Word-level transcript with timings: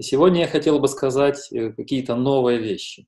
И 0.00 0.02
сегодня 0.02 0.40
я 0.40 0.48
хотел 0.48 0.78
бы 0.78 0.88
сказать 0.88 1.52
э, 1.52 1.74
какие-то 1.74 2.16
новые 2.16 2.58
вещи. 2.58 3.06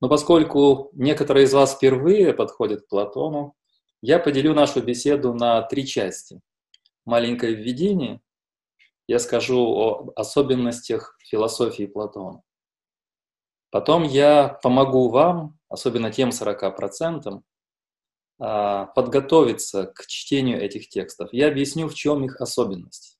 Но 0.00 0.08
поскольку 0.08 0.90
некоторые 0.92 1.44
из 1.44 1.54
вас 1.54 1.76
впервые 1.76 2.34
подходят 2.34 2.82
к 2.82 2.88
Платону, 2.88 3.54
я 4.00 4.18
поделю 4.18 4.54
нашу 4.54 4.82
беседу 4.82 5.34
на 5.34 5.62
три 5.62 5.86
части. 5.86 6.40
Маленькое 7.04 7.54
введение, 7.54 8.20
я 9.06 9.20
скажу 9.20 9.60
о 9.60 10.12
особенностях 10.16 11.16
философии 11.20 11.86
Платона. 11.86 12.42
Потом 13.70 14.02
я 14.02 14.58
помогу 14.64 15.10
вам, 15.10 15.60
особенно 15.68 16.10
тем 16.10 16.30
40%, 16.30 17.40
а, 18.40 18.86
подготовиться 18.86 19.86
к 19.86 20.08
чтению 20.08 20.60
этих 20.60 20.88
текстов. 20.88 21.28
Я 21.32 21.46
объясню, 21.46 21.86
в 21.86 21.94
чем 21.94 22.24
их 22.24 22.40
особенность, 22.40 23.11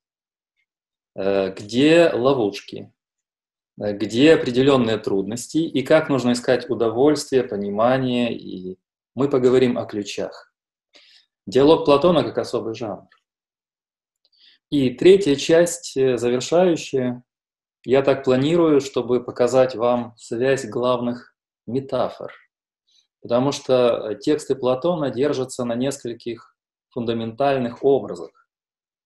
где 1.15 2.09
ловушки, 2.13 2.91
э, 3.79 3.93
где 3.93 4.33
определенные 4.33 4.97
трудности 4.97 5.57
и 5.57 5.83
как 5.83 6.09
нужно 6.09 6.31
искать 6.33 6.69
удовольствие, 6.69 7.43
понимание. 7.43 8.35
И 8.37 8.79
мы 9.15 9.29
поговорим 9.29 9.77
о 9.77 9.85
ключах. 9.85 10.53
Диалог 11.45 11.85
Платона 11.85 12.23
как 12.23 12.37
особый 12.37 12.73
жанр. 12.73 13.07
И 14.69 14.89
третья 14.91 15.35
часть, 15.35 15.95
э, 15.97 16.17
завершающая, 16.17 17.23
я 17.85 18.01
так 18.01 18.23
планирую, 18.23 18.79
чтобы 18.81 19.23
показать 19.23 19.75
вам 19.75 20.15
связь 20.17 20.65
главных 20.65 21.35
метафор– 21.67 22.33
Потому 23.23 23.53
что 23.53 24.11
э, 24.11 24.15
тексты 24.19 24.53
Платона 24.53 25.09
держатся 25.09 25.63
на 25.63 25.75
нескольких 25.75 26.57
фундаментальных 26.89 27.81
образах, 27.81 28.31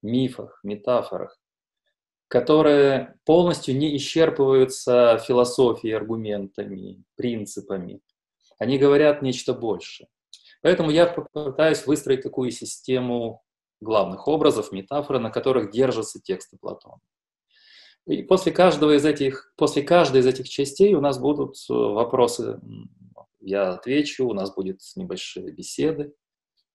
мифах, 0.01 0.59
метафорах, 0.63 1.39
которые 2.27 3.15
полностью 3.25 3.77
не 3.77 3.95
исчерпываются 3.97 5.17
философией, 5.25 5.95
аргументами, 5.95 7.03
принципами. 7.15 8.01
Они 8.59 8.77
говорят 8.77 9.21
нечто 9.21 9.53
большее. 9.53 10.07
Поэтому 10.61 10.89
я 10.89 11.05
попытаюсь 11.05 11.85
выстроить 11.85 12.23
такую 12.23 12.51
систему 12.51 13.43
главных 13.79 14.27
образов, 14.27 14.71
метафоры, 14.71 15.19
на 15.19 15.29
которых 15.29 15.71
держатся 15.71 16.19
тексты 16.19 16.57
Платона. 16.57 16.99
И 18.07 18.23
после, 18.23 18.51
каждого 18.51 18.95
из 18.95 19.05
этих, 19.05 19.53
после 19.57 19.83
каждой 19.83 20.21
из 20.21 20.25
этих 20.25 20.49
частей 20.49 20.93
у 20.95 21.01
нас 21.01 21.19
будут 21.19 21.55
э, 21.69 21.73
вопросы 21.73 22.59
я 23.39 23.73
отвечу, 23.73 24.27
у 24.27 24.33
нас 24.33 24.53
будет 24.53 24.81
небольшие 24.95 25.51
беседы. 25.51 26.13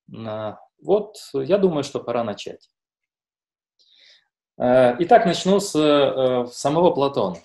Вот, 0.09 1.17
я 1.35 1.59
думаю, 1.59 1.85
что 1.85 2.01
пора 2.01 2.25
начать. 2.25 2.69
Э, 4.63 4.95
итак, 5.01 5.27
начну 5.27 5.59
с 5.59 5.75
э, 5.75 6.47
самого 6.53 6.93
Платона. 6.93 7.37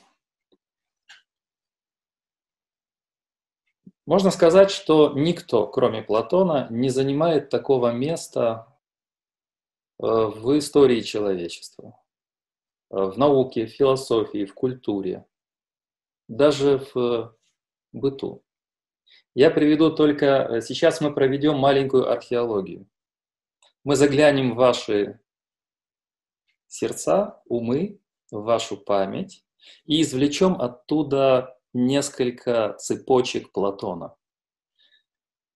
Можно 4.06 4.30
сказать, 4.30 4.70
что 4.70 5.14
никто, 5.16 5.66
кроме 5.66 6.04
Платона, 6.04 6.68
не 6.70 6.90
занимает 6.90 7.50
такого 7.50 7.92
места 7.92 8.68
э, 10.00 10.06
в 10.06 10.60
истории 10.60 11.02
человечества, 11.02 12.00
в 12.92 13.18
науке, 13.18 13.66
в 13.66 13.72
философии, 13.72 14.46
в 14.46 14.54
культуре, 14.54 15.26
даже 16.28 16.86
в 16.94 17.36
быту. 17.94 18.44
Я 19.34 19.50
приведу 19.50 19.90
только... 19.90 20.62
Сейчас 20.62 21.02
мы 21.02 21.12
проведем 21.12 21.58
маленькую 21.58 22.12
археологию. 22.12 22.88
Мы 23.84 23.96
заглянем 23.96 24.54
в 24.54 24.58
ваши 24.58 25.20
сердца, 26.68 27.42
умы, 27.46 28.00
вашу 28.32 28.78
память 28.78 29.46
и 29.86 30.02
извлечем 30.02 30.60
оттуда 30.60 31.58
несколько 31.74 32.76
цепочек 32.80 33.52
Платона. 33.52 34.16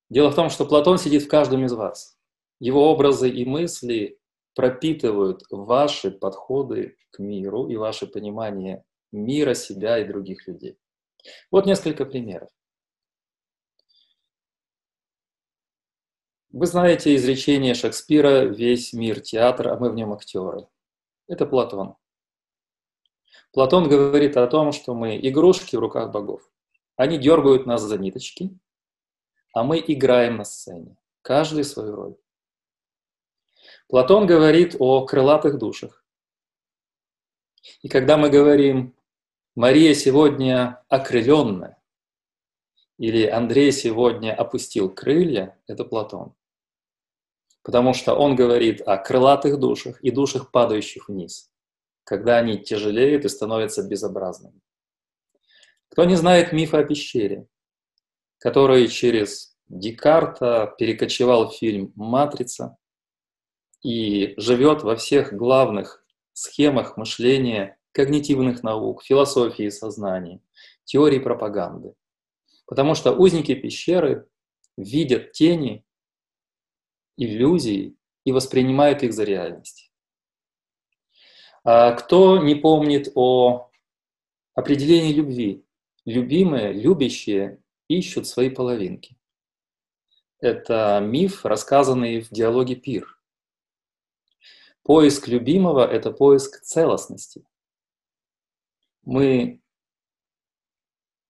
Дело 0.09 0.29
в 0.29 0.35
том, 0.35 0.49
что 0.49 0.65
Платон 0.65 0.97
сидит 0.97 1.23
в 1.23 1.27
каждом 1.27 1.65
из 1.65 1.73
вас. 1.73 2.17
Его 2.59 2.91
образы 2.91 3.29
и 3.29 3.45
мысли 3.45 4.19
пропитывают 4.55 5.43
ваши 5.49 6.11
подходы 6.11 6.97
к 7.11 7.19
миру 7.19 7.67
и 7.67 7.75
ваше 7.75 8.07
понимание 8.07 8.83
мира, 9.11 9.53
себя 9.53 9.99
и 9.99 10.07
других 10.07 10.47
людей. 10.47 10.77
Вот 11.49 11.65
несколько 11.65 12.05
примеров. 12.05 12.49
Вы 16.51 16.65
знаете 16.65 17.15
изречение 17.15 17.73
Шекспира 17.73 18.43
«Весь 18.43 18.91
мир 18.91 19.21
театр, 19.21 19.69
а 19.69 19.77
мы 19.77 19.89
в 19.89 19.95
нем 19.95 20.11
актеры». 20.11 20.67
Это 21.31 21.45
Платон. 21.45 21.95
Платон 23.53 23.87
говорит 23.87 24.35
о 24.35 24.47
том, 24.47 24.73
что 24.73 24.93
мы 24.93 25.17
игрушки 25.17 25.77
в 25.77 25.79
руках 25.79 26.11
богов. 26.11 26.41
Они 26.97 27.17
дергают 27.17 27.65
нас 27.65 27.81
за 27.81 27.97
ниточки, 27.97 28.59
а 29.53 29.63
мы 29.63 29.79
играем 29.79 30.35
на 30.35 30.43
сцене, 30.43 30.97
каждый 31.21 31.63
свою 31.63 31.95
роль. 31.95 32.15
Платон 33.87 34.27
говорит 34.27 34.75
о 34.77 35.05
крылатых 35.05 35.57
душах. 35.57 36.03
И 37.81 37.87
когда 37.87 38.17
мы 38.17 38.29
говорим 38.29 38.93
«Мария 39.55 39.93
сегодня 39.93 40.83
окрыленная» 40.89 41.81
или 42.97 43.25
«Андрей 43.25 43.71
сегодня 43.71 44.35
опустил 44.35 44.93
крылья», 44.93 45.57
это 45.65 45.85
Платон 45.85 46.35
потому 47.63 47.93
что 47.93 48.15
он 48.15 48.35
говорит 48.35 48.81
о 48.81 48.97
крылатых 48.97 49.59
душах 49.59 50.01
и 50.01 50.11
душах, 50.11 50.51
падающих 50.51 51.09
вниз, 51.09 51.51
когда 52.03 52.37
они 52.37 52.57
тяжелеют 52.57 53.25
и 53.25 53.29
становятся 53.29 53.87
безобразными. 53.87 54.59
Кто 55.89 56.05
не 56.05 56.15
знает 56.15 56.53
мифа 56.53 56.79
о 56.79 56.83
пещере, 56.83 57.47
который 58.39 58.87
через 58.87 59.55
Декарта 59.67 60.73
перекочевал 60.77 61.49
в 61.49 61.55
фильм 61.55 61.93
«Матрица» 61.95 62.77
и 63.83 64.33
живет 64.37 64.83
во 64.83 64.95
всех 64.95 65.33
главных 65.33 66.03
схемах 66.33 66.97
мышления 66.97 67.77
когнитивных 67.91 68.63
наук, 68.63 69.03
философии 69.03 69.69
сознания, 69.69 70.41
теории 70.85 71.19
пропаганды. 71.19 71.93
Потому 72.65 72.95
что 72.95 73.11
узники 73.11 73.53
пещеры 73.53 74.27
видят 74.77 75.33
тени 75.33 75.85
иллюзий 77.21 77.97
и 78.25 78.31
воспринимают 78.31 79.03
их 79.03 79.13
за 79.13 79.23
реальность. 79.23 79.91
А 81.63 81.91
кто 81.93 82.41
не 82.41 82.55
помнит 82.55 83.11
о 83.15 83.69
определении 84.55 85.13
любви? 85.13 85.63
Любимые, 86.05 86.73
любящие 86.73 87.61
ищут 87.87 88.25
свои 88.25 88.49
половинки. 88.49 89.15
Это 90.39 90.99
миф, 91.03 91.45
рассказанный 91.45 92.21
в 92.21 92.31
диалоге 92.31 92.75
«Пир». 92.75 93.21
Поиск 94.81 95.27
любимого– 95.27 95.85
это 95.91 96.11
поиск 96.11 96.61
целостности. 96.61 97.45
Мы 99.03 99.61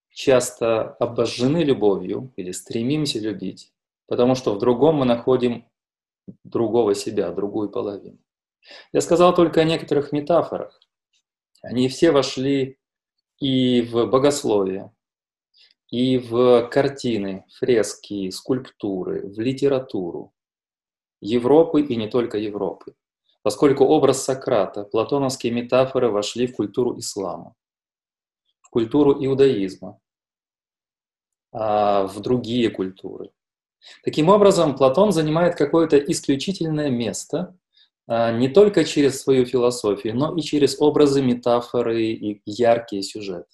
часто 0.10 0.94
обожжены 0.94 1.64
любовью 1.64 2.32
или 2.38 2.52
стремимся 2.52 3.20
любить, 3.20 3.74
потому 4.08 4.36
что 4.36 4.56
в 4.56 4.60
другом 4.60 4.98
мы 4.98 5.06
находим 5.06 5.66
другого 6.44 6.96
себя, 6.96 7.32
другую 7.32 7.70
половину. 7.70 8.20
Я 8.94 9.02
сказал 9.02 9.34
только 9.34 9.62
о 9.62 9.66
некоторых 9.66 10.12
метафорах. 10.12 10.80
Они 11.62 11.88
все 11.88 12.12
вошли 12.12 12.80
и 13.40 13.82
в 13.82 14.06
богословие, 14.08 14.92
и 15.90 16.18
в 16.18 16.68
картины, 16.70 17.46
фрески, 17.58 18.30
скульптуры, 18.30 19.28
в 19.28 19.40
литературу 19.40 20.34
Европы 21.20 21.82
и 21.82 21.96
не 21.96 22.08
только 22.08 22.38
Европы. 22.38 22.96
Поскольку 23.44 23.86
образ 23.86 24.24
Сократа, 24.24 24.84
платоновские 24.84 25.52
метафоры 25.52 26.10
вошли 26.10 26.48
в 26.48 26.56
культуру 26.56 26.98
ислама, 27.00 27.56
в 28.62 28.70
культуру 28.70 29.14
иудаизма, 29.26 30.00
а 31.52 32.06
в 32.08 32.20
другие 32.22 32.70
культуры. 32.70 33.32
Таким 34.04 34.30
образом, 34.30 34.76
Платон 34.76 35.12
занимает 35.12 35.56
какое-то 35.56 35.98
исключительное 35.98 36.90
место 36.90 37.58
а, 38.08 38.32
не 38.32 38.50
только 38.50 38.84
через 38.84 39.22
свою 39.22 39.46
философию, 39.46 40.16
но 40.16 40.36
и 40.36 40.42
через 40.42 40.80
образы, 40.80 41.22
метафоры 41.22 42.04
и 42.04 42.42
яркие 42.46 43.04
сюжеты. 43.04 43.48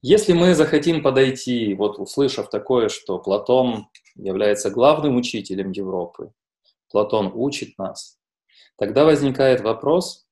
Если 0.00 0.32
мы 0.32 0.54
захотим 0.56 1.02
подойти, 1.02 1.74
вот 1.74 1.98
услышав 1.98 2.50
такое, 2.50 2.88
что 2.88 3.20
Платон 3.20 3.86
является 4.16 4.68
главным 4.68 5.16
учителем 5.16 5.70
Европы, 5.70 6.32
Платон 6.90 7.30
учит 7.32 7.78
нас, 7.78 8.18
тогда 8.76 9.04
возникает 9.04 9.60
вопрос, 9.60 10.26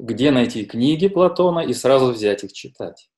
где 0.00 0.32
найти 0.32 0.64
книги 0.64 1.06
Платона 1.06 1.60
и 1.60 1.72
сразу 1.72 2.10
взять 2.10 2.42
их 2.42 2.52
читать. 2.52 3.08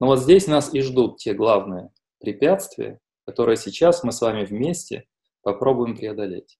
Но 0.00 0.06
вот 0.06 0.20
здесь 0.20 0.46
нас 0.46 0.72
и 0.72 0.80
ждут 0.80 1.18
те 1.18 1.34
главные 1.34 1.90
препятствия, 2.20 3.00
которые 3.26 3.56
сейчас 3.56 4.02
мы 4.02 4.12
с 4.12 4.20
вами 4.20 4.44
вместе 4.44 5.06
попробуем 5.42 5.96
преодолеть. 5.96 6.58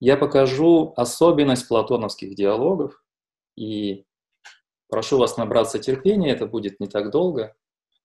Я 0.00 0.16
покажу 0.16 0.92
особенность 0.96 1.68
платоновских 1.68 2.34
диалогов 2.34 3.02
и 3.56 4.04
прошу 4.88 5.18
вас 5.18 5.36
набраться 5.36 5.78
терпения, 5.78 6.32
это 6.32 6.46
будет 6.46 6.80
не 6.80 6.88
так 6.88 7.10
долго. 7.10 7.54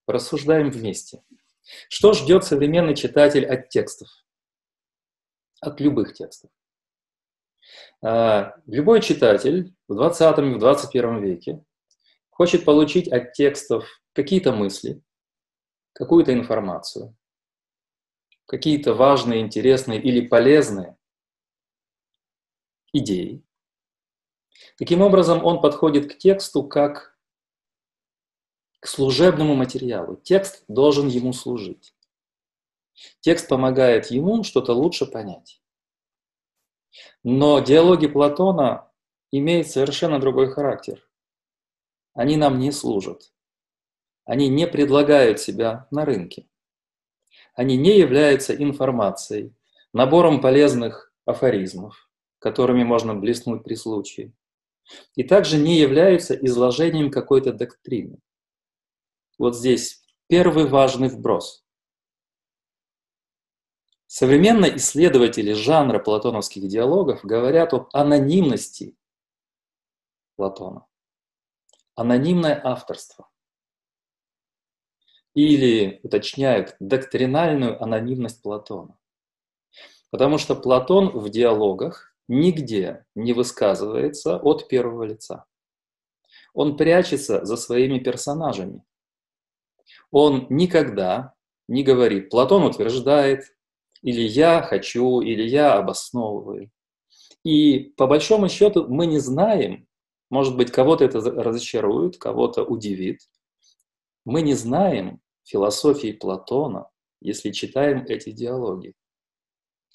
Рассуждаем 0.06 0.70
вместе. 0.70 1.22
Что 1.88 2.12
ждет 2.12 2.44
современный 2.44 2.94
читатель 2.94 3.44
от 3.44 3.68
текстов? 3.70 4.08
От 5.60 5.80
любых 5.80 6.14
текстов. 6.14 6.50
А, 8.02 8.54
любой 8.66 9.00
читатель 9.00 9.74
в 9.88 9.94
20 9.94 10.38
и 10.38 10.54
в 10.54 10.58
21 10.58 11.22
веке 11.22 11.64
хочет 12.30 12.64
получить 12.64 13.08
от 13.08 13.32
текстов 13.32 13.84
какие-то 14.16 14.50
мысли, 14.50 15.02
какую-то 15.92 16.32
информацию, 16.32 17.14
какие-то 18.46 18.94
важные, 18.94 19.42
интересные 19.42 20.00
или 20.02 20.26
полезные 20.26 20.96
идеи. 22.94 23.44
Таким 24.78 25.02
образом, 25.02 25.44
он 25.44 25.60
подходит 25.60 26.10
к 26.10 26.16
тексту 26.16 26.66
как 26.66 27.18
к 28.80 28.86
служебному 28.86 29.54
материалу. 29.54 30.16
Текст 30.16 30.64
должен 30.66 31.08
ему 31.08 31.34
служить. 31.34 31.94
Текст 33.20 33.48
помогает 33.48 34.06
ему 34.06 34.44
что-то 34.44 34.72
лучше 34.72 35.04
понять. 35.04 35.60
Но 37.22 37.60
диалоги 37.60 38.06
Платона 38.06 38.90
имеют 39.30 39.68
совершенно 39.68 40.18
другой 40.18 40.50
характер. 40.50 41.06
Они 42.14 42.38
нам 42.38 42.58
не 42.58 42.72
служат. 42.72 43.35
Они 44.26 44.48
не 44.48 44.66
предлагают 44.66 45.40
себя 45.40 45.86
на 45.90 46.04
рынке. 46.04 46.46
Они 47.54 47.78
не 47.78 47.96
являются 47.98 48.54
информацией, 48.54 49.54
набором 49.94 50.42
полезных 50.42 51.12
афоризмов, 51.24 52.10
которыми 52.38 52.84
можно 52.84 53.14
блеснуть 53.14 53.64
при 53.64 53.74
случае. 53.76 54.34
И 55.14 55.24
также 55.24 55.56
не 55.56 55.78
являются 55.78 56.34
изложением 56.34 57.10
какой-то 57.10 57.52
доктрины. 57.52 58.18
Вот 59.38 59.56
здесь 59.56 60.04
первый 60.26 60.66
важный 60.66 61.08
вброс. 61.08 61.64
Современные 64.06 64.76
исследователи 64.76 65.52
жанра 65.52 65.98
платоновских 65.98 66.68
диалогов 66.68 67.24
говорят 67.24 67.72
об 67.72 67.88
анонимности 67.92 68.96
Платона. 70.36 70.86
Анонимное 71.94 72.60
авторство. 72.62 73.28
Или 75.36 76.00
уточняют 76.02 76.76
доктринальную 76.80 77.80
анонимность 77.82 78.40
Платона. 78.42 78.96
Потому 80.10 80.38
что 80.38 80.56
Платон 80.56 81.10
в 81.10 81.28
диалогах 81.28 82.14
нигде 82.26 83.04
не 83.14 83.34
высказывается 83.34 84.38
от 84.38 84.66
первого 84.66 85.04
лица. 85.04 85.44
Он 86.54 86.78
прячется 86.78 87.44
за 87.44 87.58
своими 87.58 87.98
персонажами. 87.98 88.82
Он 90.10 90.46
никогда 90.48 91.34
не 91.68 91.82
говорит, 91.82 92.30
Платон 92.30 92.62
утверждает, 92.62 93.44
или 94.00 94.22
я 94.22 94.62
хочу, 94.62 95.20
или 95.20 95.42
я 95.42 95.74
обосновываю. 95.74 96.70
И 97.44 97.92
по 97.98 98.06
большому 98.06 98.48
счету 98.48 98.88
мы 98.88 99.04
не 99.04 99.18
знаем, 99.18 99.86
может 100.30 100.56
быть, 100.56 100.72
кого-то 100.72 101.04
это 101.04 101.20
разочарует, 101.20 102.16
кого-то 102.16 102.64
удивит. 102.64 103.20
Мы 104.24 104.40
не 104.40 104.54
знаем 104.54 105.20
философии 105.46 106.12
Платона, 106.12 106.90
если 107.20 107.52
читаем 107.52 108.04
эти 108.04 108.30
диалоги. 108.32 108.94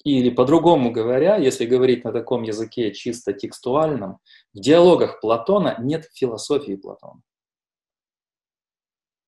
Или 0.04 0.30
по-другому 0.30 0.90
говоря, 0.90 1.36
если 1.36 1.64
говорить 1.64 2.02
на 2.04 2.12
таком 2.12 2.42
языке 2.42 2.92
чисто 2.92 3.32
текстуальном, 3.32 4.18
в 4.52 4.58
диалогах 4.58 5.20
Платона 5.20 5.76
нет 5.78 6.06
философии 6.12 6.74
Платона. 6.74 7.22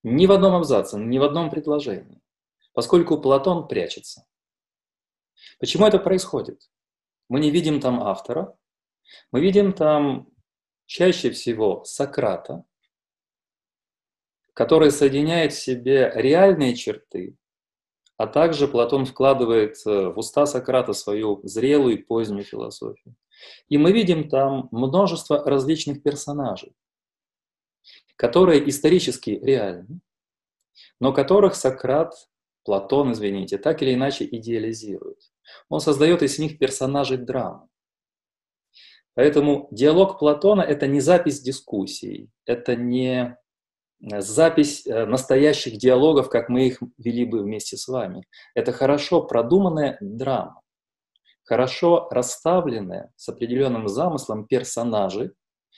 Ни 0.03 0.27
в 0.27 0.33
одном 0.33 0.55
абзаце, 0.55 0.99
ни 0.99 1.19
в 1.19 1.23
одном 1.23 1.51
предложении, 1.51 2.21
поскольку 2.73 3.19
Платон 3.21 3.69
прячется. 3.69 4.27
Почему 5.61 5.87
это 5.87 5.99
происходит? 5.99 6.71
Мы 7.29 7.41
не 7.41 7.51
видим 7.51 7.81
там 7.81 8.03
автора, 8.03 8.57
мы 9.31 9.41
видим 9.41 9.73
там 9.73 10.29
чаще 10.87 11.31
всего 11.31 11.85
Сократа, 11.85 12.65
который 14.55 14.93
соединяет 14.93 15.53
в 15.53 15.61
себе 15.61 16.11
реальные 16.15 16.75
черты, 16.75 17.37
а 18.17 18.29
также 18.29 18.69
Платон 18.69 19.05
вкладывает 19.05 19.77
э, 19.85 20.09
в 20.09 20.19
уста 20.19 20.47
Сократа 20.47 20.93
свою 20.93 21.41
зрелую 21.43 21.99
и 21.99 22.03
позднюю 22.03 22.45
философию. 22.45 23.17
И 23.69 23.77
мы 23.77 23.91
видим 23.93 24.29
там 24.29 24.69
множество 24.71 25.45
различных 25.45 26.03
персонажей, 26.03 26.73
которые 28.15 28.69
исторически 28.69 29.31
реальны, 29.31 30.01
но 31.01 31.13
которых 31.13 31.57
Сократ, 31.57 32.15
Платон, 32.63 33.13
извините, 33.13 33.59
так 33.59 33.83
или 33.83 33.95
иначе 33.95 34.25
идеализирует. 34.25 35.19
Он 35.69 35.81
создает 35.81 36.23
из 36.23 36.39
них 36.39 36.59
персонажей 36.59 37.19
драмы. 37.19 37.69
Поэтому 39.15 39.69
диалог 39.71 40.19
Платона– 40.19 40.61
это 40.63 40.87
не 40.87 41.01
запись 41.01 41.41
дискуссий, 41.41 42.31
это 42.47 42.75
не 42.75 43.37
запись 44.19 44.87
э, 44.87 45.07
настоящих 45.07 45.79
диалогов, 45.79 46.29
как 46.29 46.49
мы 46.49 46.67
их 46.67 46.83
вели 46.99 47.25
бы 47.25 47.43
вместе 47.43 47.77
с 47.77 47.89
вами. 47.89 48.25
Это 48.55 48.73
хорошо 48.73 49.23
продуманная 49.23 49.97
драма, 50.01 50.61
хорошо 51.45 52.09
расставленная 52.11 53.13
с 53.17 53.29
определенным 53.29 53.89
замыслом 53.89 54.47
персонажи, 54.47 55.35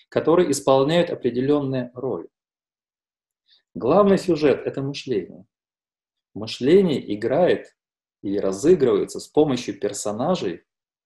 которые 0.09 0.51
исполняют 0.51 1.11
определенные 1.11 1.91
роли. 1.95 2.29
Главный 3.75 4.19
сюжет– 4.19 4.63
это 4.67 4.83
мышление. 4.83 5.45
Мышление 6.35 7.15
играет 7.15 7.77
или 8.23 8.39
разыгрывается 8.39 9.21
с 9.21 9.29
помощью 9.29 9.79
персонажей, 9.79 10.65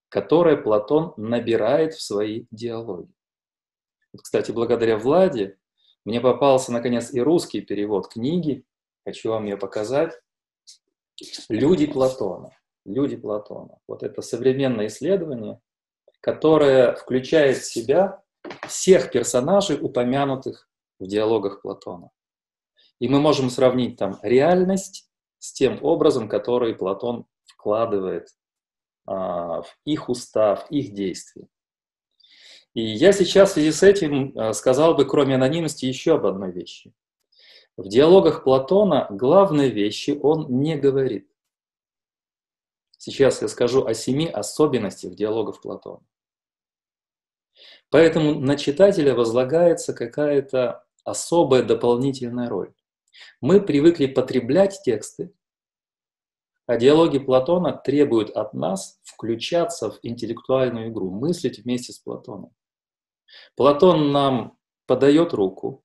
которые 0.08 0.56
Платон 0.56 1.12
набирает 1.16 1.94
в 1.94 2.02
свои 2.02 2.46
диалоги. 2.50 3.12
Вот, 4.12 4.22
кстати, 4.22 4.50
благодаря 4.50 4.98
Владе 4.98 5.58
мне 6.04 6.20
попался, 6.20 6.72
наконец, 6.72 7.12
и 7.12 7.20
русский 7.20 7.60
перевод 7.60 8.08
книги. 8.08 8.64
Хочу 9.04 9.30
вам 9.30 9.44
ее 9.44 9.56
показать. 9.56 10.12
«Люди 11.48 11.86
Платона». 11.86 12.50
«Люди 12.86 13.16
Платона». 13.16 13.78
Вот 13.86 14.02
это 14.02 14.22
современное 14.22 14.86
исследование, 14.86 15.60
которое 16.20 16.94
включает 16.94 17.58
в 17.58 17.70
себя 17.70 18.22
всех 18.66 19.10
персонажей, 19.10 19.78
упомянутых 19.80 20.68
в 20.98 21.06
диалогах 21.06 21.60
Платона. 21.60 22.10
И 22.98 23.08
мы 23.08 23.20
можем 23.20 23.50
сравнить 23.50 23.98
там 23.98 24.18
реальность 24.22 25.10
с 25.38 25.52
тем 25.52 25.82
образом, 25.82 26.28
который 26.28 26.74
Платон 26.74 27.26
вкладывает 27.44 28.28
а, 29.06 29.62
в 29.62 29.76
их 29.84 30.08
устав, 30.08 30.66
в 30.68 30.70
их 30.70 30.94
действия. 30.94 31.48
И 32.74 32.82
я 32.82 33.12
сейчас 33.12 33.50
в 33.50 33.52
связи 33.54 33.72
с 33.72 33.82
этим 33.82 34.32
а, 34.38 34.52
сказал 34.52 34.94
бы, 34.94 35.04
кроме 35.04 35.34
анонимности, 35.34 35.86
еще 35.86 36.14
об 36.14 36.26
одной 36.26 36.52
вещи. 36.52 36.92
В 37.76 37.88
диалогах 37.88 38.44
Платона 38.44 39.06
главной 39.10 39.70
вещи 39.70 40.18
он 40.22 40.60
не 40.60 40.76
говорит. 40.76 41.28
Сейчас 42.96 43.42
я 43.42 43.48
скажу 43.48 43.86
о 43.86 43.94
семи 43.94 44.28
особенностях 44.28 45.14
диалогов 45.14 45.60
Платона. 45.62 46.04
Поэтому 47.88 48.38
на 48.38 48.56
читателя 48.56 49.14
возлагается 49.14 49.94
какая-то 49.94 50.84
особая 51.04 51.62
дополнительная 51.62 52.48
роль. 52.48 52.72
Мы 53.40 53.60
привыкли 53.60 54.06
потреблять 54.06 54.80
тексты, 54.84 55.32
а 56.66 56.76
диалоги 56.76 57.18
Платона 57.18 57.72
требуют 57.72 58.30
от 58.30 58.54
нас 58.54 59.00
включаться 59.02 59.90
в 59.90 59.98
интеллектуальную 60.02 60.90
игру, 60.90 61.10
мыслить 61.10 61.58
вместе 61.58 61.92
с 61.92 61.98
Платоном. 61.98 62.54
Платон 63.56 64.12
нам 64.12 64.58
подает 64.86 65.32
руку, 65.32 65.84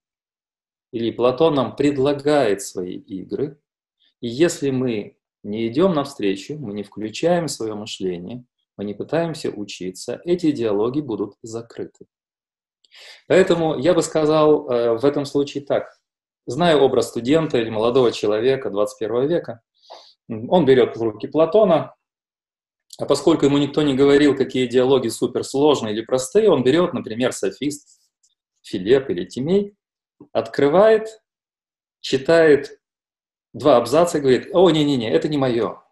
или 0.92 1.10
Платон 1.10 1.54
нам 1.54 1.76
предлагает 1.76 2.62
свои 2.62 2.96
игры, 2.96 3.60
и 4.20 4.28
если 4.28 4.70
мы 4.70 5.18
не 5.42 5.68
идем 5.68 5.94
навстречу, 5.94 6.58
мы 6.58 6.72
не 6.72 6.82
включаем 6.82 7.48
свое 7.48 7.74
мышление, 7.74 8.44
мы 8.76 8.84
не 8.84 8.94
пытаемся 8.94 9.50
учиться, 9.50 10.20
эти 10.24 10.52
диалоги 10.52 11.00
будут 11.00 11.34
закрыты. 11.42 12.06
Поэтому 13.28 13.78
я 13.78 13.94
бы 13.94 14.02
сказал 14.02 14.68
э, 14.68 14.98
в 14.98 15.04
этом 15.04 15.24
случае 15.24 15.64
так. 15.64 15.88
Зная 16.46 16.76
образ 16.76 17.08
студента 17.08 17.58
или 17.58 17.70
молодого 17.70 18.12
человека 18.12 18.70
21 18.70 19.28
века, 19.28 19.62
он 20.28 20.64
берет 20.64 20.96
в 20.96 21.02
руки 21.02 21.26
Платона, 21.26 21.95
а 22.98 23.04
поскольку 23.04 23.44
ему 23.44 23.58
никто 23.58 23.82
не 23.82 23.94
говорил, 23.94 24.36
какие 24.36 24.66
диалоги 24.66 25.08
суперсложные 25.08 25.94
или 25.94 26.02
простые, 26.02 26.50
он 26.50 26.62
берет, 26.62 26.94
например, 26.94 27.32
софист, 27.32 28.00
Филеп 28.62 29.10
или 29.10 29.24
Тимей, 29.24 29.76
открывает, 30.32 31.20
читает 32.00 32.80
два 33.52 33.76
абзаца 33.76 34.18
и 34.18 34.20
говорит, 34.20 34.48
о, 34.52 34.70
не-не-не, 34.70 35.10
это 35.10 35.28
не 35.28 35.36
мое. 35.36 35.82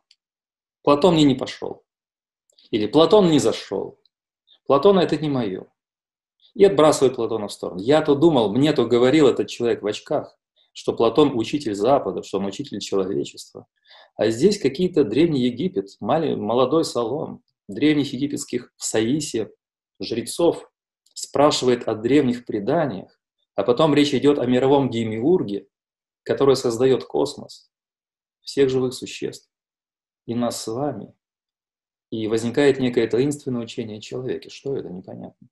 Платон 0.82 1.14
мне 1.14 1.24
не 1.24 1.34
пошел. 1.34 1.84
Или 2.70 2.86
Платон 2.86 3.30
не 3.30 3.38
зашел. 3.38 4.00
Платон 4.66 4.98
это 4.98 5.16
не 5.16 5.28
мое. 5.28 5.66
И 6.54 6.64
отбрасывает 6.64 7.16
Платона 7.16 7.48
в 7.48 7.52
сторону. 7.52 7.80
Я-то 7.80 8.14
думал, 8.14 8.52
мне-то 8.52 8.86
говорил 8.86 9.28
этот 9.28 9.48
человек 9.48 9.82
в 9.82 9.86
очках, 9.86 10.38
что 10.72 10.92
Платон 10.92 11.36
учитель 11.36 11.74
Запада, 11.74 12.22
что 12.22 12.38
он 12.38 12.46
учитель 12.46 12.80
человечества. 12.80 13.66
А 14.16 14.28
здесь 14.28 14.58
какие-то 14.58 15.04
древний 15.04 15.42
Египет, 15.42 15.96
молодой 16.00 16.84
Солон, 16.84 17.42
древних 17.68 18.12
египетских 18.12 18.72
в 18.76 18.84
Саисе, 18.84 19.50
жрецов, 20.00 20.70
спрашивает 21.14 21.88
о 21.88 21.94
древних 21.94 22.44
преданиях, 22.44 23.20
а 23.54 23.62
потом 23.62 23.94
речь 23.94 24.14
идет 24.14 24.38
о 24.38 24.46
мировом 24.46 24.90
демиурге, 24.90 25.66
который 26.22 26.56
создает 26.56 27.04
космос, 27.04 27.70
всех 28.40 28.70
живых 28.70 28.94
существ, 28.94 29.50
и 30.26 30.34
нас 30.34 30.62
с 30.62 30.66
вами. 30.68 31.14
И 32.10 32.28
возникает 32.28 32.78
некое 32.78 33.08
таинственное 33.08 33.62
учение 33.62 33.98
о 33.98 34.00
человеке. 34.00 34.48
Что 34.48 34.76
это? 34.76 34.88
Непонятно. 34.88 35.48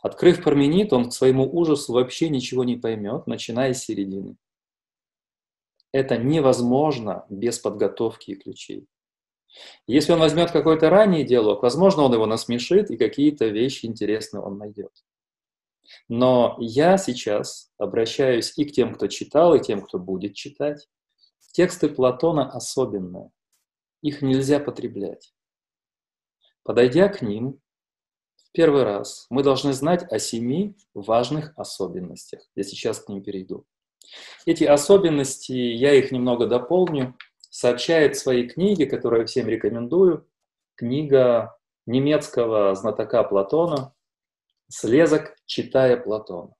Открыв 0.00 0.42
Парменид, 0.42 0.92
он 0.92 1.10
к 1.10 1.12
своему 1.12 1.48
ужасу 1.52 1.92
вообще 1.92 2.28
ничего 2.28 2.64
не 2.64 2.76
поймет, 2.76 3.26
начиная 3.26 3.72
с 3.72 3.84
середины. 3.84 4.36
Это 5.92 6.16
невозможно 6.16 7.26
без 7.28 7.58
подготовки 7.58 8.32
и 8.32 8.36
ключей. 8.36 8.88
Если 9.86 10.12
он 10.12 10.20
возьмет 10.20 10.50
какой-то 10.50 10.88
ранний 10.88 11.24
диалог, 11.24 11.62
возможно, 11.62 12.02
он 12.02 12.14
его 12.14 12.24
насмешит, 12.26 12.90
и 12.90 12.96
какие-то 12.96 13.46
вещи 13.46 13.84
интересные 13.84 14.42
он 14.42 14.56
найдет. 14.56 14.92
Но 16.08 16.56
я 16.58 16.96
сейчас 16.96 17.70
обращаюсь 17.76 18.56
и 18.56 18.64
к 18.64 18.72
тем, 18.72 18.94
кто 18.94 19.08
читал, 19.08 19.54
и 19.54 19.60
тем, 19.60 19.82
кто 19.82 19.98
будет 19.98 20.34
читать. 20.34 20.88
Тексты 21.52 21.88
Платона 21.90 22.50
особенные. 22.50 23.30
Их 24.00 24.22
нельзя 24.22 24.58
потреблять. 24.58 25.34
Подойдя 26.62 27.08
к 27.08 27.20
ним, 27.20 27.60
в 28.36 28.52
первый 28.52 28.84
раз 28.84 29.26
мы 29.28 29.42
должны 29.42 29.74
знать 29.74 30.10
о 30.10 30.18
семи 30.18 30.76
важных 30.94 31.52
особенностях. 31.58 32.40
Я 32.54 32.62
сейчас 32.62 33.00
к 33.00 33.08
ним 33.08 33.22
перейду. 33.22 33.66
Эти 34.46 34.64
особенности, 34.64 35.52
я 35.52 35.94
их 35.94 36.12
немного 36.12 36.46
дополню, 36.46 37.16
сообщает 37.50 38.16
в 38.16 38.18
своей 38.18 38.48
книге, 38.48 38.86
которую 38.86 39.26
всем 39.26 39.46
рекомендую, 39.48 40.26
книга 40.74 41.56
немецкого 41.86 42.74
знатока 42.74 43.22
Платона 43.24 43.94
«Слезок, 44.68 45.36
читая 45.46 45.96
Платона». 45.96 46.54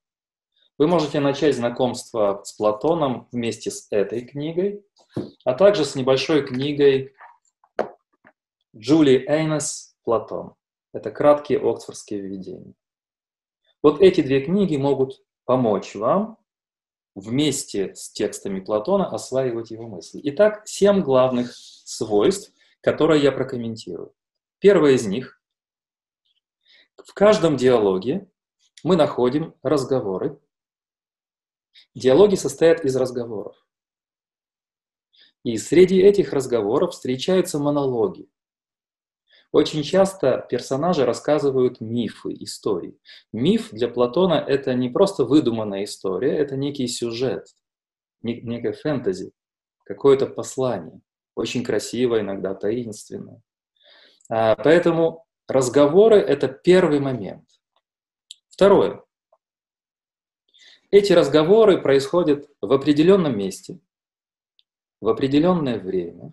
Вы 0.79 0.87
можете 0.87 1.21
начать 1.21 1.57
знакомство 1.57 2.43
с 2.45 2.53
Платоном 2.53 3.29
вместе 3.33 3.71
с 3.71 3.87
этой 3.91 4.23
книгой, 4.23 4.85
а 5.45 5.55
также 5.55 5.85
с 5.85 5.95
небольшой 5.95 6.47
книгой 6.47 7.15
Джули 8.77 9.25
Эйнес 9.29 9.97
«Платон». 10.05 10.55
Это 10.93 11.11
краткие 11.11 11.59
оксфордские 11.59 12.21
введения. 12.21 12.75
Вот 13.83 14.01
эти 14.01 14.21
две 14.21 14.41
книги 14.41 14.77
могут 14.77 15.23
помочь 15.45 15.95
вам 15.95 16.39
вместе 17.14 17.95
с 17.95 18.11
текстами 18.11 18.61
Платона 18.61 19.09
осваивать 19.09 19.71
его 19.71 19.87
мысли. 19.88 20.21
Итак, 20.25 20.66
семь 20.66 21.00
главных 21.00 21.52
свойств, 21.54 22.52
которые 22.81 23.23
я 23.23 23.33
прокомментирую. 23.33 24.14
Первое 24.59 24.92
из 24.92 25.07
них. 25.07 25.40
В 26.97 27.12
каждом 27.14 27.57
диалоге 27.57 28.31
мы 28.85 28.97
находим 28.97 29.54
разговоры. 29.62 30.38
Диалоги 31.95 32.35
состоят 32.35 32.85
из 32.85 32.97
разговоров. 32.97 33.57
И 35.42 35.57
среди 35.57 36.00
этих 36.00 36.33
разговоров 36.33 36.92
встречаются 36.92 37.59
монологи. 37.59 38.28
Очень 39.52 39.82
часто 39.82 40.47
персонажи 40.49 41.04
рассказывают 41.04 41.80
мифы, 41.82 42.35
истории. 42.40 42.99
Миф 43.35 43.71
для 43.71 43.87
Платона— 43.88 44.35
это 44.49 44.73
не 44.73 44.88
просто 44.88 45.26
выдуманная 45.26 45.85
история, 45.85 46.38
это 46.38 46.56
некий 46.56 46.88
сюжет, 46.88 47.47
некое 48.23 48.73
фэнтези, 48.73 49.32
какое-то 49.85 50.26
послание, 50.26 51.02
очень 51.35 51.62
красивое, 51.62 52.21
иногда 52.21 52.54
таинственное. 52.54 53.42
А, 54.30 54.56
поэтому 54.56 55.26
разговоры— 55.47 56.16
это 56.16 56.49
первый 56.49 57.00
момент. 57.00 57.47
Второе. 58.49 59.04
Эти 60.90 61.12
разговоры 61.12 61.80
происходят 61.80 62.49
в 62.62 62.73
определенном 62.73 63.37
месте, 63.37 63.80
в 65.02 65.09
определенное 65.09 65.78
время, 65.78 66.32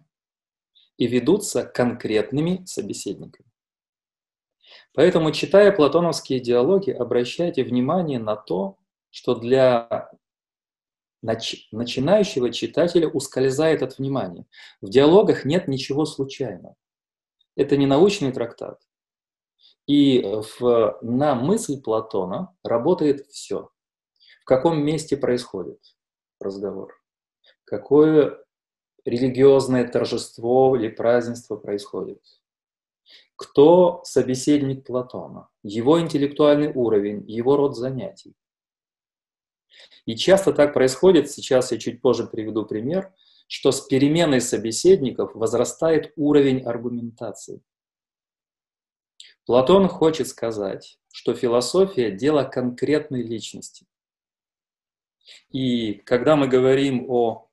и 0.99 1.07
ведутся 1.07 1.63
конкретными 1.63 2.63
собеседниками. 2.65 3.49
Поэтому, 4.93 5.31
читая 5.31 5.71
платоновские 5.71 6.41
диалоги, 6.41 6.91
обращайте 6.91 7.63
внимание 7.63 8.19
на 8.19 8.35
то, 8.35 8.77
что 9.09 9.33
для 9.33 10.11
нач- 11.25 11.67
начинающего 11.71 12.51
читателя 12.51 13.07
ускользает 13.07 13.81
от 13.81 13.97
внимания. 13.97 14.45
В 14.81 14.89
диалогах 14.89 15.45
нет 15.45 15.69
ничего 15.69 16.05
случайного. 16.05 16.75
Это 17.55 17.77
не 17.77 17.87
научный 17.87 18.33
трактат. 18.33 18.81
И 19.87 20.21
в, 20.21 20.99
на 21.01 21.33
мысль 21.33 21.81
Платона 21.81 22.53
работает 22.61 23.25
все. 23.27 23.69
В 24.41 24.45
каком 24.45 24.83
месте 24.83 25.15
происходит 25.15 25.79
разговор? 26.41 26.93
Какое 27.63 28.43
религиозное 29.05 29.87
торжество 29.87 30.75
или 30.75 30.87
празднество 30.89 31.55
происходит. 31.55 32.21
Кто 33.35 34.01
собеседник 34.03 34.85
Платона? 34.85 35.49
Его 35.63 35.99
интеллектуальный 36.01 36.71
уровень, 36.73 37.23
его 37.27 37.55
род 37.55 37.77
занятий. 37.77 38.33
И 40.05 40.15
часто 40.15 40.53
так 40.53 40.73
происходит, 40.73 41.29
сейчас 41.29 41.71
я 41.71 41.77
чуть 41.77 42.01
позже 42.01 42.27
приведу 42.27 42.65
пример, 42.65 43.13
что 43.47 43.71
с 43.71 43.81
переменой 43.81 44.41
собеседников 44.41 45.33
возрастает 45.35 46.13
уровень 46.15 46.61
аргументации. 46.63 47.61
Платон 49.45 49.87
хочет 49.87 50.27
сказать, 50.27 50.99
что 51.11 51.33
философия– 51.33 52.11
дело 52.15 52.43
конкретной 52.43 53.23
личности. 53.23 53.87
И 55.49 55.93
когда 55.93 56.35
мы 56.35 56.47
говорим 56.47 57.09
о 57.09 57.48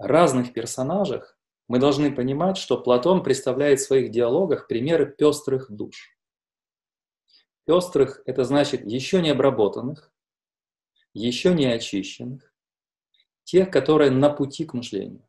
разных 0.00 0.52
персонажах, 0.52 1.38
мы 1.68 1.78
должны 1.78 2.12
понимать, 2.12 2.56
что 2.56 2.80
Платон 2.80 3.22
представляет 3.22 3.78
в 3.78 3.84
своих 3.84 4.10
диалогах 4.10 4.66
примеры 4.66 5.06
пестрых 5.06 5.70
душ. 5.70 6.18
Пестрых– 7.66 8.22
это 8.26 8.42
значит 8.44 8.84
еще 8.84 9.22
не 9.22 9.30
обработанных, 9.30 10.12
еще 11.12 11.54
не 11.54 11.66
очищенных, 11.66 12.52
тех, 13.44 13.70
которые 13.70 14.10
на 14.10 14.30
пути 14.30 14.64
к 14.64 14.74
мышлению. 14.74 15.28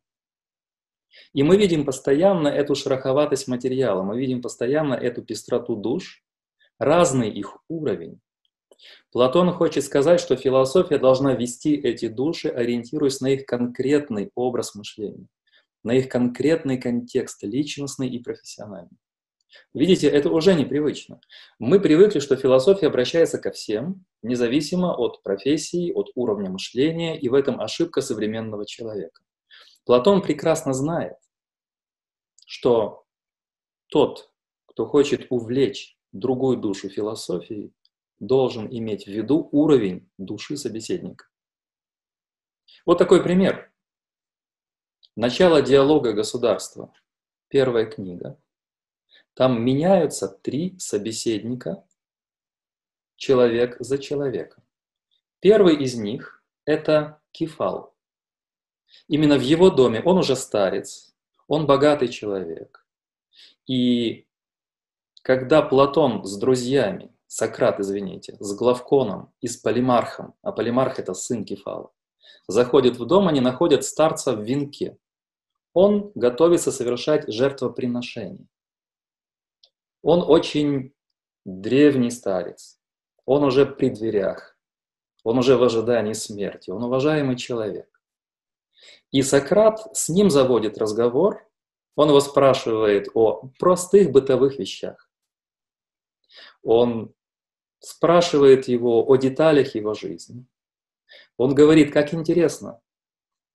И 1.34 1.44
мы 1.44 1.58
видим 1.58 1.86
постоянно 1.86 2.48
эту 2.48 2.74
шероховатость 2.74 3.48
материала, 3.48 4.02
мы 4.02 4.18
видим 4.18 4.42
постоянно 4.42 4.94
эту 4.94 5.22
пестроту 5.22 5.76
душ, 5.76 6.24
разный 6.80 7.30
их 7.30 7.58
уровень, 7.68 8.22
Платон 9.12 9.52
хочет 9.52 9.84
сказать, 9.84 10.20
что 10.20 10.36
философия 10.36 10.98
должна 10.98 11.34
вести 11.34 11.76
эти 11.76 12.08
души, 12.08 12.50
ориентируясь 12.50 13.22
на 13.22 13.28
их 13.28 13.46
конкретный 13.46 14.32
образ 14.36 14.76
мышления, 14.76 15.28
на 15.84 15.94
их 15.94 16.10
конкретный 16.10 16.78
контекст, 16.78 17.44
личностный 17.44 18.10
и 18.10 18.20
профессиональный. 18.20 18.98
Видите, 19.74 20.08
это 20.08 20.30
уже 20.30 20.54
непривычно. 20.54 21.20
Мы 21.60 21.80
привыкли, 21.80 22.20
что 22.20 22.36
философия 22.36 22.88
обращается 22.88 23.38
ко 23.38 23.52
всем, 23.52 24.06
независимо 24.22 24.94
от 24.94 25.22
профессии, 25.24 25.92
от 25.92 26.10
уровня 26.16 26.50
мышления, 26.50 27.20
и 27.20 27.28
в 27.28 27.34
этом 27.34 27.60
ошибка 27.60 28.02
современного 28.02 28.66
человека. 28.66 29.22
Платон 29.86 30.22
прекрасно 30.22 30.74
знает, 30.74 31.16
что 32.46 33.06
тот, 33.88 34.32
кто 34.68 34.86
хочет 34.86 35.28
увлечь 35.30 35.98
другую 36.14 36.58
душу 36.58 36.90
философией, 36.90 37.74
должен 38.22 38.68
иметь 38.68 39.06
в 39.06 39.08
виду 39.08 39.50
уровень 39.52 40.10
души 40.18 40.56
собеседника. 40.56 41.26
Вот 42.86 43.00
такой 43.00 43.24
пример. 43.24 43.74
Начало 45.16 45.62
диалога 45.62 46.14
государства. 46.14 46.94
Первая 47.50 47.86
книга. 47.86 48.40
Там 49.34 49.64
меняются 49.64 50.28
три 50.30 50.78
собеседника, 50.78 51.84
человек 53.16 53.78
за 53.80 53.98
человеком. 53.98 54.64
Первый 55.40 55.84
из 55.84 55.96
них– 55.96 56.44
это 56.66 57.22
Кефал. 57.32 57.96
Именно 59.08 59.38
в 59.38 59.42
его 59.42 59.72
доме 59.72 60.02
он 60.04 60.18
уже 60.18 60.36
старец, 60.36 61.16
он 61.48 61.66
богатый 61.66 62.08
человек. 62.08 62.86
И 63.66 64.28
когда 65.24 65.62
Платон 65.62 66.24
с 66.24 66.38
друзьями 66.38 67.12
Сократ, 67.34 67.80
извините, 67.80 68.36
с 68.42 68.54
Главконом 68.54 69.34
и 69.40 69.48
с 69.48 69.56
Полимархом, 69.56 70.34
а 70.42 70.52
Полимарх– 70.52 71.00
это 71.00 71.14
сын 71.14 71.46
Кефала, 71.46 71.94
заходит 72.46 72.98
в 72.98 73.06
дом, 73.06 73.30
они 73.30 73.40
находят 73.40 73.86
старца 73.86 74.36
в 74.36 74.42
венке. 74.42 74.98
Он 75.72 76.12
готовится 76.14 76.74
совершать 76.74 77.32
жертвоприношение. 77.32 78.50
Он 80.02 80.30
очень 80.30 80.94
древний 81.46 82.12
старец, 82.12 82.78
он 83.24 83.46
уже 83.46 83.66
при 83.66 83.90
дверях, 83.92 84.58
он 85.24 85.38
уже 85.38 85.56
в 85.56 85.64
ожидании 85.64 86.12
смерти, 86.12 86.70
он 86.70 86.84
уважаемый 86.84 87.38
человек. 87.38 87.88
И 89.12 89.22
Сократ 89.22 89.80
с 89.96 90.10
ним 90.10 90.30
заводит 90.30 90.78
разговор, 90.78 91.50
он 91.96 92.10
его 92.10 92.20
спрашивает 92.20 93.08
о 93.14 93.50
простых 93.58 94.12
бытовых 94.12 94.60
вещах. 94.60 95.10
Он 96.62 97.16
спрашивает 97.82 98.68
его 98.68 99.06
о 99.06 99.18
деталях 99.18 99.76
его 99.76 99.94
жизни. 99.94 100.46
Он 101.38 101.54
говорит, 101.54 101.92
как 101.92 102.14
интересно, 102.14 102.80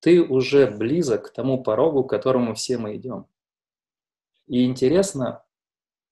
ты 0.00 0.22
уже 0.22 0.66
близок 0.70 1.28
к 1.28 1.32
тому 1.32 1.62
порогу, 1.62 2.04
к 2.04 2.10
которому 2.10 2.54
все 2.54 2.76
мы 2.76 2.96
идем. 2.96 3.26
И 4.46 4.64
интересно 4.64 5.44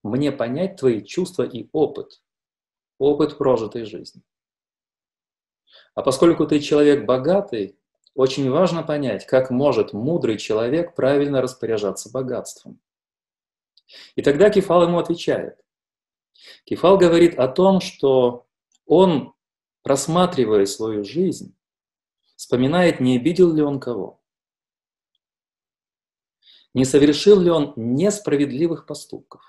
мне 0.01 0.31
понять 0.31 0.77
твои 0.77 1.03
чувства 1.03 1.43
и 1.43 1.69
опыт, 1.71 2.21
опыт 2.97 3.37
прожитой 3.37 3.85
жизни. 3.85 4.23
А 5.93 6.01
поскольку 6.01 6.47
ты 6.47 6.59
человек 6.59 7.05
богатый, 7.05 7.77
очень 8.13 8.49
важно 8.49 8.81
понять, 8.81 9.25
как 9.25 9.49
может 9.49 9.91
мудрый 9.91 10.37
человек 10.37 10.95
правильно 10.95 11.41
распоряжаться 11.41 12.09
богатством. 12.09 12.79
И 14.15 14.21
тогда 14.21 14.49
Кефал 14.49 14.83
ему 14.83 14.99
отвечает. 14.99 15.64
Кефал 16.65 16.97
говорит 16.97 17.37
о 17.37 17.47
том, 17.47 17.81
что 17.81 18.45
он, 18.85 19.33
просматривая 19.83 20.65
свою 20.65 21.03
жизнь, 21.03 21.55
вспоминает, 22.35 22.99
не 22.99 23.17
обидел 23.17 23.53
ли 23.53 23.61
он 23.61 23.79
кого, 23.79 24.21
не 26.73 26.85
совершил 26.85 27.39
ли 27.39 27.49
он 27.49 27.73
несправедливых 27.75 28.85
поступков. 28.85 29.41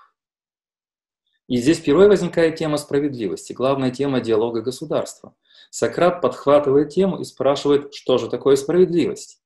И 1.47 1.57
здесь 1.57 1.77
впервые 1.77 2.09
возникает 2.09 2.57
тема 2.57 2.77
справедливости, 2.77 3.53
главная 3.53 3.91
тема 3.91 4.21
диалога 4.21 4.61
государства– 4.61 5.35
Сократ 5.69 6.21
подхватывает 6.21 6.89
тему 6.89 7.19
и 7.19 7.23
спрашивает, 7.23 7.93
что 7.93 8.17
же 8.17 8.29
такое 8.29 8.55
справедливость. 8.55 9.41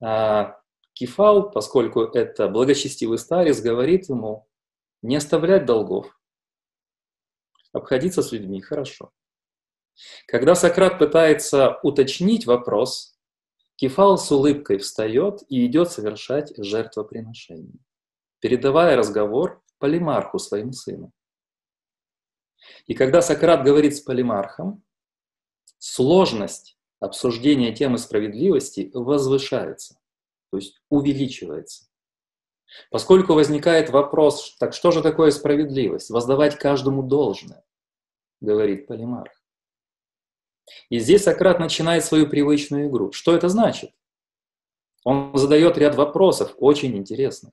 А 0.00 0.60
Кефал, 0.92 1.50
поскольку 1.50 2.02
это 2.02 2.48
благочестивый 2.48 3.18
старец, 3.18 3.60
говорит 3.60 4.08
ему 4.08 4.46
не 5.02 5.16
оставлять 5.16 5.66
долгов, 5.66 6.18
обходиться 7.76 8.22
с 8.22 8.32
людьми 8.32 8.60
хорошо. 8.60 9.12
Когда 10.26 10.54
Сократ 10.54 10.98
пытается 10.98 11.78
уточнить 11.82 12.46
вопрос, 12.46 13.16
Кефал 13.76 14.16
с 14.16 14.30
улыбкой 14.32 14.78
встает 14.78 15.42
и 15.48 15.66
идет 15.66 15.90
совершать 15.92 16.52
жертвоприношение, 16.56 17.78
передавая 18.40 18.96
разговор 18.96 19.62
Полимарху, 19.78 20.38
своему 20.38 20.72
сыну. 20.72 21.12
И 22.86 22.94
когда 22.94 23.20
Сократ 23.20 23.64
говорит 23.64 23.94
с 23.94 24.00
Полимархом, 24.00 24.82
сложность 25.78 26.78
обсуждения 27.00 27.74
темы 27.74 27.98
справедливости 27.98 28.90
возвышается, 28.94 29.98
то 30.50 30.56
есть 30.56 30.80
увеличивается. 30.88 31.86
Поскольку 32.90 33.34
возникает 33.34 33.90
вопрос, 33.90 34.56
так 34.58 34.72
что 34.72 34.90
же 34.90 35.02
такое 35.02 35.30
справедливость? 35.30 36.10
Воздавать 36.10 36.58
каждому 36.58 37.02
должное, 37.02 37.62
говорит 38.46 38.86
Полимарх. 38.86 39.32
И 40.88 40.98
здесь 40.98 41.24
Сократ 41.24 41.60
начинает 41.60 42.04
свою 42.04 42.28
привычную 42.28 42.88
игру. 42.88 43.12
Что 43.12 43.34
это 43.36 43.48
значит? 43.48 43.90
Он 45.04 45.36
задает 45.36 45.76
ряд 45.78 45.94
вопросов, 45.94 46.54
очень 46.58 46.96
интересных. 46.96 47.52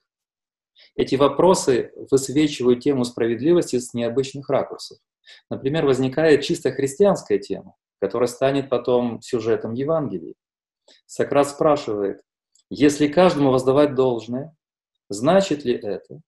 Эти 0.95 1.15
вопросы 1.15 1.91
высвечивают 2.09 2.79
тему 2.79 3.03
справедливости 3.03 3.77
с 3.77 3.93
необычных 3.93 4.49
ракурсов. 4.49 4.97
Например, 5.49 5.85
возникает 5.85 6.41
чисто 6.41 6.71
христианская 6.71 7.37
тема 7.39 7.75
которая 8.03 8.27
станет 8.27 8.69
потом 8.69 9.21
сюжетом 9.21 9.71
Евангелия. 9.75 10.33
Сократ 11.05 11.47
спрашивает, 11.47 12.21
если 12.69 13.07
каждому 13.07 13.49
воздавать 13.49 13.95
должное, 13.95 14.53
значит 15.07 15.63
ли 15.63 15.73
это, 15.73 16.19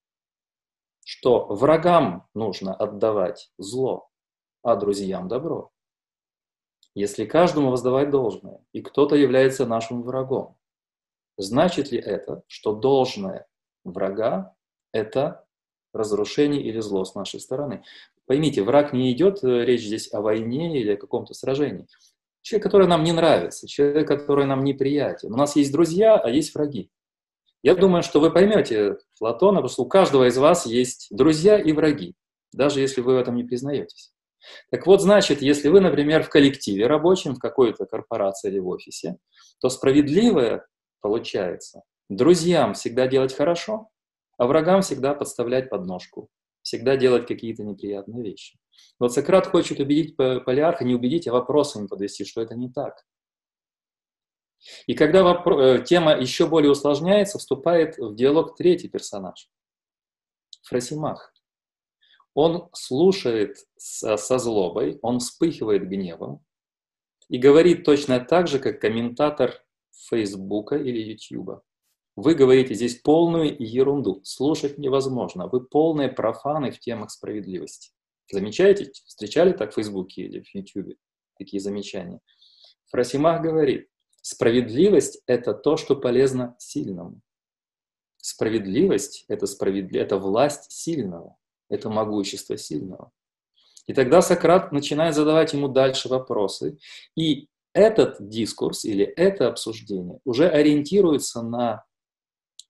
что 1.03 1.47
врагам 1.47 2.29
нужно 2.33 2.73
отдавать 2.73 3.51
зло, 3.57 4.07
а 4.65 4.75
друзьям 4.75 5.27
добро? 5.27 5.71
Если 6.95 7.25
каждому 7.25 7.69
воздавать 7.69 8.09
должное, 8.09 8.65
и 8.73 8.81
кто-то 8.81 9.15
является 9.15 9.65
нашим 9.65 10.01
врагом, 10.01 10.57
значит 11.37 11.91
ли 11.91 11.99
это, 11.99 12.41
что 12.47 12.73
должное 12.73 13.47
врага– 13.83 14.55
это 14.91 15.45
разрушение 15.93 16.63
или 16.63 16.79
зло 16.79 17.05
с 17.05 17.13
нашей 17.13 17.39
стороны? 17.39 17.83
Поймите, 18.25 18.63
враг 18.63 18.91
не 18.91 19.11
идет, 19.11 19.43
э, 19.43 19.65
речь 19.65 19.85
здесь 19.85 20.11
о 20.11 20.21
войне 20.21 20.79
или 20.79 20.93
о 20.93 20.97
каком-то 20.97 21.35
сражении. 21.35 21.85
Человек, 22.41 22.63
который 22.63 22.87
нам 22.87 23.03
не 23.03 23.11
нравится, 23.11 23.67
человек, 23.67 24.07
который 24.07 24.45
нам 24.45 24.63
неприятен. 24.63 25.31
У 25.31 25.37
нас 25.37 25.55
есть 25.55 25.71
друзья, 25.71 26.15
а 26.17 26.29
есть 26.29 26.55
враги. 26.55 26.89
Я 27.61 27.75
думаю, 27.75 28.01
что 28.01 28.19
вы 28.19 28.31
поймете 28.31 28.97
Платона, 29.19 29.57
потому 29.57 29.69
что 29.69 29.83
у 29.83 29.87
каждого 29.87 30.27
из 30.27 30.37
вас 30.37 30.65
есть 30.65 31.07
друзья 31.11 31.59
и 31.59 31.71
враги, 31.71 32.15
даже 32.51 32.79
если 32.79 33.01
вы 33.01 33.15
в 33.15 33.19
этом 33.19 33.35
не 33.35 33.43
признаетесь. 33.43 34.14
Так 34.71 34.85
вот, 34.85 35.01
значит, 35.01 35.41
если 35.41 35.69
вы, 35.69 35.81
например, 35.81 36.23
в 36.23 36.29
коллективе 36.29 36.87
рабочем, 36.87 37.35
в 37.35 37.39
какой-то 37.39 37.85
корпорации 37.85 38.49
или 38.49 38.59
в 38.59 38.67
офисе, 38.67 39.17
то 39.59 39.69
справедливое 39.69 40.65
получается 41.01 41.83
друзьям 42.09 42.73
всегда 42.73 43.07
делать 43.07 43.33
хорошо, 43.33 43.89
а 44.37 44.47
врагам 44.47 44.81
всегда 44.81 45.13
подставлять 45.13 45.69
подножку 45.69 46.29
всегда 46.65 46.97
делать 46.97 47.27
какие-то 47.27 47.63
неприятные 47.63 48.23
вещи. 48.23 48.57
Вот 48.99 49.13
Сократ 49.13 49.45
хочет 49.45 49.79
убедить 49.79 50.17
Полиарха, 50.17 50.83
не 50.83 50.95
убедить, 50.95 51.27
а 51.27 51.31
вопросами 51.31 51.85
подвести, 51.85 52.25
что 52.25 52.41
это 52.41 52.55
не 52.55 52.69
так. 52.69 53.05
И 54.87 54.95
когда 54.95 55.43
э, 55.45 55.83
тема 55.85 56.17
еще 56.17 56.47
более 56.47 56.71
усложняется, 56.71 57.37
вступает 57.37 57.97
в 57.99 58.15
диалог 58.15 58.57
третий 58.57 58.89
персонаж– 58.89 59.47
Фросимах. 60.63 61.34
Он 62.35 62.69
слушает 62.73 63.57
со, 63.77 64.17
со 64.17 64.37
злобой, 64.37 64.99
он 65.01 65.19
вспыхивает 65.19 65.87
гневом 65.87 66.45
и 67.29 67.37
говорит 67.37 67.85
точно 67.85 68.19
так 68.19 68.47
же, 68.47 68.59
как 68.59 68.79
комментатор 68.79 69.63
Фейсбука 70.09 70.75
или 70.75 71.13
Ютьюба. 71.13 71.63
Вы 72.17 72.35
говорите 72.35 72.73
здесь 72.75 72.95
полную 72.95 73.55
ерунду. 73.57 74.21
Слушать 74.23 74.77
невозможно. 74.77 75.47
Вы 75.47 75.65
полные 75.65 76.09
профаны 76.09 76.71
в 76.71 76.79
темах 76.79 77.09
справедливости. 77.11 77.91
Замечаете? 78.31 78.91
Встречали 78.91 79.53
так 79.53 79.71
в 79.71 79.75
Фейсбуке 79.75 80.23
или 80.23 80.41
в 80.41 80.53
Ютубе 80.53 80.97
такие 81.37 81.61
замечания? 81.61 82.19
Фросимах 82.91 83.41
говорит, 83.41 83.89
справедливость– 84.21 85.21
это 85.27 85.53
то, 85.53 85.77
что 85.77 85.95
полезно 85.95 86.55
сильному. 86.59 87.21
Справедливость– 88.17 89.25
это, 89.27 89.45
справедли... 89.45 89.99
это 89.99 90.17
власть 90.17 90.71
сильного, 90.71 91.37
это 91.69 91.89
могущество 91.89 92.57
сильного. 92.57 93.11
И 93.87 93.93
тогда 93.93 94.21
Сократ 94.21 94.71
начинает 94.71 95.15
задавать 95.15 95.53
ему 95.53 95.67
дальше 95.67 96.09
вопросы. 96.09 96.77
И 97.15 97.47
этот 97.73 98.17
дискурс 98.27 98.85
или 98.85 99.05
это 99.05 99.47
обсуждение 99.47 100.19
уже 100.23 100.49
ориентируется 100.49 101.41
на 101.41 101.85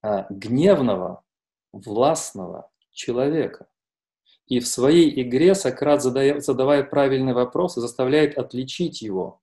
а, 0.02 0.26
гневного, 0.30 1.24
властного 1.72 2.72
человека. 2.92 3.68
И 4.48 4.60
в 4.60 4.68
своей 4.68 5.22
игре 5.22 5.56
Сократ, 5.56 6.02
задая, 6.04 6.40
задавая 6.40 6.84
правильный 6.84 7.34
вопрос, 7.34 7.76
заставляет 7.76 8.38
отличить 8.38 9.02
его. 9.02 9.42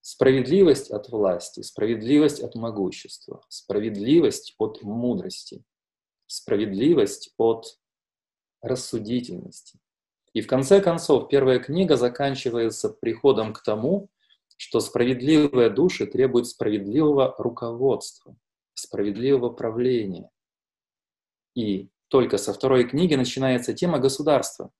Справедливость 0.00 0.90
от 0.90 1.08
власти, 1.08 1.62
справедливость 1.62 2.42
от 2.42 2.54
могущества, 2.54 3.42
справедливость 3.48 4.54
от 4.58 4.82
мудрости, 4.82 5.64
справедливость 6.26 7.32
от 7.38 7.78
рассудительности. 8.64 9.78
И 10.32 10.40
в 10.40 10.46
конце 10.46 10.80
концов, 10.80 11.28
первая 11.28 11.58
книга 11.60 11.96
заканчивается 11.96 12.88
приходом 12.88 13.52
к 13.52 13.62
тому, 13.62 14.08
что 14.56 14.80
справедливые 14.80 15.70
души 15.70 16.06
требуют 16.06 16.48
справедливого 16.48 17.34
руководства 17.38 18.36
справедливого 18.74 19.50
правления. 19.50 20.30
И 21.54 21.88
только 22.08 22.38
со 22.38 22.52
второй 22.52 22.84
книги 22.84 23.14
начинается 23.14 23.72
тема 23.72 23.98
государства. 23.98 24.70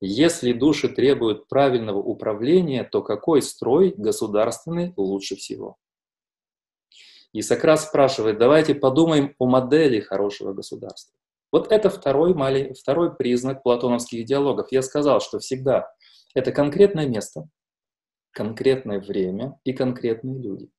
Если 0.00 0.52
души 0.52 0.88
требуют 0.88 1.48
правильного 1.48 1.98
управления, 1.98 2.84
то 2.84 3.02
какой 3.02 3.42
строй 3.42 3.92
государственный 3.96 4.94
лучше 4.96 5.36
всего? 5.36 5.76
И 7.32 7.42
Сократ 7.42 7.80
спрашивает, 7.80 8.38
давайте 8.38 8.74
подумаем 8.74 9.34
о 9.38 9.46
модели 9.46 10.00
хорошего 10.00 10.52
государства. 10.52 11.14
Вот 11.52 11.72
это 11.72 11.90
второй, 11.90 12.34
малень... 12.34 12.74
второй 12.74 13.14
признак 13.14 13.62
платоновских 13.62 14.24
диалогов. 14.24 14.70
Я 14.70 14.82
сказал, 14.82 15.20
что 15.20 15.38
всегда 15.38 15.92
это 16.34 16.52
конкретное 16.52 17.06
место, 17.06 17.48
конкретное 18.30 19.00
время 19.00 19.58
и 19.64 19.72
конкретные 19.72 20.40
люди. 20.40 20.70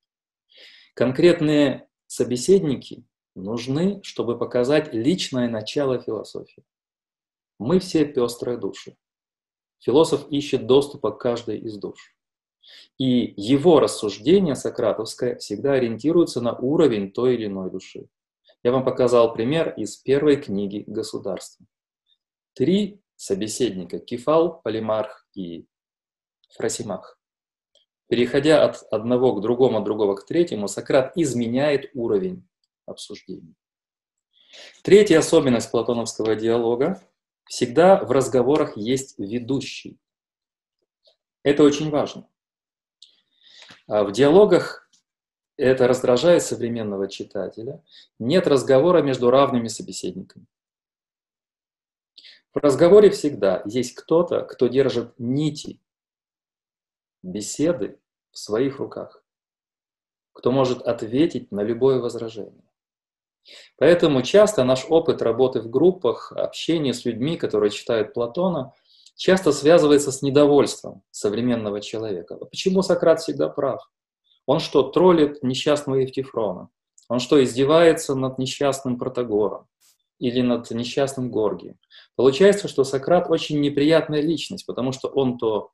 Конкретные 0.94 1.90
собеседники 2.08 3.06
нужны, 3.36 4.02
чтобы 4.04 4.38
показать 4.38 4.94
личное 4.94 5.50
начало 5.50 6.00
философии. 6.02 6.64
Мы 7.60 7.80
все 7.80 8.06
пестрые 8.06 8.58
души. 8.58 8.98
Философ 9.80 10.28
ищет 10.30 10.68
доступа 10.68 11.12
к 11.12 11.20
каждой 11.20 11.60
из 11.60 11.78
душ. 11.78 12.16
И 12.98 13.34
его 13.36 13.80
рассуждение 13.80 14.56
сократовское 14.56 15.38
всегда 15.38 15.74
ориентируется 15.74 16.42
на 16.42 16.56
уровень 16.56 17.12
той 17.12 17.36
или 17.36 17.48
иной 17.48 17.72
души. 17.72 18.08
Я 18.64 18.72
вам 18.72 18.86
показал 18.86 19.34
пример 19.34 19.74
из 19.76 19.98
первой 19.98 20.36
книги 20.36 20.84
«Государство». 20.86 21.66
Три 22.54 23.02
собеседника– 23.16 24.00
Кефал, 24.00 24.62
Полимарх 24.62 25.26
и 25.34 25.66
Фросимах. 26.56 27.20
Переходя 28.08 28.66
от 28.66 28.84
одного 28.92 29.34
к 29.34 29.42
другому, 29.42 29.80
от 29.80 29.84
другого 29.84 30.16
к 30.16 30.26
третьему, 30.26 30.68
Сократ 30.68 31.14
изменяет 31.16 31.90
уровень 31.94 32.48
обсуждения. 32.86 33.56
Третья 34.84 35.20
особенность 35.20 35.72
платоновского 35.72 36.36
диалога– 36.36 37.02
всегда 37.52 37.98
в 37.98 38.12
разговорах 38.12 38.78
есть 38.78 39.20
ведущий. 39.20 40.00
Это 41.44 41.64
очень 41.64 41.90
важно. 41.90 42.30
А 43.88 44.04
в 44.06 44.14
диалогах 44.14 44.90
это 45.64 45.88
раздражает 45.88 46.44
современного 46.44 47.08
читателя. 47.08 47.84
Нет 48.20 48.48
разговора 48.48 49.02
между 49.02 49.30
равными 49.30 49.68
собеседниками. 49.68 50.46
В 52.54 52.58
разговоре 52.58 53.10
всегда 53.12 53.62
есть 53.66 53.96
кто-то, 53.96 54.42
кто 54.42 54.68
держит 54.68 55.14
нити 55.18 55.80
беседы 57.24 58.00
в 58.32 58.38
своих 58.38 58.80
руках, 58.80 59.24
кто 60.34 60.52
может 60.52 60.82
ответить 60.82 61.52
на 61.52 61.62
любое 61.62 62.00
возражение. 62.00 62.64
Поэтому 63.78 64.22
часто 64.22 64.64
наш 64.64 64.86
опыт 64.90 65.22
работы 65.22 65.62
в 65.62 65.70
группах, 65.70 66.32
общения 66.32 66.94
с 66.94 67.06
людьми, 67.06 67.38
которые 67.38 67.70
читают 67.70 68.14
Платона, 68.14 68.74
часто 69.16 69.52
связывается 69.52 70.12
с 70.12 70.22
недовольством 70.22 71.04
современного 71.12 71.82
человека. 71.82 72.36
Почему 72.36 72.82
Сократ 72.82 73.22
всегда 73.22 73.48
прав? 73.50 73.90
Он 74.52 74.60
что, 74.60 74.84
троллит 74.84 75.44
несчастного 75.44 76.00
Евтифрона? 76.00 76.68
Он 77.08 77.20
что, 77.20 77.42
издевается 77.42 78.16
над 78.16 78.38
несчастным 78.38 78.98
Протагором? 78.98 79.70
Или 80.20 80.42
над 80.42 80.70
несчастным 80.72 81.32
Горгием? 81.32 81.80
Получается, 82.18 82.68
что 82.68 82.84
Сократ 82.84 83.30
очень 83.30 83.62
неприятная 83.62 84.20
личность, 84.20 84.66
потому 84.66 84.92
что 84.92 85.08
он 85.08 85.38
то 85.38 85.72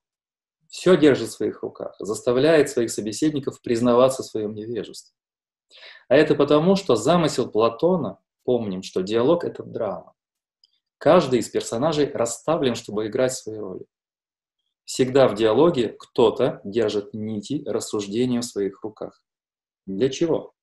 все 0.67 0.95
держит 0.95 1.29
в 1.29 1.31
своих 1.31 1.63
руках, 1.63 1.95
заставляет 1.97 2.69
своих 2.69 2.91
собеседников 2.91 3.63
признаваться 3.63 4.21
в 4.21 4.27
своем 4.27 4.53
невежестве. 4.53 5.15
А 6.07 6.15
это 6.15 6.35
потому, 6.35 6.75
что 6.75 6.95
замысел 6.95 7.49
Платона, 7.49 8.19
помним, 8.43 8.83
что 8.83 9.01
диалог— 9.01 9.43
это 9.43 9.63
драма. 9.63 10.13
Каждый 10.99 11.39
из 11.39 11.49
персонажей 11.49 12.11
расставлен, 12.13 12.75
чтобы 12.75 13.07
играть 13.07 13.33
свои 13.33 13.57
роли. 13.57 13.87
Всегда 14.87 15.27
в 15.27 15.35
диалоге 15.35 15.89
кто-то 15.89 16.61
держит 16.63 17.13
нити 17.13 17.61
рассуждения 17.65 18.39
в 18.39 18.45
своих 18.45 18.83
руках. 18.83 19.21
Для 19.85 20.07
чего? 20.07 20.55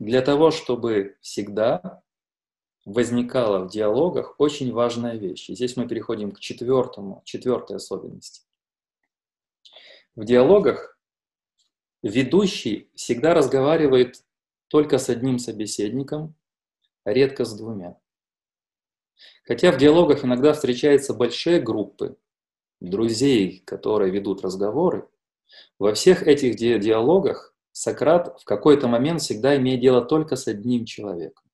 Для 0.00 0.20
того, 0.20 0.50
чтобы 0.50 1.16
всегда 1.20 2.02
возникала 2.84 3.60
в 3.60 3.70
диалогах 3.70 4.34
очень 4.38 4.72
важная 4.72 5.14
вещь. 5.14 5.48
И 5.48 5.54
здесь 5.54 5.76
мы 5.76 5.86
переходим 5.86 6.32
к 6.32 6.40
четвертому, 6.40 7.22
четвертой 7.24 7.76
особенности. 7.76 8.42
В 10.16 10.24
диалогах 10.24 10.98
ведущий 12.02 12.90
всегда 12.96 13.32
разговаривает 13.32 14.24
только 14.66 14.98
с 14.98 15.08
одним 15.08 15.38
собеседником, 15.38 16.34
редко 17.04 17.44
с 17.44 17.56
двумя. 17.56 17.96
Хотя 19.44 19.72
в 19.72 19.78
диалогах 19.78 20.24
иногда 20.24 20.52
встречаются 20.52 21.14
большие 21.14 21.60
группы 21.60 22.16
друзей, 22.80 23.62
которые 23.64 24.10
ведут 24.10 24.42
разговоры, 24.42 25.08
во 25.78 25.94
всех 25.94 26.26
этих 26.26 26.56
ди 26.56 26.78
диалогах 26.78 27.54
Сократ 27.72 28.40
в 28.40 28.44
какой-то 28.44 28.88
момент 28.88 29.22
всегда 29.22 29.56
имеет 29.56 29.80
дело 29.80 30.02
только 30.02 30.36
с 30.36 30.48
одним 30.48 30.84
человеком. 30.84 31.44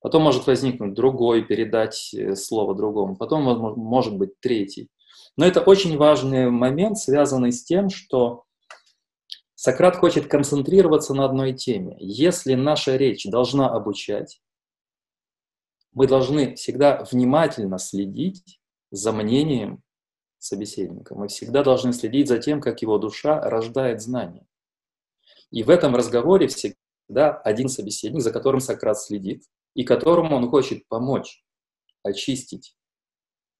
Потом 0.00 0.22
может 0.22 0.46
возникнуть 0.46 0.94
другой, 0.94 1.42
передать 1.42 2.12
э, 2.14 2.36
слово 2.36 2.74
другому, 2.74 3.16
потом 3.16 3.42
может 3.76 4.16
быть 4.16 4.38
третий. 4.40 4.88
Но 5.36 5.46
это 5.46 5.60
очень 5.60 5.96
важный 5.96 6.50
момент, 6.50 6.98
связанный 6.98 7.52
с 7.52 7.64
тем, 7.64 7.90
что 7.90 8.44
Сократ 9.54 9.96
хочет 9.96 10.26
концентрироваться 10.26 11.14
на 11.14 11.24
одной 11.24 11.54
теме. 11.54 11.96
Если 11.98 12.54
наша 12.54 12.96
речь 12.96 13.24
должна 13.24 13.68
обучать, 13.70 14.40
мы 15.96 16.06
должны 16.06 16.54
всегда 16.56 17.02
внимательно 17.10 17.78
следить 17.78 18.60
за 18.90 19.12
мнением 19.12 19.82
собеседника. 20.38 21.14
Мы 21.14 21.28
всегда 21.28 21.64
должны 21.64 21.94
следить 21.94 22.28
за 22.28 22.38
тем, 22.38 22.60
как 22.60 22.82
его 22.82 22.98
душа 22.98 23.40
рождает 23.40 24.02
знания. 24.02 24.46
И 25.50 25.62
в 25.62 25.70
этом 25.70 25.96
разговоре 25.96 26.48
всегда 26.48 27.38
один 27.38 27.70
собеседник, 27.70 28.20
за 28.20 28.30
которым 28.30 28.60
Сократ 28.60 29.00
следит, 29.00 29.44
и 29.72 29.84
которому 29.84 30.36
он 30.36 30.50
хочет 30.50 30.86
помочь 30.86 31.42
очистить 32.02 32.76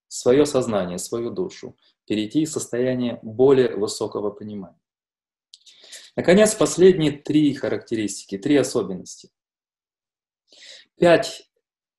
свое 0.07 0.45
сознание, 0.45 0.99
свою 0.99 1.31
душу, 1.31 1.75
перейти 2.05 2.45
в 2.45 2.51
состояние 2.51 3.17
более 3.23 3.75
высокого 3.75 4.29
понимания. 4.29 4.79
Наконец, 6.15 6.53
последние 6.53 7.13
три 7.13 7.55
характеристики, 7.55 8.37
три 8.37 8.57
особенности. 8.57 9.31
Пять 10.99 11.47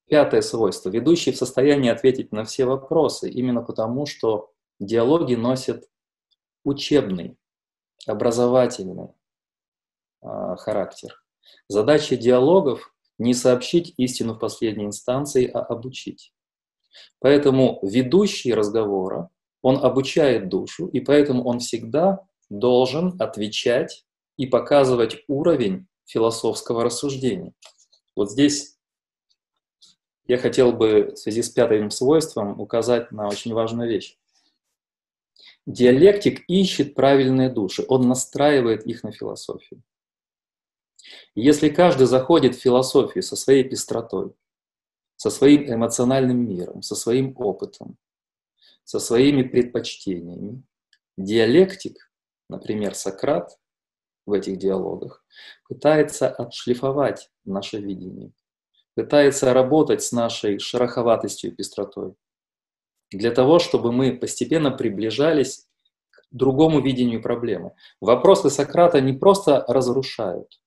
Пятое 0.09 0.41
свойство. 0.41 0.89
Ведущий 0.89 1.33
в 1.33 1.37
состоянии 1.37 1.91
ответить 1.91 2.33
на 2.33 2.45
все 2.45 2.65
вопросы, 2.65 3.31
именно 3.31 3.63
потому, 3.63 4.07
что 4.07 4.51
диалоги 4.81 5.35
носят 5.35 5.85
учебный, 6.65 7.37
образовательный 8.07 9.09
э, 10.23 10.57
характер. 10.57 11.23
Задача 11.69 12.17
диалогов 12.17 12.95
не 13.19 13.35
сообщить 13.35 13.93
истину 13.99 14.35
в 14.35 14.39
последней 14.39 14.87
инстанции, 14.87 15.47
а 15.47 15.61
обучить. 15.61 16.33
Поэтому 17.19 17.79
ведущий 17.83 18.55
разговора, 18.55 19.29
он 19.61 19.85
обучает 19.85 20.49
душу, 20.49 20.87
и 20.87 21.01
поэтому 21.01 21.45
он 21.45 21.59
всегда 21.59 22.27
должен 22.49 23.21
отвечать 23.21 24.07
и 24.39 24.47
показывать 24.47 25.19
уровень 25.29 25.87
философского 26.07 26.85
рассуждения. 26.85 27.53
Вот 28.17 28.31
здесь 28.31 28.78
я 30.29 30.37
хотел 30.37 30.73
бы 30.73 31.13
в 31.15 31.17
связи 31.17 31.43
с 31.43 31.49
пятым 31.49 31.91
свойством 31.91 32.61
указать 32.61 33.11
на 33.11 33.29
очень 33.29 33.55
важную 33.55 33.89
вещь. 33.89 34.19
Диалектик 35.67 36.45
ищет 36.49 36.95
правильные 36.95 37.49
души, 37.49 37.85
он 37.89 38.09
настраивает 38.09 38.87
их 38.87 39.03
на 39.03 39.11
философию. 39.11 39.83
Если 41.35 41.71
каждый 41.71 42.07
заходит 42.07 42.55
в 42.55 42.61
философию 42.61 43.23
со 43.23 43.37
своей 43.37 43.65
пестротой, 43.65 44.35
со 45.17 45.31
своим 45.31 45.73
эмоциональным 45.73 46.47
миром, 46.47 46.83
со 46.83 46.95
своим 46.95 47.35
опытом, 47.37 47.97
со 48.85 49.01
своими 49.01 49.43
предпочтениями, 49.43 50.63
диалектик, 51.17 52.13
например, 52.51 52.95
Сократ 52.95 53.59
в 54.27 54.33
этих 54.33 54.59
диалогах, 54.59 55.25
пытается 55.69 56.29
отшлифовать 56.29 57.31
наше 57.45 57.79
видение, 57.79 58.33
пытается 58.99 59.55
работать 59.55 60.03
с 60.03 60.11
нашей 60.11 60.59
шероховатостью 60.59 61.53
и 61.53 61.55
пестротой. 61.55 62.15
Для 63.13 63.31
того, 63.31 63.61
чтобы 63.61 63.93
мы 63.93 64.13
постепенно 64.13 64.73
приближались 64.73 65.69
к 66.11 66.25
другому 66.33 66.81
видению 66.81 67.23
проблемы. 67.23 67.75
Вопросы 68.01 68.51
Сократа 68.51 69.01
не 69.01 69.13
просто 69.13 69.65
разрушают. 69.69 70.61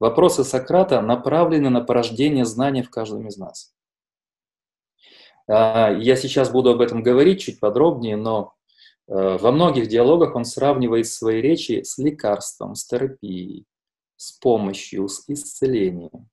Вопросы 0.00 0.42
Сократа 0.42 1.00
направлены 1.00 1.70
на 1.70 1.80
порождение 1.80 2.44
знания 2.44 2.82
в 2.82 2.90
каждом 2.90 3.28
из 3.28 3.36
нас. 3.36 3.72
А, 5.46 5.92
я 5.92 6.16
сейчас 6.16 6.50
буду 6.50 6.70
об 6.70 6.80
этом 6.80 7.04
говорить 7.04 7.42
чуть 7.42 7.60
подробнее, 7.60 8.16
но 8.16 8.54
э, 9.06 9.38
во 9.40 9.52
многих 9.52 9.86
диалогах 9.86 10.34
он 10.34 10.44
сравнивает 10.44 11.06
свои 11.06 11.40
речи 11.40 11.82
с 11.84 11.96
лекарством, 11.96 12.74
с 12.74 12.84
терапией, 12.84 13.66
с 14.16 14.32
помощью, 14.32 15.06
с 15.08 15.28
исцелением 15.28 16.28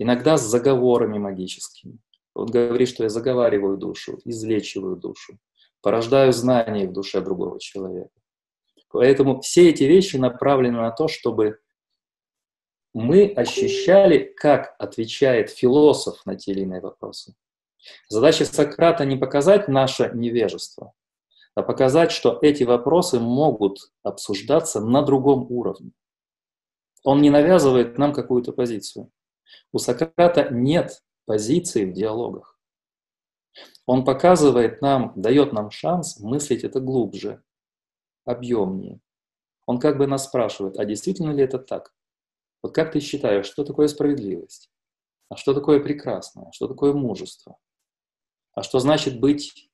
иногда 0.00 0.38
с 0.38 0.42
заговорами 0.42 1.18
магическими. 1.18 1.98
Он 2.34 2.46
говорит, 2.46 2.88
что 2.88 3.02
я 3.02 3.10
заговариваю 3.10 3.76
душу, 3.76 4.18
излечиваю 4.24 4.96
душу, 4.96 5.38
порождаю 5.82 6.32
знания 6.32 6.88
в 6.88 6.92
душе 6.92 7.20
другого 7.20 7.60
человека. 7.60 8.10
Поэтому 8.88 9.40
все 9.42 9.68
эти 9.68 9.84
вещи 9.84 10.16
направлены 10.16 10.78
на 10.78 10.90
то, 10.90 11.06
чтобы 11.06 11.58
мы 12.94 13.26
ощущали, 13.36 14.32
как 14.36 14.74
отвечает 14.78 15.50
философ 15.50 16.24
на 16.24 16.34
те 16.34 16.52
или 16.52 16.62
иные 16.62 16.80
вопросы. 16.80 17.34
Задача 18.08 18.46
Сократа 18.46 19.04
не 19.04 19.18
показать 19.18 19.68
наше 19.68 20.10
невежество, 20.14 20.94
а 21.54 21.62
показать, 21.62 22.10
что 22.10 22.38
эти 22.40 22.64
вопросы 22.64 23.20
могут 23.20 23.92
обсуждаться 24.02 24.80
на 24.80 25.02
другом 25.02 25.46
уровне. 25.50 25.92
Он 27.04 27.20
не 27.20 27.28
навязывает 27.28 27.98
нам 27.98 28.14
какую-то 28.14 28.52
позицию. 28.52 29.10
У 29.72 29.78
Сократа 29.78 30.48
нет 30.50 31.02
позиции 31.26 31.84
в 31.84 31.92
диалогах. 31.92 32.58
Он 33.86 34.04
показывает 34.04 34.80
нам, 34.82 35.12
дает 35.16 35.52
нам 35.52 35.70
шанс 35.70 36.20
мыслить 36.20 36.64
это 36.64 36.80
глубже, 36.80 37.42
объемнее. 38.24 39.00
Он 39.66 39.78
как 39.78 39.98
бы 39.98 40.06
нас 40.06 40.26
спрашивает, 40.26 40.78
а 40.78 40.84
действительно 40.84 41.30
ли 41.32 41.42
это 41.42 41.58
так? 41.58 41.94
Вот 42.62 42.74
как 42.74 42.92
ты 42.92 43.00
считаешь, 43.00 43.46
что 43.46 43.64
такое 43.64 43.88
справедливость? 43.88 44.70
А 45.28 45.36
что 45.36 45.54
такое 45.54 45.80
прекрасное? 45.80 46.50
Что 46.52 46.66
такое 46.68 46.92
мужество? 46.92 47.56
А 48.52 48.62
что 48.62 48.80
значит 48.80 49.20
быть 49.20 49.70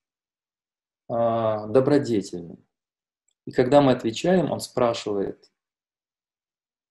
э, 1.09 1.15
добродетельным? 1.15 2.65
И 3.47 3.53
когда 3.53 3.81
мы 3.81 3.93
отвечаем, 3.93 4.51
он 4.51 4.61
спрашивает 4.61 5.51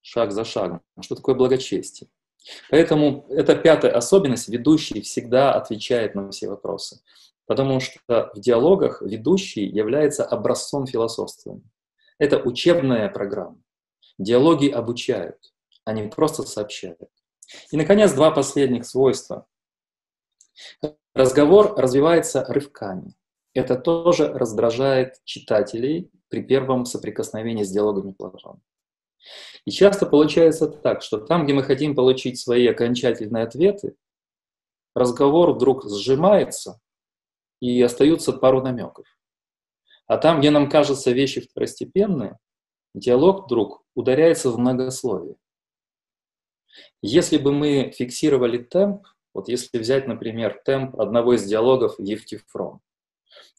шаг 0.01 0.31
за 0.31 0.43
шагом, 0.43 0.81
что 1.01 1.15
такое 1.15 1.35
благочестие? 1.35 2.09
Поэтому 2.69 3.25
это 3.29 3.55
пятая 3.55 3.91
особенность. 3.91 4.49
Ведущий 4.49 5.01
всегда 5.01 5.53
отвечает 5.53 6.15
на 6.15 6.29
все 6.31 6.47
вопросы. 6.47 7.01
Потому 7.47 7.79
что 7.79 8.31
в 8.33 8.39
диалогах 8.39 9.01
ведущий 9.01 9.65
является 9.65 10.23
образцом 10.23 10.87
философствования. 10.87 11.69
Это 12.17 12.39
учебная 12.39 13.09
программа. 13.09 13.57
Диалоги 14.17 14.69
обучают, 14.69 15.53
они 15.83 16.07
просто 16.07 16.43
сообщают. 16.43 16.99
И, 17.71 17.77
наконец, 17.77 18.13
два 18.13 18.31
последних 18.31 18.85
свойства. 18.85 19.45
Разговор 21.13 21.75
развивается 21.77 22.45
рывками. 22.45 23.13
Это 23.53 23.75
тоже 23.75 24.27
раздражает 24.33 25.21
читателей 25.23 26.11
при 26.29 26.41
первом 26.41 26.85
соприкосновении 26.85 27.63
с 27.63 27.71
диалогами 27.71 28.11
Платона. 28.11 28.59
И 29.65 29.71
часто 29.71 30.05
получается 30.05 30.67
так, 30.67 31.01
что 31.01 31.17
там, 31.17 31.45
где 31.45 31.53
мы 31.53 31.63
хотим 31.63 31.95
получить 31.95 32.39
свои 32.39 32.67
окончательные 32.67 33.43
ответы, 33.45 33.95
разговор 34.93 35.53
вдруг 35.53 35.85
сжимается, 35.89 36.79
и 37.59 37.81
остаются 37.81 38.33
пару 38.33 38.61
намеков. 38.61 39.05
А 40.07 40.17
там, 40.17 40.39
где 40.39 40.51
нам 40.51 40.69
кажется 40.69 41.11
вещи 41.11 41.41
второстепенные, 41.41 42.37
диалог 42.93 43.45
вдруг 43.45 43.83
ударяется 43.95 44.51
в 44.51 44.57
многословие. 44.57 45.35
Если 47.01 47.37
бы 47.37 47.51
мы 47.51 47.91
фиксировали 47.91 48.57
темп, 48.57 49.07
вот 49.33 49.47
если 49.49 49.77
взять, 49.79 50.07
например, 50.07 50.61
темп 50.63 50.99
одного 50.99 51.33
из 51.33 51.43
диалогов 51.43 51.95
Евтифрон, 51.99 52.79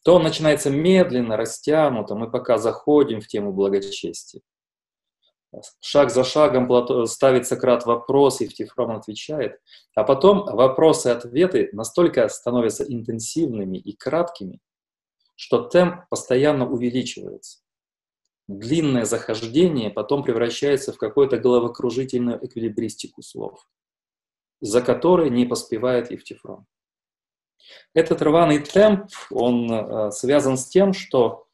то 0.04 0.14
он 0.14 0.22
начинается 0.22 0.70
медленно, 0.70 1.36
растянуто, 1.36 2.14
мы 2.14 2.30
пока 2.30 2.58
заходим 2.58 3.20
в 3.20 3.26
тему 3.26 3.52
благочестия. 3.52 4.42
Шаг 5.80 6.10
за 6.10 6.24
шагом 6.24 7.06
ставит 7.06 7.46
Сократ 7.46 7.86
вопрос, 7.86 8.40
Евтифрон 8.40 8.92
отвечает. 8.92 9.60
А 9.94 10.04
потом 10.04 10.44
вопросы 10.44 11.08
и 11.08 11.12
ответы 11.12 11.70
настолько 11.72 12.28
становятся 12.28 12.84
интенсивными 12.84 13.78
и 13.78 13.96
краткими, 13.96 14.60
что 15.34 15.64
темп 15.64 16.08
постоянно 16.10 16.68
увеличивается. 16.68 17.60
Длинное 18.48 19.04
захождение 19.04 19.90
потом 19.90 20.22
превращается 20.22 20.92
в 20.92 20.98
какую-то 20.98 21.38
головокружительную 21.38 22.44
эквилибристику 22.44 23.22
слов, 23.22 23.68
за 24.60 24.82
которой 24.82 25.30
не 25.30 25.46
поспевает 25.46 26.10
Евтифрон. 26.10 26.66
Этот 27.94 28.22
рваный 28.22 28.60
темп, 28.60 29.10
он 29.30 29.72
э, 29.72 30.10
связан 30.12 30.56
с 30.56 30.66
тем, 30.66 30.92
что 30.92 31.46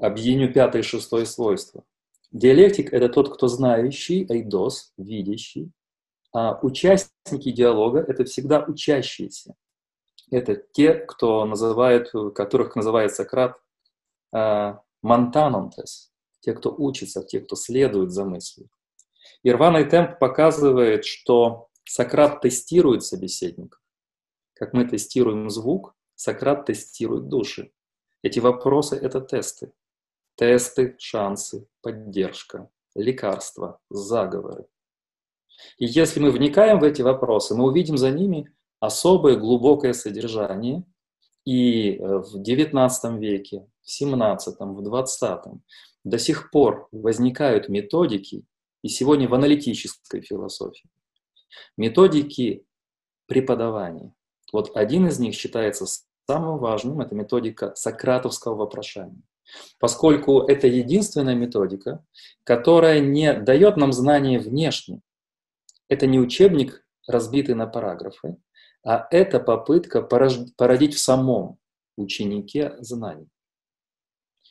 объединю 0.00 0.52
пятое 0.52 0.82
и 0.82 0.84
шестое 0.84 1.26
свойство. 1.26 1.84
Диалектик– 2.36 2.92
это 2.92 3.08
тот, 3.08 3.34
кто 3.34 3.48
знающий, 3.48 4.26
айдос, 4.28 4.92
видящий, 4.98 5.72
а 6.34 6.58
участники 6.60 7.50
диалога– 7.50 8.00
это 8.08 8.24
всегда 8.26 8.62
учащиеся. 8.62 9.54
Это 10.30 10.54
те, 10.56 10.92
кто 10.92 11.46
называет, 11.46 12.12
которых 12.34 12.76
называет 12.76 13.14
Сократ 13.14 13.56
монтанонтес, 15.02 16.12
те, 16.40 16.52
кто 16.52 16.74
учится, 16.76 17.24
те, 17.24 17.40
кто 17.40 17.56
следует 17.56 18.10
за 18.10 18.26
мыслью. 18.26 18.68
И 19.42 19.50
рваный 19.50 19.86
темп 19.86 20.18
показывает, 20.18 21.06
что 21.06 21.68
Сократ 21.84 22.42
тестирует 22.42 23.02
собеседников. 23.02 23.80
Как 24.52 24.74
мы 24.74 24.86
тестируем 24.86 25.48
звук, 25.48 25.94
Сократ 26.16 26.66
тестирует 26.66 27.28
души. 27.28 27.72
Эти 28.22 28.40
вопросы— 28.40 28.94
это 29.02 29.22
тесты. 29.22 29.72
Тесты, 30.36 30.96
шансы, 30.98 31.66
поддержка, 31.82 32.68
лекарства, 32.94 33.80
заговоры. 33.90 34.66
И 35.78 35.86
если 35.86 36.20
мы 36.20 36.30
вникаем 36.30 36.78
в 36.78 36.84
эти 36.84 37.02
вопросы, 37.02 37.54
мы 37.54 37.64
увидим 37.64 37.96
за 37.96 38.10
ними 38.10 38.52
особое 38.80 39.36
глубокое 39.36 39.92
содержание. 39.92 40.84
И 41.44 41.92
э, 41.92 42.18
в 42.18 42.42
XIX 42.42 43.18
веке, 43.18 43.66
в 43.82 43.88
XVII, 43.88 44.38
в 44.58 44.80
XX 44.80 45.58
до 46.04 46.18
сих 46.18 46.50
пор 46.50 46.88
возникают 46.92 47.68
методики, 47.68 48.44
и 48.82 48.88
сегодня 48.88 49.28
в 49.28 49.34
аналитической 49.34 50.20
философии, 50.20 50.90
методики 51.76 52.64
преподавания. 53.26 54.12
Вот 54.52 54.76
один 54.76 55.06
из 55.06 55.18
них 55.18 55.34
считается 55.34 55.86
самым 56.28 56.58
важным, 56.58 57.00
это 57.00 57.14
методика 57.14 57.74
сократовского 57.74 58.54
вопрошания. 58.54 59.22
Поскольку 59.78 60.40
это 60.42 60.66
единственная 60.66 61.34
методика, 61.34 62.04
которая 62.44 63.00
не 63.00 63.32
дает 63.34 63.76
нам 63.76 63.92
знания 63.92 64.38
внешне. 64.38 65.00
Это 65.88 66.06
не 66.06 66.18
учебник, 66.18 66.84
разбитый 67.06 67.54
на 67.54 67.66
параграфы, 67.66 68.36
а 68.84 69.06
это 69.10 69.40
попытка 69.40 70.02
породить 70.02 70.94
в 70.94 71.00
самом 71.00 71.58
ученике 71.96 72.76
знания. 72.80 73.28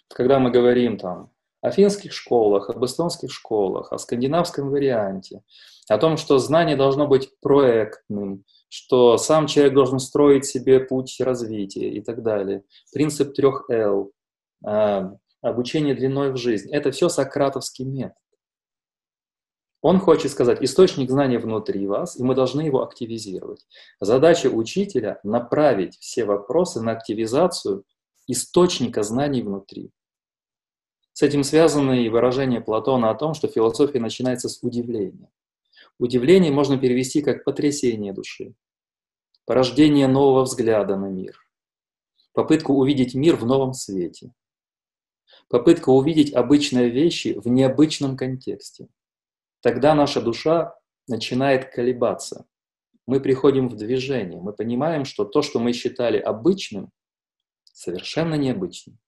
Когда 0.10 0.40
мы 0.40 0.52
говорим 0.52 0.98
там 0.98 1.32
о 1.62 1.72
финских 1.72 2.14
школах, 2.14 2.70
об 2.70 2.84
эстонских 2.86 3.32
школах, 3.32 3.92
о 3.92 3.98
скандинавском 3.98 4.70
варианте, 4.70 5.42
о 5.90 5.98
том, 5.98 6.18
что 6.18 6.38
знание 6.38 6.76
должно 6.76 7.08
быть 7.08 7.32
проектным, 7.42 8.44
что 8.70 9.18
сам 9.18 9.48
человек 9.48 9.74
должен 9.74 10.00
строить 10.00 10.46
себе 10.46 10.80
путь 10.80 11.16
развития 11.20 11.90
и 11.90 12.02
так 12.02 12.24
далее. 12.24 12.64
Принцип 12.94 13.34
трех 13.34 13.70
Л, 13.70 14.12
обучение 15.42 15.96
длиной 15.96 16.32
в 16.32 16.38
жизнь. 16.38 16.72
Это 16.72 16.92
все 16.92 17.10
сократовский 17.10 17.86
метод. 17.86 18.18
Он 19.82 20.00
хочет 20.00 20.32
сказать, 20.32 20.64
источник 20.64 21.12
знания 21.12 21.38
внутри 21.38 21.86
вас, 21.86 22.20
и 22.20 22.24
мы 22.24 22.34
должны 22.34 22.62
его 22.62 22.82
активизировать. 22.82 23.68
Задача 24.00 24.48
учителя– 24.48 25.20
направить 25.24 25.98
все 26.00 26.26
вопросы 26.26 26.82
на 26.82 26.94
активизацию 26.94 27.84
источника 28.26 29.04
знаний 29.04 29.44
внутри. 29.44 29.92
С 31.14 31.22
этим 31.22 31.44
связано 31.44 31.92
и 31.92 32.10
выражение 32.10 32.62
Платона 32.62 33.12
о 33.12 33.16
том, 33.16 33.36
что 33.36 33.48
философия 33.48 34.00
начинается 34.00 34.50
с 34.50 34.64
удивления. 34.64 35.30
Удивление 36.00 36.52
можно 36.52 36.80
перевести 36.80 37.22
как 37.22 37.44
потрясение 37.44 38.12
души, 38.12 38.56
порождение 39.46 40.08
нового 40.08 40.46
взгляда 40.46 40.98
на 40.98 41.12
мир, 41.12 41.40
попытку 42.34 42.74
увидеть 42.74 43.14
мир 43.14 43.36
в 43.36 43.46
новом 43.46 43.74
свете, 43.74 44.34
попытка 45.48 45.90
увидеть 45.90 46.34
обычные 46.34 46.90
вещи 46.90 47.40
в 47.40 47.48
необычном 47.48 48.18
контексте– 48.18 48.88
Тогда 49.66 49.96
наша 49.96 50.22
душа 50.22 50.76
начинает 51.08 51.74
колебаться. 51.74 52.46
Мы 53.08 53.20
приходим 53.20 53.68
в 53.68 53.76
движение, 53.76 54.40
мы 54.40 54.54
понимаем, 54.54 55.06
что 55.06 55.26
то, 55.26 55.42
что 55.42 55.60
мы 55.60 55.74
считали 55.74 56.20
обычным, 56.20 56.92
совершенно 57.74 58.36
необычным. 58.36 59.00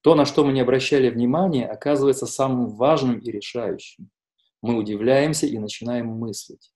То, 0.00 0.16
на 0.16 0.24
что 0.24 0.44
мы 0.44 0.52
не 0.52 0.62
обращали 0.62 1.10
внимания, 1.10 1.64
оказывается 1.64 2.26
самым 2.26 2.70
важным 2.70 3.20
и 3.20 3.30
решающим. 3.30 4.10
Мы 4.62 4.76
удивляемся 4.76 5.46
и 5.46 5.56
начинаем 5.60 6.08
мыслить. 6.08 6.72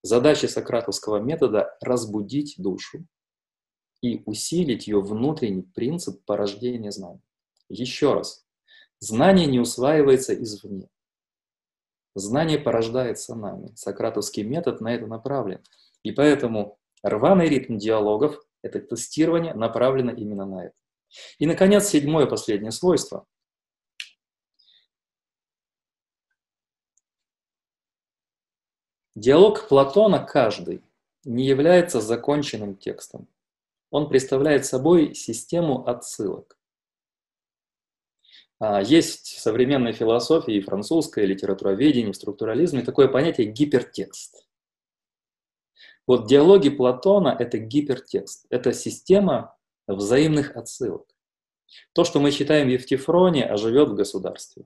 Задача 0.00 0.48
сократовского 0.48 1.18
метода– 1.18 1.76
разбудить 1.82 2.54
душу 2.56 3.04
и 4.00 4.22
усилить 4.24 4.86
ее 4.86 5.02
внутренний 5.02 5.68
принцип 5.74 6.24
порождения 6.24 6.90
знаний. 6.90 7.20
Еще 7.74 8.14
раз, 8.14 8.46
знание 9.00 9.46
не 9.46 9.58
усваивается 9.58 10.32
извне. 10.32 10.88
Знание 12.14 12.56
порождается 12.56 13.34
нами. 13.34 13.74
Сократовский 13.74 14.44
метод 14.44 14.80
на 14.80 14.94
это 14.94 15.08
направлен. 15.08 15.60
И 16.04 16.12
поэтому 16.12 16.78
рваный 17.02 17.48
ритм 17.48 17.76
диалогов– 17.76 18.40
это 18.62 18.78
тестирование 18.78 19.54
направлено 19.54 20.12
именно 20.12 20.46
на 20.46 20.66
это. 20.66 20.74
И, 21.38 21.46
наконец, 21.46 21.88
седьмое 21.88 22.26
последнее 22.26 22.70
свойство. 22.70 23.26
Диалог 29.16 29.66
Платона 29.66 30.24
каждый 30.24 30.84
не 31.24 31.44
является 31.44 32.00
законченным 32.00 32.76
текстом. 32.76 33.26
Он 33.90 34.08
представляет 34.08 34.64
собой 34.64 35.14
систему 35.14 35.88
отсылок. 35.88 36.53
А, 38.60 38.82
есть 38.82 39.34
в 39.34 39.40
современной 39.40 39.92
философии, 39.92 40.60
французской 40.60 41.26
литературоведении, 41.26 42.12
в 42.12 42.16
структурализме 42.16 42.82
такое 42.82 43.08
понятие 43.08 43.48
гипертекст. 43.48 44.46
Вот 46.06 46.28
диалоги 46.28 46.68
Платона— 46.68 47.34
это 47.38 47.58
гипертекст, 47.58 48.46
это 48.50 48.72
система 48.72 49.56
взаимных 49.86 50.56
отсылок. 50.56 51.06
То, 51.92 52.04
что 52.04 52.20
мы 52.20 52.30
читаем 52.30 52.68
в 52.68 52.70
Евтифроне, 52.70 53.44
оживет 53.44 53.88
в 53.88 53.94
государстве. 53.94 54.64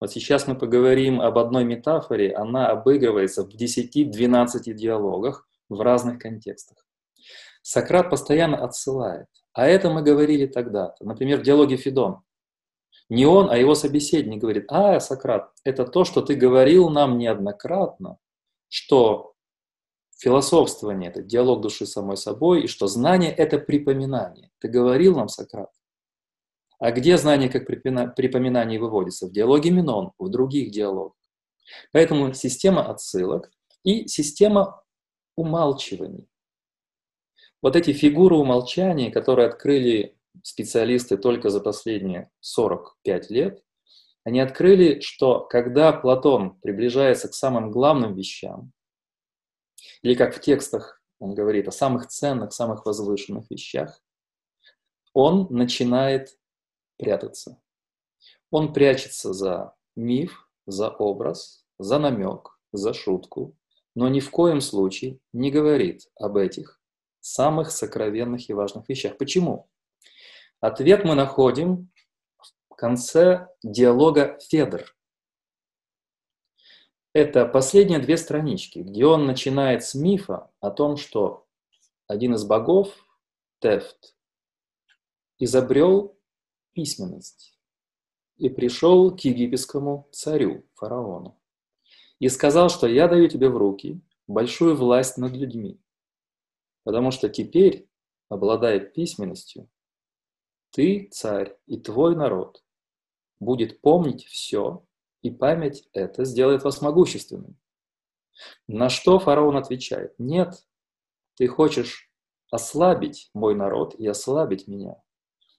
Вот 0.00 0.10
сейчас 0.10 0.48
мы 0.48 0.58
поговорим 0.58 1.20
об 1.20 1.38
одной 1.38 1.64
метафоре, 1.64 2.34
она 2.34 2.68
обыгрывается 2.68 3.44
в 3.44 3.54
10-12 3.54 4.72
диалогах 4.72 5.46
в 5.68 5.80
разных 5.80 6.18
контекстах. 6.18 6.84
Сократ 7.62 8.10
постоянно 8.10 8.64
отсылает. 8.64 9.28
А 9.52 9.66
это 9.66 9.90
мы 9.90 10.02
говорили 10.02 10.46
тогда-то. 10.46 11.04
Например, 11.04 11.38
в 11.38 11.42
диалоге 11.42 11.76
Федон. 11.76 12.22
Не 13.12 13.26
он, 13.26 13.50
а 13.50 13.58
его 13.58 13.74
собеседник 13.74 14.40
говорит, 14.40 14.64
а, 14.68 14.98
Сократ, 14.98 15.52
это 15.64 15.84
то, 15.84 16.04
что 16.04 16.22
ты 16.22 16.34
говорил 16.34 16.88
нам 16.88 17.18
неоднократно, 17.18 18.16
что 18.70 19.34
философствование– 20.16 21.10
это 21.10 21.20
диалог 21.20 21.60
души 21.60 21.84
с 21.84 21.92
самой 21.92 22.16
собой, 22.16 22.62
и 22.62 22.68
что 22.68 22.86
знание– 22.86 23.30
это 23.36 23.58
припоминание. 23.58 24.50
Ты 24.60 24.68
говорил 24.68 25.14
нам, 25.14 25.28
Сократ. 25.28 25.70
А 26.78 26.90
где 26.90 27.18
знание 27.18 27.50
как 27.50 27.66
припоминание 27.66 28.80
выводится? 28.80 29.26
В 29.26 29.32
диалоге 29.32 29.72
Минон, 29.72 30.12
в 30.18 30.30
других 30.30 30.70
диалогах. 30.70 31.18
Поэтому 31.92 32.32
система 32.32 32.82
отсылок 32.82 33.50
и 33.84 34.08
система 34.08 34.82
умалчиваний. 35.36 36.26
Вот 37.60 37.76
эти 37.76 37.92
фигуры 37.92 38.36
умолчания, 38.36 39.10
которые 39.10 39.48
открыли 39.48 40.16
специалисты 40.42 41.16
только 41.16 41.50
за 41.50 41.60
последние 41.60 42.30
45 42.40 43.30
лет, 43.30 43.62
они 44.24 44.40
открыли, 44.40 45.00
что 45.00 45.40
когда 45.40 45.92
Платон 45.92 46.60
приближается 46.60 47.28
к 47.28 47.34
самым 47.34 47.70
главным 47.70 48.14
вещам, 48.14 48.72
или 50.02 50.14
как 50.14 50.34
в 50.34 50.40
текстах 50.40 51.02
он 51.18 51.34
говорит 51.34 51.68
о 51.68 51.72
самых 51.72 52.08
ценных, 52.08 52.52
самых 52.52 52.86
возвышенных 52.86 53.50
вещах, 53.50 54.02
он 55.12 55.46
начинает 55.50 56.36
прятаться. 56.98 57.60
Он 58.50 58.72
прячется 58.72 59.32
за 59.32 59.74
миф, 59.96 60.48
за 60.66 60.88
образ, 60.88 61.66
за 61.78 61.98
намек, 61.98 62.58
за 62.72 62.92
шутку, 62.94 63.56
но 63.94 64.08
ни 64.08 64.20
в 64.20 64.30
коем 64.30 64.60
случае 64.60 65.18
не 65.32 65.50
говорит 65.50 66.08
об 66.16 66.36
этих 66.36 66.80
самых 67.20 67.70
сокровенных 67.70 68.48
и 68.48 68.52
важных 68.52 68.88
вещах. 68.88 69.16
Почему? 69.18 69.68
Ответ 70.62 71.04
мы 71.04 71.16
находим 71.16 71.90
в 72.70 72.76
конце 72.76 73.48
диалога 73.64 74.38
Федор. 74.48 74.96
Это 77.12 77.46
последние 77.46 77.98
две 77.98 78.16
странички, 78.16 78.78
где 78.78 79.04
он 79.04 79.26
начинает 79.26 79.82
с 79.82 79.96
мифа 79.96 80.52
о 80.60 80.70
том, 80.70 80.96
что 80.96 81.48
один 82.06 82.34
из 82.34 82.44
богов, 82.44 82.94
Тефт, 83.58 84.14
изобрел 85.40 86.16
письменность 86.74 87.58
и 88.36 88.48
пришел 88.48 89.10
к 89.10 89.18
египетскому 89.18 90.08
царю, 90.12 90.64
фараону, 90.74 91.42
и 92.20 92.28
сказал, 92.28 92.70
что 92.70 92.86
я 92.86 93.08
даю 93.08 93.26
тебе 93.26 93.48
в 93.48 93.56
руки 93.56 94.00
большую 94.28 94.76
власть 94.76 95.18
над 95.18 95.32
людьми, 95.32 95.80
потому 96.84 97.10
что 97.10 97.28
теперь, 97.28 97.90
обладая 98.28 98.78
письменностью, 98.78 99.68
ты, 100.72 101.08
царь, 101.12 101.56
и 101.66 101.78
твой 101.78 102.16
народ 102.16 102.64
будет 103.40 103.80
помнить 103.80 104.24
все, 104.24 104.84
и 105.22 105.30
память 105.30 105.88
это 105.92 106.24
сделает 106.24 106.64
вас 106.64 106.80
могущественным. 106.80 107.56
На 108.66 108.88
что 108.88 109.18
фараон 109.18 109.56
отвечает, 109.56 110.14
нет, 110.18 110.66
ты 111.36 111.46
хочешь 111.46 112.10
ослабить 112.50 113.30
мой 113.34 113.54
народ 113.54 113.94
и 113.94 114.06
ослабить 114.06 114.66
меня. 114.66 114.96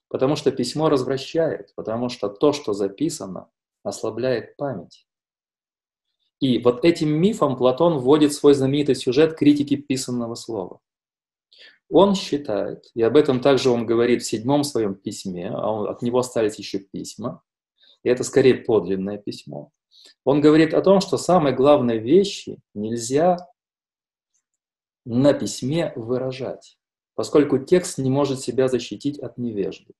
Потому 0.08 0.36
что 0.36 0.52
письмо 0.52 0.88
развращает, 0.88 1.74
потому 1.74 2.08
что 2.08 2.28
то, 2.28 2.52
что 2.52 2.72
записано, 2.72 3.50
ослабляет 3.82 4.56
память. 4.56 5.06
И 6.40 6.58
вот 6.58 6.84
этим 6.84 7.08
мифом 7.08 7.56
Платон 7.56 7.98
вводит 7.98 8.32
свой 8.32 8.54
знаменитый 8.54 8.94
сюжет 8.94 9.36
критики 9.36 9.76
писанного 9.76 10.34
слова. 10.34 10.80
Он 11.90 12.14
считает, 12.14 12.90
и 12.94 13.02
об 13.02 13.16
этом 13.16 13.40
также 13.40 13.70
он 13.70 13.86
говорит 13.86 14.22
в 14.22 14.26
седьмом 14.26 14.64
своем 14.64 14.94
письме, 14.94 15.50
а 15.50 15.70
он, 15.70 15.88
от 15.88 16.02
него 16.02 16.18
остались 16.18 16.56
еще 16.56 16.78
письма, 16.78 17.42
и 18.02 18.08
это 18.08 18.24
скорее 18.24 18.54
подлинное 18.54 19.18
письмо. 19.18 19.70
Он 20.24 20.40
говорит 20.40 20.74
о 20.74 20.82
том, 20.82 21.00
что 21.00 21.18
самые 21.18 21.54
главные 21.54 21.98
вещи 21.98 22.58
нельзя 22.74 23.36
на 25.04 25.34
письме 25.34 25.92
выражать 25.94 26.78
поскольку 27.14 27.58
текст 27.58 27.98
не 27.98 28.10
может 28.10 28.40
себя 28.40 28.68
защитить 28.68 29.18
от 29.18 29.38
невежды. 29.38 29.94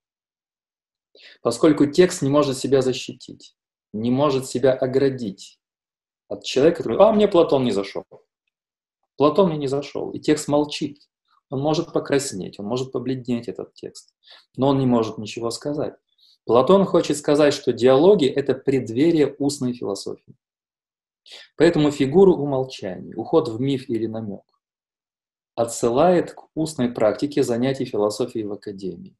Поскольку 1.41 1.85
текст 1.85 2.21
не 2.21 2.29
может 2.29 2.57
себя 2.57 2.81
защитить, 2.81 3.55
не 3.93 4.11
может 4.11 4.47
себя 4.47 4.73
оградить 4.73 5.59
от 6.27 6.43
человека, 6.43 6.77
который 6.77 6.97
«А, 6.99 7.13
мне 7.13 7.27
Платон 7.27 7.63
не 7.63 7.71
зашел». 7.71 8.05
Платон 9.15 9.49
мне 9.49 9.57
не 9.57 9.67
зашел, 9.67 10.11
и 10.11 10.19
текст 10.19 10.49
молчит. 10.49 11.09
Он 11.55 11.61
может 11.61 11.93
покраснеть, 11.93 12.59
он 12.59 12.65
может 12.65 12.91
побледнеть, 12.91 13.47
этот 13.47 13.73
текст, 13.75 14.13
но 14.57 14.67
он 14.67 14.77
не 14.77 14.85
может 14.85 15.17
ничего 15.17 15.51
сказать. 15.51 15.93
Платон 16.43 16.83
хочет 16.83 17.15
сказать, 17.15 17.53
что 17.53 17.71
диалоги– 17.71 18.25
это 18.35 18.53
преддверие 18.53 19.33
устной 19.39 19.71
философии. 19.71 20.35
Поэтому 21.55 21.91
фигуру 21.91 22.35
умолчания, 22.35 23.15
уход 23.15 23.47
в 23.47 23.61
миф 23.61 23.89
или 23.89 24.05
намек, 24.05 24.43
отсылает 25.55 26.33
к 26.33 26.43
устной 26.55 26.89
практике 26.89 27.41
занятий 27.41 27.85
философией 27.85 28.45
в 28.45 28.51
академии. 28.51 29.15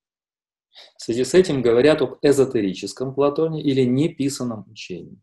В 0.98 1.04
связи 1.04 1.24
с 1.24 1.34
этим 1.34 1.62
говорят 1.62 2.02
об 2.02 2.18
эзотерическом 2.22 3.16
Платоне 3.16 3.62
или 3.62 3.84
неписанном 3.84 4.66
учении. 4.70 5.22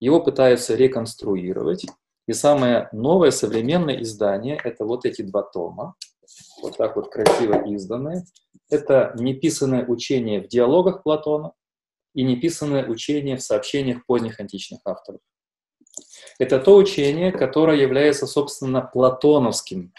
Его 0.00 0.22
пытаются 0.22 0.74
реконструировать, 0.74 1.84
и 2.26 2.32
самое 2.32 2.88
новое 2.92 3.30
современное 3.30 4.00
издание– 4.00 4.58
это 4.64 4.86
вот 4.86 5.04
эти 5.04 5.20
два 5.20 5.42
тома, 5.42 5.96
вот 6.62 6.76
так 6.76 6.96
вот 6.96 7.10
красиво 7.10 7.64
изданные. 7.66 8.24
Это 8.70 9.12
неписанное 9.16 9.86
учение 9.86 10.40
в 10.40 10.48
диалогах 10.48 11.02
Платона 11.02 11.52
и 12.14 12.22
неписанное 12.22 12.86
учение 12.86 13.36
в 13.36 13.42
сообщениях 13.42 14.04
поздних 14.06 14.40
античных 14.40 14.80
авторов. 14.84 15.20
Это 16.38 16.58
то 16.60 16.76
учение, 16.76 17.32
которое 17.32 17.80
является, 17.80 18.26
собственно, 18.26 18.82
платоновским 18.82 19.92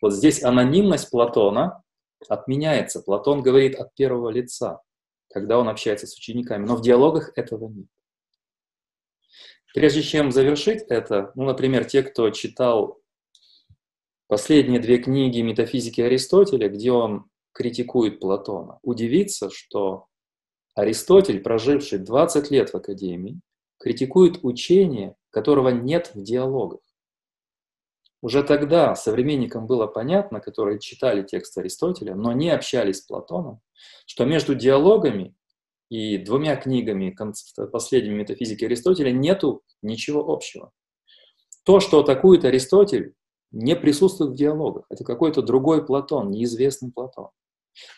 вот 0.00 0.12
здесь 0.12 0.42
анонимность 0.42 1.10
Платона 1.10 1.82
отменяется. 2.28 3.00
Платон 3.00 3.42
говорит 3.42 3.74
от 3.76 3.94
первого 3.94 4.30
лица, 4.30 4.80
когда 5.32 5.58
он 5.58 5.68
общается 5.68 6.06
с 6.06 6.16
учениками, 6.16 6.66
но 6.66 6.76
в 6.76 6.82
диалогах 6.82 7.32
этого 7.36 7.68
нет. 7.68 7.86
Прежде 9.74 10.02
чем 10.02 10.30
завершить 10.30 10.82
это, 10.88 11.32
ну, 11.34 11.44
например, 11.44 11.84
те, 11.84 12.02
кто 12.02 12.30
читал 12.30 13.00
последние 14.28 14.80
две 14.80 14.98
книги 14.98 15.40
метафизики 15.40 16.00
Аристотеля, 16.00 16.68
где 16.68 16.92
он 16.92 17.26
критикует 17.52 18.20
Платона, 18.20 18.78
удивится, 18.82 19.50
что 19.50 20.06
Аристотель, 20.74 21.40
проживший 21.40 21.98
20 21.98 22.50
лет 22.50 22.70
в 22.70 22.74
Академии, 22.74 23.40
критикует 23.78 24.40
учение, 24.42 25.14
которого 25.30 25.68
нет 25.68 26.10
в 26.14 26.22
диалогах. 26.22 26.80
Уже 28.22 28.42
тогда 28.42 28.94
современникам 28.94 29.66
было 29.66 29.86
понятно, 29.86 30.40
которые 30.40 30.80
читали 30.80 31.22
текст 31.22 31.58
Аристотеля, 31.58 32.14
но 32.14 32.32
не 32.32 32.48
общались 32.48 33.00
с 33.00 33.02
Платоном, 33.02 33.60
что 34.06 34.24
между 34.24 34.54
диалогами 34.54 35.34
и 35.90 36.16
двумя 36.16 36.56
книгами 36.56 37.14
последними 37.70 38.14
метафизики 38.14 38.64
Аристотеля 38.64 39.10
нету 39.12 39.62
ничего 39.82 40.32
общего. 40.32 40.72
То, 41.64 41.80
что 41.80 42.00
атакует 42.00 42.46
Аристотель, 42.46 43.12
не 43.54 43.76
присутствует 43.76 44.32
в 44.32 44.36
диалогах. 44.36 44.84
Это 44.90 45.04
какой-то 45.04 45.40
другой 45.40 45.86
Платон, 45.86 46.30
неизвестный 46.30 46.90
Платон. 46.90 47.28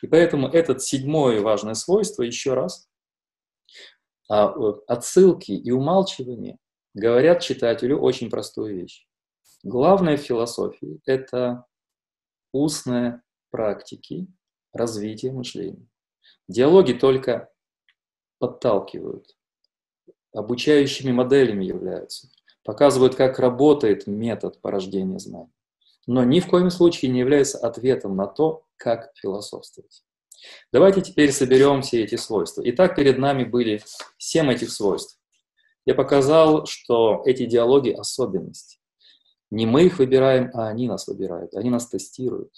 И 0.03 0.07
поэтому 0.07 0.49
этот 0.49 0.83
седьмое 0.83 1.41
важное 1.41 1.75
свойство, 1.75 2.23
еще 2.23 2.55
раз, 2.55 2.89
а, 4.29 4.55
отсылки 4.87 5.53
и 5.53 5.71
умалчивания 5.71 6.59
говорят 6.95 7.41
читателю 7.41 7.99
очень 7.99 8.29
простую 8.29 8.77
вещь. 8.77 9.07
Главное 9.63 10.17
в 10.17 10.21
философии– 10.21 11.01
это 11.07 11.65
устные 12.53 13.23
практики 13.51 14.27
развития 14.73 15.33
мышления. 15.33 15.89
Диалоги 16.49 16.93
только 16.93 17.51
подталкивают, 18.39 19.37
обучающими 20.33 21.13
моделями 21.13 21.65
являются, 21.65 22.29
показывают, 22.67 23.14
как 23.14 23.39
работает 23.39 24.07
метод 24.07 24.61
порождения 24.61 25.19
знаний, 25.19 25.53
но 26.07 26.25
ни 26.25 26.41
в 26.41 26.49
коем 26.49 26.71
случае 26.71 27.12
не 27.12 27.21
являются 27.21 27.59
ответом 27.59 28.17
на 28.17 28.27
то, 28.27 28.64
как 28.77 29.12
философствовать. 29.14 30.03
Давайте 30.73 31.01
теперь 31.01 31.33
соберем 31.33 31.83
все 31.83 32.03
эти 32.03 32.17
свойства. 32.17 32.62
Итак, 32.67 32.97
перед 32.97 33.19
нами 33.19 33.45
были 33.45 33.83
семь 34.19 34.51
этих 34.51 34.71
свойств. 34.71 35.19
Я 35.87 35.95
показал, 35.95 36.67
что 36.67 37.23
эти 37.25 37.47
диалоги– 37.47 37.91
особенность. 37.99 38.81
Не 39.51 39.64
мы 39.64 39.85
их 39.85 39.99
выбираем, 39.99 40.51
а 40.53 40.67
они 40.67 40.89
нас 40.89 41.07
выбирают, 41.07 41.55
они 41.55 41.71
нас 41.71 41.87
тестируют. 41.87 42.53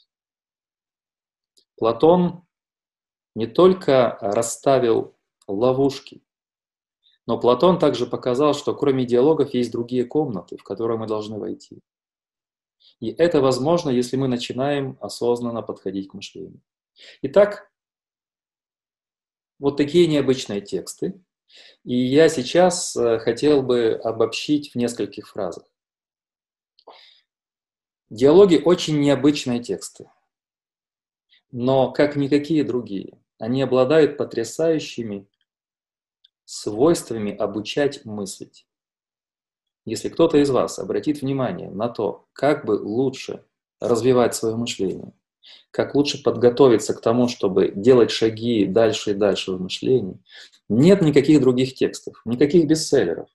Платон 1.77 2.47
не 3.35 3.47
только 3.47 4.17
расставил 4.23 5.17
ловушки, 5.47 6.23
но 7.29 7.39
Платон 7.39 7.79
также 7.79 8.07
показал, 8.07 8.55
что 8.55 8.75
кроме 8.75 9.05
диалогов 9.05 9.53
есть 9.53 9.71
другие 9.71 10.07
комнаты, 10.07 10.57
в 10.57 10.65
которые 10.65 10.97
мы 10.97 11.07
должны 11.07 11.39
войти. 11.39 11.81
И 13.01 13.11
это 13.11 13.43
возможно, 13.43 13.91
если 13.91 14.17
мы 14.17 14.29
начинаем 14.29 14.97
осознанно 15.03 15.61
подходить 15.61 16.09
к 16.09 16.15
мышлению. 16.15 16.63
Итак, 17.21 17.71
вот 19.59 19.77
такие 19.77 20.07
необычные 20.07 20.63
тексты. 20.63 21.21
И 21.85 21.95
я 21.95 22.31
сейчас 22.31 22.97
э, 22.97 23.19
хотел 23.19 23.63
бы 23.63 24.01
обобщить 24.03 24.73
в 24.73 24.77
нескольких 24.77 25.29
фразах. 25.29 25.65
Диалоги 28.09 28.57
очень 28.57 29.01
необычные 29.01 29.63
тексты 29.63 30.09
но 31.51 31.93
как 31.93 32.17
никакие 32.17 32.65
другие. 32.65 33.19
Они 33.39 33.63
обладают 33.63 34.17
потрясающими 34.17 35.29
свойствами 36.51 37.35
обучать 37.35 38.05
мыслить. 38.05 38.67
Если 39.85 40.09
кто-то 40.09 40.39
из 40.39 40.51
вас 40.51 40.79
обратит 40.79 41.21
внимание 41.21 41.71
на 41.71 41.89
то, 41.89 42.27
как 42.33 42.65
бы 42.65 42.73
лучше 42.73 43.45
развивать 43.81 44.35
свое 44.35 44.57
мышление, 44.57 45.13
как 45.71 45.95
лучше 45.95 46.23
подготовиться 46.23 46.95
к 46.95 47.01
тому, 47.01 47.29
чтобы 47.29 47.73
делать 47.75 48.11
шаги 48.11 48.67
дальше 48.67 49.11
и 49.11 49.15
дальше 49.15 49.53
в 49.53 49.61
мышлении, 49.61 50.19
нет 50.69 51.03
никаких 51.03 51.41
других 51.41 51.75
текстов, 51.75 52.21
никаких 52.25 52.67
бестселлеров, 52.67 53.29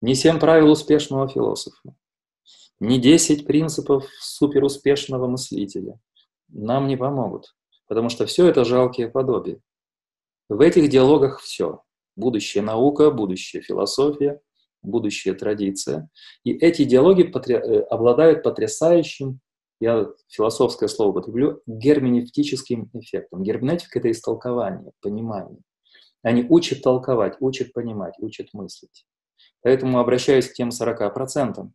ни 0.00 0.14
семь 0.14 0.38
правил 0.38 0.70
успешного 0.70 1.28
философа, 1.28 1.94
ни 2.80 2.98
десять 2.98 3.46
принципов 3.46 4.06
суперуспешного 4.20 5.26
мыслителя– 5.26 5.98
нам 6.52 6.86
не 6.86 6.96
помогут, 6.96 7.54
потому 7.88 8.10
что 8.10 8.26
все 8.26 8.46
это 8.46 8.64
жалкие 8.64 9.08
подобия. 9.08 9.58
В 10.48 10.60
этих 10.60 10.90
диалогах 10.90 11.40
все. 11.40 11.82
Будущая 12.16 12.62
наука, 12.62 13.10
будущая 13.10 13.62
философия, 13.62 14.40
будущая 14.82 15.34
традиция. 15.34 16.08
И 16.44 16.52
эти 16.52 16.84
диалоги 16.84 17.24
потр... 17.24 17.52
Э, 17.52 17.80
обладают 17.82 18.42
потрясающим, 18.42 19.40
я 19.80 20.06
философское 20.28 20.88
слово 20.88 21.10
употреблю, 21.10 21.62
герменевтическим 21.66 22.90
эффектом. 22.92 23.42
Герменевтика– 23.42 23.98
это 24.00 24.10
истолкование, 24.10 24.92
понимание. 25.00 25.58
Они 26.22 26.46
учат 26.48 26.82
толковать, 26.82 27.36
учат 27.40 27.72
понимать, 27.72 28.14
учат 28.18 28.48
мыслить. 28.52 29.06
Поэтому 29.62 29.98
обращаюсь 29.98 30.48
к 30.48 30.54
тем 30.54 30.68
40%. 30.68 31.68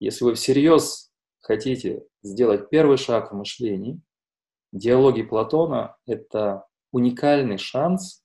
Если 0.00 0.24
вы 0.24 0.34
всерьез 0.34 1.10
хотите 1.40 2.02
сделать 2.22 2.68
первый 2.68 2.98
шаг 2.98 3.32
в 3.32 3.36
мышлении, 3.36 4.00
Диалоги 4.72 5.22
Платона— 5.22 5.96
это 6.06 6.66
уникальный 6.92 7.56
шанс 7.56 8.22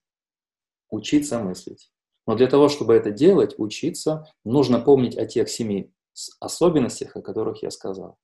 учиться 0.91 1.39
мыслить. 1.39 1.89
Но 2.27 2.35
для 2.35 2.47
того, 2.47 2.69
чтобы 2.69 2.93
это 2.93 3.09
делать, 3.09 3.55
учиться, 3.57 4.27
нужно 4.45 4.79
помнить 4.79 5.17
о 5.17 5.25
тех 5.25 5.49
семи 5.49 5.91
особенностях, 6.39 7.15
о 7.15 7.21
которых 7.21 7.63
я 7.63 7.71
сказал. 7.71 8.17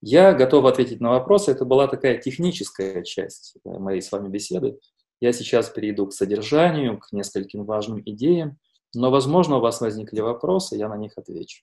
Я 0.00 0.32
готов 0.32 0.64
ответить 0.64 1.00
на 1.00 1.10
вопросы. 1.10 1.52
Это 1.52 1.64
была 1.64 1.86
такая 1.86 2.18
техническая 2.18 3.02
часть 3.02 3.54
э, 3.64 3.78
моей 3.78 4.02
с 4.02 4.10
вами 4.10 4.28
беседы. 4.28 4.78
Я 5.20 5.32
сейчас 5.32 5.68
перейду 5.70 6.08
к 6.08 6.12
содержанию, 6.12 6.98
к 6.98 7.12
нескольким 7.12 7.64
важным 7.64 8.02
идеям, 8.04 8.58
но, 8.92 9.10
возможно, 9.10 9.58
у 9.58 9.60
вас 9.60 9.80
возникли 9.80 10.20
вопросы, 10.20 10.76
я 10.76 10.88
на 10.88 10.96
них 10.96 11.12
отвечу. 11.16 11.62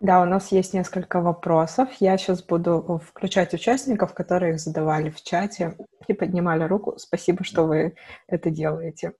Да, 0.00 0.20
у 0.20 0.24
нас 0.24 0.52
есть 0.52 0.74
несколько 0.74 1.20
вопросов. 1.20 1.88
Я 2.00 2.18
сейчас 2.18 2.42
буду 2.42 3.00
включать 3.06 3.54
участников, 3.54 4.14
которые 4.14 4.54
их 4.54 4.60
задавали 4.60 5.10
в 5.10 5.22
чате 5.22 5.76
и 6.08 6.12
поднимали 6.12 6.64
руку. 6.64 6.94
Спасибо, 6.98 7.44
что 7.44 7.66
вы 7.66 7.94
это 8.26 8.50
делаете. 8.50 9.12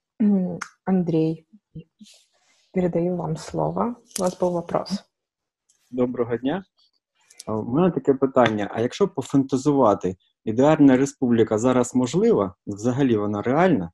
Андрей, 0.85 1.47
передаю 2.72 3.16
вам 3.16 3.37
слово. 3.37 3.95
У 4.18 4.22
вас 4.22 4.39
був 4.39 4.53
вопрос. 4.53 5.05
Доброго 5.91 6.37
дня. 6.37 6.64
У 7.47 7.62
мене 7.62 7.91
таке 7.91 8.14
питання: 8.14 8.70
а 8.74 8.80
якщо 8.80 9.09
пофантазувати, 9.09 10.16
ідеальна 10.45 10.97
республіка 10.97 11.59
зараз 11.59 11.95
можлива? 11.95 12.55
Взагалі 12.66 13.16
вона 13.16 13.43
реальна? 13.43 13.93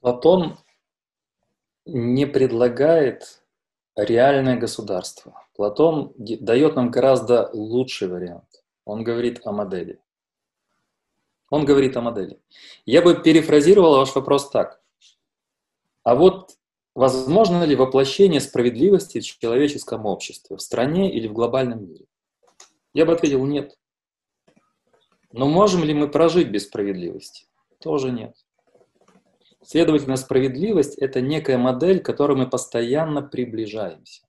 Платон 0.00 0.56
не 1.85 2.25
предлагает 2.25 3.43
реальное 3.95 4.57
государство. 4.57 5.45
Платон 5.55 6.13
дает 6.17 6.75
нам 6.75 6.91
гораздо 6.91 7.49
лучший 7.53 8.07
вариант. 8.07 8.63
Он 8.85 9.03
говорит 9.03 9.41
о 9.45 9.51
модели. 9.51 9.99
Он 11.49 11.65
говорит 11.65 11.97
о 11.97 12.01
модели. 12.01 12.39
Я 12.85 13.01
бы 13.01 13.15
перефразировал 13.15 13.97
ваш 13.97 14.15
вопрос 14.15 14.49
так. 14.49 14.81
А 16.03 16.15
вот 16.15 16.57
возможно 16.95 17.63
ли 17.63 17.75
воплощение 17.75 18.39
справедливости 18.39 19.19
в 19.19 19.37
человеческом 19.37 20.05
обществе, 20.05 20.55
в 20.55 20.61
стране 20.61 21.13
или 21.13 21.27
в 21.27 21.33
глобальном 21.33 21.85
мире? 21.85 22.05
Я 22.93 23.05
бы 23.05 23.13
ответил 23.13 23.45
нет. 23.45 23.77
Но 25.31 25.47
можем 25.47 25.83
ли 25.83 25.93
мы 25.93 26.09
прожить 26.09 26.49
без 26.49 26.65
справедливости? 26.65 27.45
Тоже 27.79 28.11
нет. 28.11 28.35
Следовательно, 29.63 30.15
справедливость– 30.15 30.97
это 30.97 31.21
некая 31.21 31.57
модель, 31.57 31.99
к 31.99 32.05
которой 32.05 32.37
мы 32.37 32.49
постоянно 32.49 33.21
приближаемся. 33.21 34.23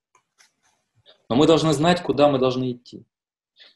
Но 1.29 1.37
мы 1.37 1.47
должны 1.47 1.73
знать, 1.73 2.03
куда 2.03 2.29
мы 2.29 2.39
должны 2.39 2.73
идти. 2.73 3.07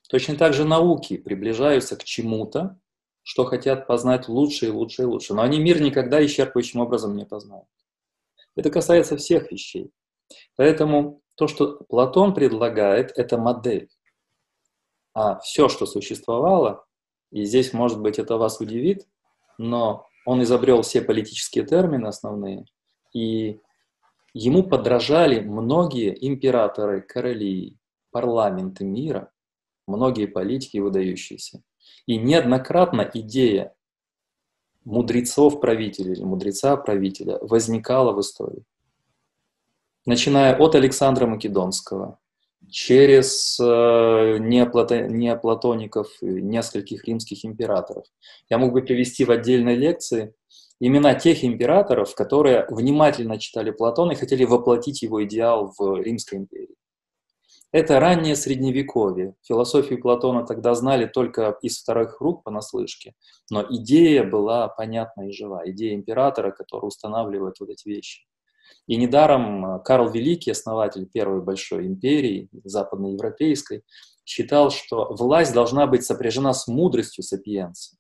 Точно 0.08 0.36
так 0.36 0.52
же 0.52 0.64
науки 0.64 1.16
приближаются 1.16 1.96
к 1.96 2.04
чему-то, 2.04 2.78
что 3.22 3.44
хотят 3.44 3.86
познать 3.86 4.28
лучше 4.28 4.66
и 4.66 4.70
лучше 4.70 5.02
и 5.02 5.06
лучше. 5.06 5.34
Но 5.34 5.42
они 5.42 5.58
мир 5.58 5.80
никогда 5.80 6.24
исчерпывающим 6.24 6.80
образом 6.80 7.16
не 7.16 7.24
познают. 7.24 7.66
Это 8.54 8.70
касается 8.70 9.16
всех 9.16 9.50
вещей. 9.50 9.90
Поэтому 10.56 11.22
то, 11.34 11.48
что 11.48 11.78
Платон 11.88 12.34
предлагает, 12.34 13.12
это 13.16 13.38
модель. 13.38 13.88
А 15.14 15.38
все, 15.40 15.68
что 15.68 15.86
существовало, 15.86 16.84
и 17.32 17.44
здесь, 17.44 17.72
может 17.72 18.00
быть, 18.00 18.18
это 18.18 18.36
вас 18.36 18.60
удивит, 18.60 19.08
но 19.58 20.06
он 20.26 20.42
изобрел 20.42 20.82
все 20.82 21.00
политические 21.00 21.64
термины 21.64 22.08
основные, 22.08 22.66
и 23.14 23.60
ему 24.34 24.64
подражали 24.64 25.40
многие 25.40 26.14
императоры, 26.28 27.00
короли, 27.00 27.78
парламенты 28.10 28.84
мира, 28.84 29.32
многие 29.86 30.26
политики 30.26 30.78
выдающиеся. 30.78 31.62
И 32.06 32.18
неоднократно 32.18 33.08
идея 33.14 33.74
мудрецов-правителя 34.84 36.12
или 36.12 36.22
мудреца-правителя 36.22 37.38
возникала 37.40 38.12
в 38.12 38.20
истории. 38.20 38.64
Начиная 40.06 40.56
от 40.56 40.74
Александра 40.74 41.26
Македонского, 41.26 42.18
через 42.70 43.58
э, 43.60 44.38
неоплато, 44.38 45.08
неоплатоников, 45.08 46.08
нескольких 46.20 47.04
римских 47.04 47.44
императоров. 47.44 48.04
Я 48.48 48.58
мог 48.58 48.72
бы 48.72 48.82
привести 48.82 49.24
в 49.24 49.30
отдельной 49.30 49.76
лекции 49.76 50.34
имена 50.80 51.14
тех 51.14 51.44
императоров, 51.44 52.14
которые 52.14 52.66
внимательно 52.68 53.38
читали 53.38 53.70
Платона 53.70 54.12
и 54.12 54.16
хотели 54.16 54.44
воплотить 54.44 55.02
его 55.02 55.24
идеал 55.24 55.72
в 55.76 56.00
Римской 56.02 56.38
империи. 56.38 56.76
Это 57.72 58.00
раннее 58.00 58.36
Средневековье. 58.36 59.34
Философию 59.42 60.00
Платона 60.00 60.46
тогда 60.46 60.74
знали 60.74 61.06
только 61.06 61.58
из 61.62 61.78
вторых 61.78 62.20
рук 62.20 62.44
понаслышке, 62.44 63.14
но 63.50 63.66
идея 63.68 64.24
была 64.24 64.68
понятна 64.68 65.28
и 65.28 65.32
жива. 65.32 65.62
Идея 65.70 65.94
императора, 65.94 66.52
который 66.52 66.86
устанавливает 66.86 67.56
вот 67.60 67.70
эти 67.70 67.88
вещи. 67.88 68.24
И 68.86 68.96
недаром 68.96 69.66
э, 69.66 69.82
Карл 69.84 70.10
Великий, 70.10 70.50
основатель 70.50 71.06
первой 71.06 71.42
большой 71.42 71.86
империи, 71.86 72.48
западноевропейской, 72.64 73.82
считал, 74.24 74.70
что 74.70 75.12
власть 75.14 75.52
должна 75.52 75.86
быть 75.86 76.04
сопряжена 76.04 76.52
с 76.52 76.66
мудростью 76.66 77.24
сапиенции. 77.24 77.98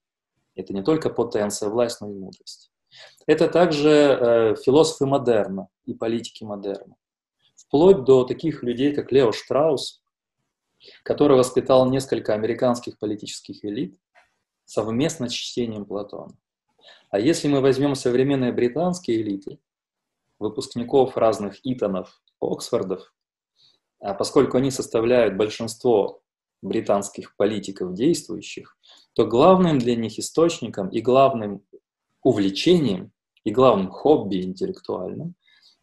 Это 0.54 0.72
не 0.72 0.82
только 0.82 1.10
потенция 1.10 1.68
власть, 1.68 2.00
но 2.00 2.10
и 2.10 2.14
мудрость. 2.14 2.70
Это 3.26 3.48
также 3.48 3.90
э, 3.90 4.56
философы 4.56 5.06
модерна 5.06 5.68
и 5.84 5.94
политики 5.94 6.44
модерна. 6.44 6.96
Вплоть 7.54 8.04
до 8.04 8.24
таких 8.24 8.62
людей, 8.62 8.94
как 8.94 9.12
Лео 9.12 9.32
Штраус, 9.32 10.02
который 11.02 11.36
воспитал 11.36 11.88
несколько 11.90 12.34
американских 12.34 12.98
политических 12.98 13.64
элит 13.64 13.98
совместно 14.64 15.28
с 15.28 15.32
чтением 15.32 15.84
Платона. 15.84 16.36
А 17.10 17.18
если 17.18 17.48
мы 17.48 17.60
возьмем 17.60 17.94
современные 17.94 18.52
британские 18.52 19.22
элиты, 19.22 19.58
выпускников 20.38 21.16
разных 21.16 21.58
Итонов, 21.64 22.20
Оксфордов, 22.40 23.14
а 24.00 24.14
поскольку 24.14 24.58
они 24.58 24.70
составляют 24.70 25.36
большинство 25.36 26.22
британских 26.62 27.36
политиков 27.36 27.94
действующих, 27.94 28.76
то 29.14 29.26
главным 29.26 29.78
для 29.78 29.96
них 29.96 30.18
источником 30.18 30.88
и 30.88 31.00
главным 31.00 31.64
увлечением 32.22 33.12
и 33.44 33.50
главным 33.50 33.90
хобби 33.90 34.42
интеллектуальным 34.42 35.34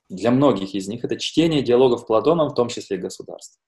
для 0.10 0.32
многих 0.32 0.76
из 0.76 0.88
них 0.88 1.04
это 1.04 1.18
чтение 1.18 1.62
диалогов 1.62 2.06
Платона, 2.06 2.46
в 2.46 2.54
том 2.54 2.70
числе 2.70 2.98
и 2.98 3.00
государства. 3.00 3.62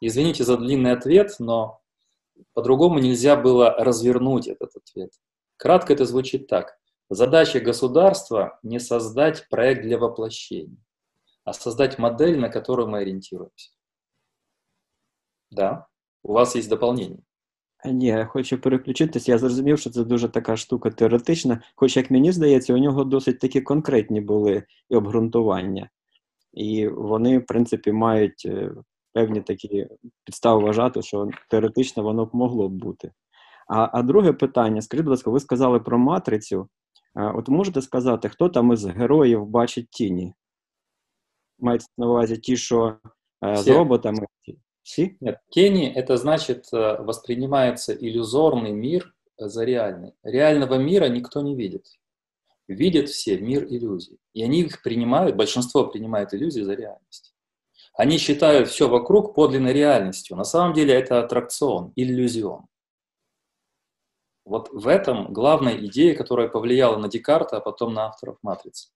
Извините 0.00 0.44
за 0.44 0.56
длинный 0.56 0.92
ответ, 0.92 1.36
но 1.38 1.80
по-другому 2.54 2.98
нельзя 2.98 3.36
было 3.36 3.70
развернуть 3.70 4.48
этот 4.48 4.70
ответ. 4.76 5.10
Кратко 5.56 5.92
это 5.92 6.04
звучит 6.04 6.46
так. 6.46 6.78
Задача 7.10 7.60
государства 7.60 8.58
не 8.62 8.78
создать 8.78 9.48
проект 9.48 9.82
для 9.82 9.98
воплощения, 9.98 10.76
а 11.44 11.52
создать 11.52 11.98
модель, 11.98 12.38
на 12.38 12.50
которую 12.50 12.88
мы 12.88 12.98
ориентируемся. 12.98 13.70
Да, 15.50 15.88
у 16.22 16.32
вас 16.32 16.54
есть 16.54 16.68
дополнение. 16.68 17.22
Ні, 17.84 18.06
я 18.06 18.26
хочу 18.26 18.58
переключитися. 18.58 19.32
Я 19.32 19.38
зрозумів, 19.38 19.78
що 19.78 19.90
це 19.90 20.04
дуже 20.04 20.28
така 20.28 20.56
штука 20.56 20.90
теоретична, 20.90 21.62
хоч, 21.74 21.96
як 21.96 22.10
мені 22.10 22.32
здається, 22.32 22.74
у 22.74 22.78
нього 22.78 23.04
досить 23.04 23.38
такі 23.38 23.60
конкретні 23.60 24.20
були 24.20 24.62
і 24.88 24.96
обґрунтування. 24.96 25.90
І 26.52 26.88
вони, 26.88 27.38
в 27.38 27.46
принципі, 27.46 27.92
мають 27.92 28.42
е, 28.46 28.72
певні 29.12 29.40
такі 29.40 29.88
підстави 30.24 30.62
вважати, 30.62 31.02
що 31.02 31.30
теоретично 31.50 32.02
воно 32.02 32.24
б 32.24 32.30
могло 32.32 32.68
б 32.68 32.72
бути. 32.72 33.12
А 33.68 33.88
а 33.92 34.02
друге 34.02 34.32
питання: 34.32 34.82
скажіть, 34.82 35.04
будь 35.04 35.10
ласка, 35.10 35.30
ви 35.30 35.40
сказали 35.40 35.80
про 35.80 35.98
матрицю. 35.98 36.68
От 37.17 37.47
можете 37.47 37.81
сказати, 37.81 38.29
хто 38.29 38.49
там 38.49 38.73
із 38.73 38.85
героїв 38.85 39.45
бачить 39.45 39.89
тіні? 39.89 40.33
Мається 41.59 41.87
на 41.97 42.07
увазі 42.07 42.37
ті, 42.37 42.57
що 42.57 42.97
е, 43.45 43.55
з 43.55 43.67
роботами? 43.67 44.27
Си? 44.83 45.15
Нет, 45.21 45.37
тени – 45.55 45.95
это 45.95 46.17
значит, 46.17 46.65
э, 46.73 47.01
воспринимается 47.01 47.93
иллюзорный 47.93 48.73
мир 48.73 49.13
за 49.37 49.63
реальный. 49.63 50.13
Реального 50.23 50.75
мира 50.75 51.07
никто 51.07 51.41
не 51.41 51.55
видит. 51.55 51.85
Видят 52.67 53.09
все 53.09 53.37
мир 53.37 53.65
иллюзий. 53.65 54.19
И 54.33 54.43
они 54.43 54.59
их 54.61 54.81
принимают, 54.81 55.37
большинство 55.37 55.87
принимает 55.87 56.33
иллюзии 56.33 56.61
за 56.61 56.73
реальность. 56.73 57.33
Они 57.93 58.17
считают 58.17 58.69
все 58.69 58.89
вокруг 58.89 59.35
подлинной 59.35 59.73
реальностью. 59.73 60.35
На 60.35 60.43
самом 60.43 60.73
деле 60.73 60.93
это 60.93 61.19
аттракцион, 61.19 61.93
иллюзион. 61.95 62.65
Вот 64.48 64.70
в 64.72 64.88
этом 64.88 65.30
главная 65.30 65.76
идея, 65.76 66.16
которая 66.16 66.48
повлияла 66.48 66.96
на 66.96 67.08
Декарта, 67.08 67.58
а 67.58 67.60
потом 67.60 67.92
на 67.92 68.06
авторов 68.06 68.38
«Матрицы». 68.40 68.88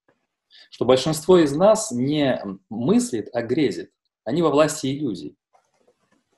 Что 0.70 0.86
большинство 0.86 1.36
из 1.36 1.54
нас 1.54 1.90
не 1.90 2.42
мыслит, 2.70 3.28
а 3.34 3.42
грезит. 3.42 3.92
Они 4.24 4.40
во 4.40 4.48
власти 4.48 4.86
иллюзий. 4.86 5.36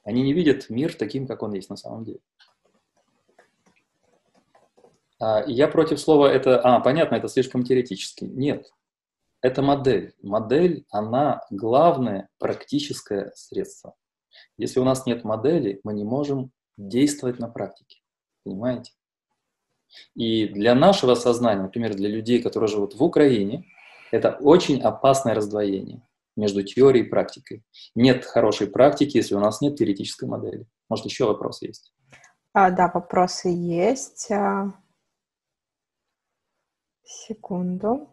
Они 0.03 0.23
не 0.23 0.33
видят 0.33 0.69
мир 0.69 0.93
таким, 0.97 1.29
как 1.29 1.45
он 1.45 1.53
есть 1.53 1.71
на 1.71 1.77
самом 1.77 2.05
деле. 2.05 2.19
А, 5.21 5.45
я 5.47 5.69
против 5.69 6.01
слова 6.01 6.27
это... 6.27 6.61
А, 6.61 6.81
понятно, 6.81 7.15
это 7.15 7.29
слишком 7.29 7.63
теоретически. 7.63 8.25
Нет. 8.25 8.69
Это 9.41 9.63
модель. 9.63 10.17
Модель, 10.23 10.87
она 10.91 11.41
главное 11.51 12.31
практическое 12.39 13.31
средство. 13.37 13.95
Если 14.59 14.81
у 14.81 14.85
нас 14.85 15.07
нет 15.07 15.23
модели, 15.23 15.81
мы 15.85 15.95
не 15.95 16.03
можем 16.03 16.51
действовать 16.77 17.39
на 17.39 17.49
практике. 17.49 18.01
Понимаете? 18.43 18.91
И 20.15 20.47
для 20.49 20.75
нашего 20.75 21.15
сознания, 21.15 21.63
например, 21.63 21.95
для 21.95 22.09
людей, 22.09 22.43
которые 22.43 22.69
живут 22.69 22.95
в 22.95 23.03
Украине, 23.03 23.65
это 24.11 24.37
очень 24.41 24.81
опасное 24.81 25.35
раздвоение 25.35 26.03
между 26.37 26.63
теорией 26.63 27.05
и 27.05 27.09
практикой. 27.09 27.63
Нет 27.95 28.25
хорошей 28.25 28.67
практики, 28.67 29.17
если 29.17 29.35
у 29.35 29.41
нас 29.41 29.61
нет 29.61 29.77
теоретической 29.77 30.29
модели. 30.29 30.67
Может, 30.89 31.07
еще 31.07 31.27
вопросы 31.27 31.67
есть? 31.67 31.93
А, 32.53 32.71
да, 32.71 32.91
вопросы 32.93 33.49
есть. 33.49 34.31
А, 34.31 34.73
секунду. 37.03 38.09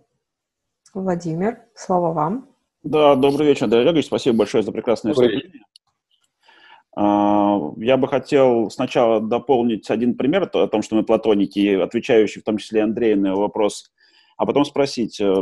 Владимир, 0.94 1.60
слово 1.76 2.14
вам. 2.14 2.50
Да, 2.84 3.16
добрый 3.16 3.48
вечер, 3.48 3.66
Андрей 3.66 3.82
Олегович. 3.82 4.08
Спасибо 4.08 4.40
большое 4.40 4.64
за 4.64 4.72
прекрасное 4.72 5.14
выступление. 5.14 5.61
А, 6.96 7.58
я 7.78 7.98
бы 7.98 8.08
хотел 8.08 8.70
сначала 8.70 9.22
дополнить 9.22 9.90
один 9.90 10.16
пример 10.18 10.50
о 10.54 10.68
том, 10.68 10.82
что 10.82 10.96
мы 10.96 11.04
платоники, 11.04 11.76
отвечающий 11.76 12.42
в 12.42 12.44
том 12.44 12.58
числе 12.58 12.84
Андрею 12.84 13.20
на 13.20 13.36
вопрос, 13.36 13.92
а 14.38 14.46
потом 14.46 14.66
спросить, 14.66 15.20
э, 15.22 15.34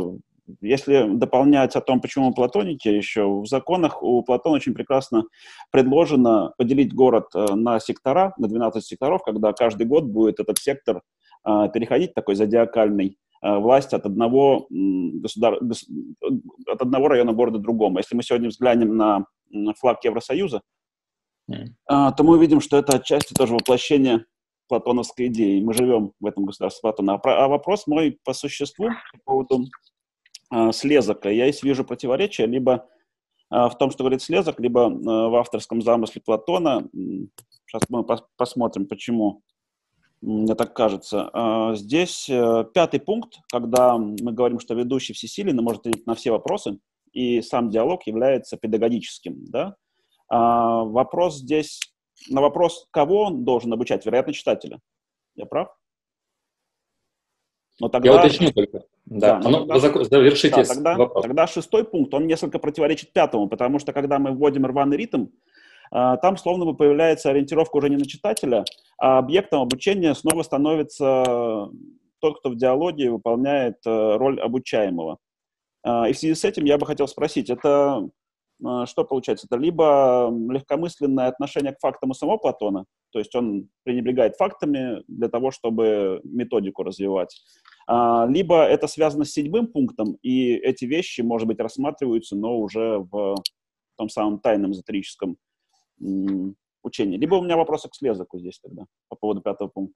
если 0.60 1.06
дополнять 1.08 1.74
о 1.74 1.80
том, 1.80 2.00
почему 2.00 2.32
платоники 2.32 2.88
еще, 2.88 3.24
в 3.24 3.46
законах 3.46 4.02
у 4.02 4.22
Платона 4.22 4.56
очень 4.56 4.74
прекрасно 4.74 5.24
предложено 5.72 6.52
поделить 6.56 6.94
город 6.94 7.26
э, 7.34 7.54
на 7.54 7.80
сектора, 7.80 8.32
на 8.38 8.46
12 8.46 8.84
секторов, 8.84 9.22
когда 9.24 9.52
каждый 9.52 9.86
год 9.86 10.04
будет 10.04 10.38
этот 10.38 10.58
сектор 10.58 11.02
э, 11.44 11.68
переходить, 11.74 12.14
такой 12.14 12.36
зодиакальный, 12.36 13.16
власть 13.42 13.94
от 13.94 14.04
одного, 14.04 14.66
государ... 14.68 15.54
от 15.54 16.82
одного 16.82 17.08
района 17.08 17.32
города 17.32 17.58
другому. 17.58 17.96
Если 17.96 18.14
мы 18.14 18.22
сегодня 18.22 18.50
взглянем 18.50 18.94
на 18.98 19.24
флаг 19.78 20.04
Евросоюза, 20.04 20.60
mm. 21.50 22.14
то 22.16 22.24
мы 22.24 22.36
увидим, 22.36 22.60
что 22.60 22.78
это 22.78 22.96
отчасти 22.96 23.34
тоже 23.34 23.54
воплощение 23.54 24.26
платоновской 24.68 25.26
идеи. 25.26 25.60
Мы 25.60 25.74
живем 25.74 26.12
в 26.20 26.26
этом 26.26 26.44
государстве 26.44 26.80
Платона. 26.82 27.14
А, 27.14 27.44
а 27.44 27.48
вопрос 27.48 27.86
мой 27.86 28.18
по 28.24 28.32
существу 28.32 28.88
по 29.12 29.18
поводу 29.24 29.64
э, 30.52 30.72
слезок. 30.72 31.24
Я 31.26 31.50
здесь 31.50 31.62
вижу 31.62 31.84
противоречие 31.84 32.46
либо 32.46 32.86
в 33.52 33.72
том, 33.80 33.90
что 33.90 34.04
говорит 34.04 34.22
слезок, 34.22 34.60
либо 34.60 34.88
в 34.88 35.34
авторском 35.34 35.82
замысле 35.82 36.22
Платона. 36.24 36.88
Сейчас 37.66 37.82
мы 37.88 38.04
пос 38.04 38.22
посмотрим, 38.36 38.86
почему 38.86 39.42
мне 40.20 40.54
так 40.54 40.74
кажется. 40.74 41.72
Здесь 41.74 42.28
э, 42.28 42.64
пятый 42.74 43.00
пункт, 43.00 43.40
когда 43.50 43.96
мы 43.96 44.32
говорим, 44.32 44.60
что 44.60 44.74
ведущий 44.74 45.14
всесилен 45.14 45.58
и 45.58 45.62
может 45.62 45.80
ответить 45.80 46.06
на 46.06 46.14
все 46.14 46.30
вопросы, 46.30 46.78
и 47.12 47.40
сам 47.42 47.70
диалог 47.70 48.06
является 48.06 48.56
педагогическим. 48.56 49.44
Да? 49.46 49.76
А, 50.30 50.84
вопрос 50.84 51.38
здесь, 51.38 51.80
на 52.28 52.40
вопрос, 52.40 52.86
кого 52.90 53.24
он 53.24 53.44
должен 53.44 53.72
обучать, 53.72 54.06
вероятно, 54.06 54.32
читателя. 54.32 54.78
Я 55.34 55.44
прав? 55.46 55.68
Но 57.80 57.88
тогда... 57.88 58.12
Я 58.12 58.18
уточню 58.20 58.52
только. 58.52 58.84
Да, 59.06 59.38
да 59.38 59.48
ну, 59.48 59.66
тогда... 59.66 60.04
завершите 60.04 60.56
да, 60.56 60.64
тогда, 60.64 60.96
вопрос. 60.96 61.24
Тогда 61.24 61.46
шестой 61.46 61.84
пункт, 61.84 62.14
он 62.14 62.26
несколько 62.26 62.58
противоречит 62.58 63.12
пятому, 63.12 63.48
потому 63.48 63.78
что 63.78 63.92
когда 63.92 64.18
мы 64.18 64.32
вводим 64.32 64.66
рваный 64.66 64.96
ритм, 64.96 65.26
а, 65.90 66.16
там 66.18 66.36
словно 66.36 66.64
бы 66.64 66.76
появляется 66.76 67.30
ориентировка 67.30 67.76
уже 67.76 67.90
не 67.90 67.96
на 67.96 68.06
читателя, 68.06 68.64
а 68.98 69.18
объектом 69.18 69.62
обучения 69.62 70.14
снова 70.14 70.42
становится 70.42 71.70
тот, 72.20 72.38
кто 72.38 72.50
в 72.50 72.56
диалоге 72.56 73.10
выполняет 73.10 73.78
э, 73.86 74.16
роль 74.16 74.38
обучаемого. 74.40 75.18
А, 75.82 76.08
и 76.08 76.12
в 76.12 76.18
связи 76.18 76.34
с 76.34 76.44
этим 76.44 76.64
я 76.66 76.78
бы 76.78 76.86
хотел 76.86 77.08
спросить, 77.08 77.50
это 77.50 77.96
а, 77.96 78.08
что 78.86 79.04
получается? 79.04 79.46
Это 79.46 79.56
либо 79.56 80.32
легкомысленное 80.50 81.28
отношение 81.28 81.72
к 81.72 81.80
фактам 81.80 82.10
у 82.10 82.14
самого 82.14 82.36
Платона, 82.36 82.84
то 83.12 83.18
есть 83.18 83.34
он 83.34 83.68
пренебрегает 83.84 84.36
фактами 84.36 85.02
для 85.08 85.28
того, 85.28 85.50
чтобы 85.50 86.20
методику 86.24 86.82
развивать, 86.82 87.36
а, 87.86 88.26
либо 88.28 88.62
это 88.62 88.86
связано 88.86 89.24
с 89.24 89.32
седьмым 89.32 89.66
пунктом, 89.66 90.16
и 90.22 90.54
эти 90.54 90.84
вещи, 90.84 91.22
может 91.22 91.48
быть, 91.48 91.60
рассматриваются, 91.60 92.36
но 92.36 92.58
уже 92.58 92.98
в 93.10 93.36
том 93.96 94.08
самом 94.08 94.38
тайном 94.38 94.72
эзотерическом 94.72 95.36
учении. 96.82 97.18
Либо 97.18 97.34
у 97.34 97.42
меня 97.42 97.56
вопросы 97.56 97.88
к 97.88 97.94
слезоку 97.94 98.38
здесь 98.38 98.58
тогда 98.60 98.86
по 99.08 99.16
поводу 99.16 99.42
пятого 99.42 99.68
пункта. 99.68 99.94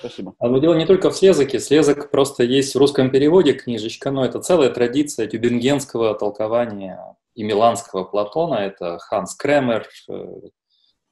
Спасибо. 0.00 0.34
А, 0.38 0.48
но 0.48 0.58
дело 0.58 0.74
не 0.74 0.86
только 0.86 1.10
в 1.10 1.16
слезоке. 1.16 1.60
Слезок 1.60 2.10
просто 2.10 2.42
есть 2.42 2.74
в 2.74 2.78
русском 2.78 3.10
переводе 3.10 3.52
книжечка, 3.52 4.10
но 4.10 4.24
это 4.24 4.40
целая 4.40 4.70
традиция 4.70 5.26
тюбингенского 5.26 6.14
толкования 6.14 7.16
и 7.34 7.42
миланского 7.42 8.04
Платона. 8.04 8.54
Это 8.54 8.98
Ханс 8.98 9.34
Кремер, 9.34 9.86
э, 10.08 10.24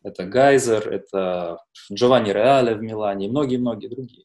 это 0.02 0.24
Гайзер, 0.24 0.88
это 0.88 1.58
Джованни 1.92 2.30
Реале 2.30 2.74
в 2.74 2.82
Милане 2.82 3.26
и 3.26 3.30
многие-многие 3.30 3.88
другие. 3.88 4.24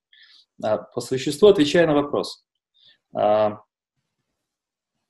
А 0.64 0.78
по 0.78 1.02
существу 1.02 1.50
отвечая 1.50 1.88
на 1.88 1.94
вопрос. 1.94 2.46
А, 3.16 3.60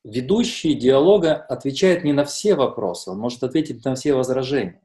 ведущий 0.04 0.74
диалога 0.74 1.36
отвечает 1.36 2.04
не 2.04 2.14
на 2.14 2.26
все 2.26 2.56
вопросы, 2.56 3.12
он 3.12 3.20
может 3.20 3.44
ответить 3.44 3.84
на 3.86 3.96
все 3.96 4.14
возражения. 4.14 4.82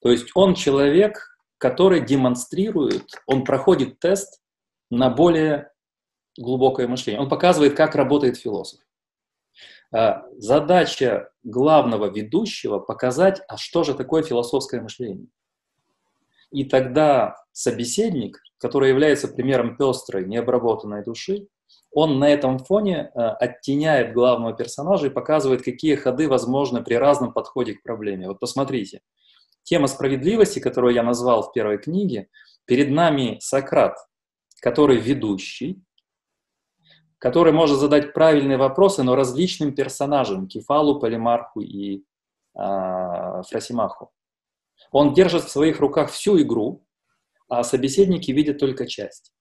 То 0.00 0.10
есть 0.10 0.30
он 0.34 0.54
человек, 0.54 1.29
который 1.60 2.00
демонстрирует, 2.00 3.04
он 3.26 3.44
проходит 3.44 4.00
тест 4.00 4.40
на 4.90 5.10
более 5.10 5.70
глубокое 6.38 6.88
мышление. 6.88 7.20
Он 7.20 7.28
показывает, 7.28 7.74
как 7.74 7.94
работает 7.94 8.38
философ. 8.38 8.80
А, 9.92 10.24
задача 10.38 11.28
главного 11.42 12.10
ведущего 12.10 12.78
показать, 12.78 13.42
а 13.46 13.58
что 13.58 13.84
же 13.84 13.92
такое 13.92 14.22
философское 14.22 14.80
мышление. 14.80 15.26
И 16.50 16.64
тогда 16.64 17.36
собеседник, 17.52 18.38
который 18.56 18.88
является 18.88 19.28
примером 19.28 19.76
пестрой, 19.76 20.24
необработанной 20.24 21.04
души, 21.04 21.46
он 21.92 22.18
на 22.18 22.30
этом 22.30 22.58
фоне 22.58 23.10
а, 23.14 23.32
оттеняет 23.32 24.14
главного 24.14 24.54
персонажа 24.54 25.08
и 25.08 25.10
показывает, 25.10 25.62
какие 25.62 25.96
ходы 25.96 26.26
возможны 26.26 26.82
при 26.82 26.94
разном 26.94 27.34
подходе 27.34 27.74
к 27.74 27.82
проблеме. 27.82 28.28
Вот 28.28 28.40
посмотрите, 28.40 29.02
тема 29.70 29.86
справедливости, 29.86 30.58
которую 30.58 30.94
я 30.94 31.04
назвал 31.04 31.44
в 31.44 31.52
первой 31.52 31.78
книге, 31.78 32.28
перед 32.64 32.90
нами 32.90 33.38
Сократ, 33.40 33.96
который 34.60 34.96
ведущий, 34.96 35.80
который 37.18 37.52
может 37.52 37.78
задать 37.78 38.12
правильные 38.12 38.58
вопросы, 38.58 39.04
но 39.04 39.14
различным 39.14 39.72
персонажам, 39.72 40.48
Кефалу, 40.48 40.98
Полимарху 40.98 41.60
и 41.60 41.98
э, 41.98 43.42
Фросимаху. 43.48 44.10
Он 44.90 45.14
держит 45.14 45.44
в 45.44 45.50
своих 45.50 45.78
руках 45.78 46.10
всю 46.10 46.40
игру, 46.42 46.84
а 47.48 47.62
собеседники 47.62 48.32
видят 48.32 48.58
только 48.58 48.88
часть. 48.88 49.32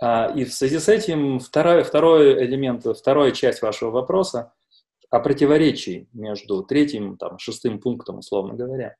А, 0.00 0.32
и 0.34 0.44
в 0.44 0.52
связи 0.52 0.80
с 0.80 0.88
этим 0.88 1.38
второй, 1.38 1.84
второй 1.84 2.44
элемент, 2.44 2.84
вторая 2.84 3.30
часть 3.30 3.62
вашего 3.62 3.90
вопроса 3.90 4.52
о 5.12 5.20
противоречии 5.20 6.08
между 6.14 6.62
третьим, 6.62 7.18
там, 7.18 7.38
шестым 7.38 7.78
пунктом, 7.78 8.18
условно 8.18 8.54
говоря. 8.54 8.96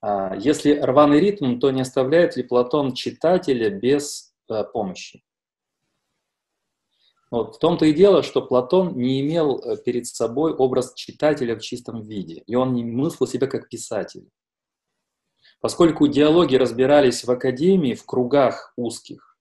А, 0.00 0.34
если 0.34 0.80
рваный 0.80 1.20
ритм, 1.20 1.58
то 1.58 1.70
не 1.70 1.82
оставляет 1.82 2.36
ли 2.36 2.42
Платон 2.42 2.94
читателя 2.94 3.68
без 3.68 4.34
э, 4.48 4.64
помощи? 4.64 5.22
Вот 7.30 7.56
в 7.56 7.58
том-то 7.58 7.84
и 7.84 7.92
дело, 7.92 8.22
что 8.22 8.40
Платон 8.40 8.96
не 8.96 9.20
имел 9.20 9.58
э, 9.58 9.76
перед 9.76 10.06
собой 10.06 10.54
образ 10.54 10.94
читателя 10.94 11.54
в 11.54 11.60
чистом 11.60 12.00
виде, 12.00 12.42
и 12.46 12.54
он 12.54 12.72
не 12.72 12.82
мыслил 12.82 13.26
себя 13.26 13.46
как 13.46 13.68
писатель. 13.68 14.30
Поскольку 15.60 16.08
диалоги 16.08 16.56
разбирались 16.56 17.24
в 17.24 17.30
академии, 17.30 17.92
в 17.92 18.06
кругах 18.06 18.72
узких 18.76 19.36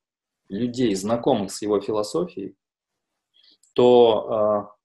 людей, 0.50 0.94
знакомых 0.94 1.54
с 1.54 1.62
его 1.62 1.80
философией, 1.80 2.58
то 3.74 4.74
э, 4.74 4.77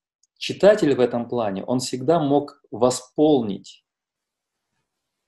читатель 0.42 0.92
в 0.96 0.98
этом 0.98 1.28
плане, 1.28 1.62
он 1.62 1.78
всегда 1.78 2.18
мог 2.18 2.60
восполнить 2.72 3.84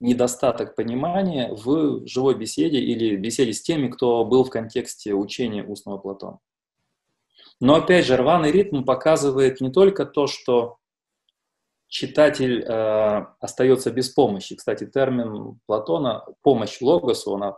недостаток 0.00 0.74
понимания 0.74 1.52
в 1.52 2.04
живой 2.04 2.34
беседе 2.34 2.80
или 2.80 3.14
беседе 3.14 3.52
с 3.52 3.62
теми, 3.62 3.86
кто 3.88 4.24
был 4.24 4.42
в 4.42 4.50
контексте 4.50 5.14
учения 5.14 5.62
устного 5.62 5.98
Платона. 5.98 6.40
Но 7.60 7.76
опять 7.76 8.06
же, 8.06 8.16
рваный 8.16 8.50
ритм 8.50 8.82
показывает 8.82 9.60
не 9.60 9.70
только 9.70 10.04
то, 10.04 10.26
что 10.26 10.78
читатель 11.86 12.64
э, 12.64 13.26
остается 13.38 13.92
без 13.92 14.10
помощи. 14.10 14.56
Кстати, 14.56 14.84
термин 14.84 15.60
Платона 15.66 16.26
«помощь 16.42 16.80
логосу», 16.80 17.36
она 17.36 17.56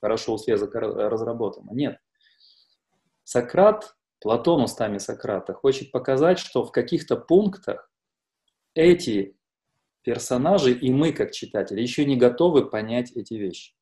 хорошо 0.00 0.34
у 0.34 0.38
Свезака 0.38 0.80
разработана. 0.80 1.70
Нет. 1.70 1.98
Сократ, 3.22 3.94
Платон 4.24 4.62
устами 4.62 4.96
Сократа, 4.96 5.52
хочет 5.52 5.92
показать, 5.92 6.38
что 6.38 6.64
в 6.64 6.72
каких-то 6.72 7.14
пунктах 7.14 7.90
эти 8.72 9.36
персонажи 10.00 10.72
и 10.72 10.90
мы, 10.90 11.12
как 11.12 11.30
читатели, 11.30 11.82
еще 11.82 12.06
не 12.06 12.16
готовы 12.16 12.70
понять 12.70 13.12
эти 13.12 13.34
вещи. 13.34 13.74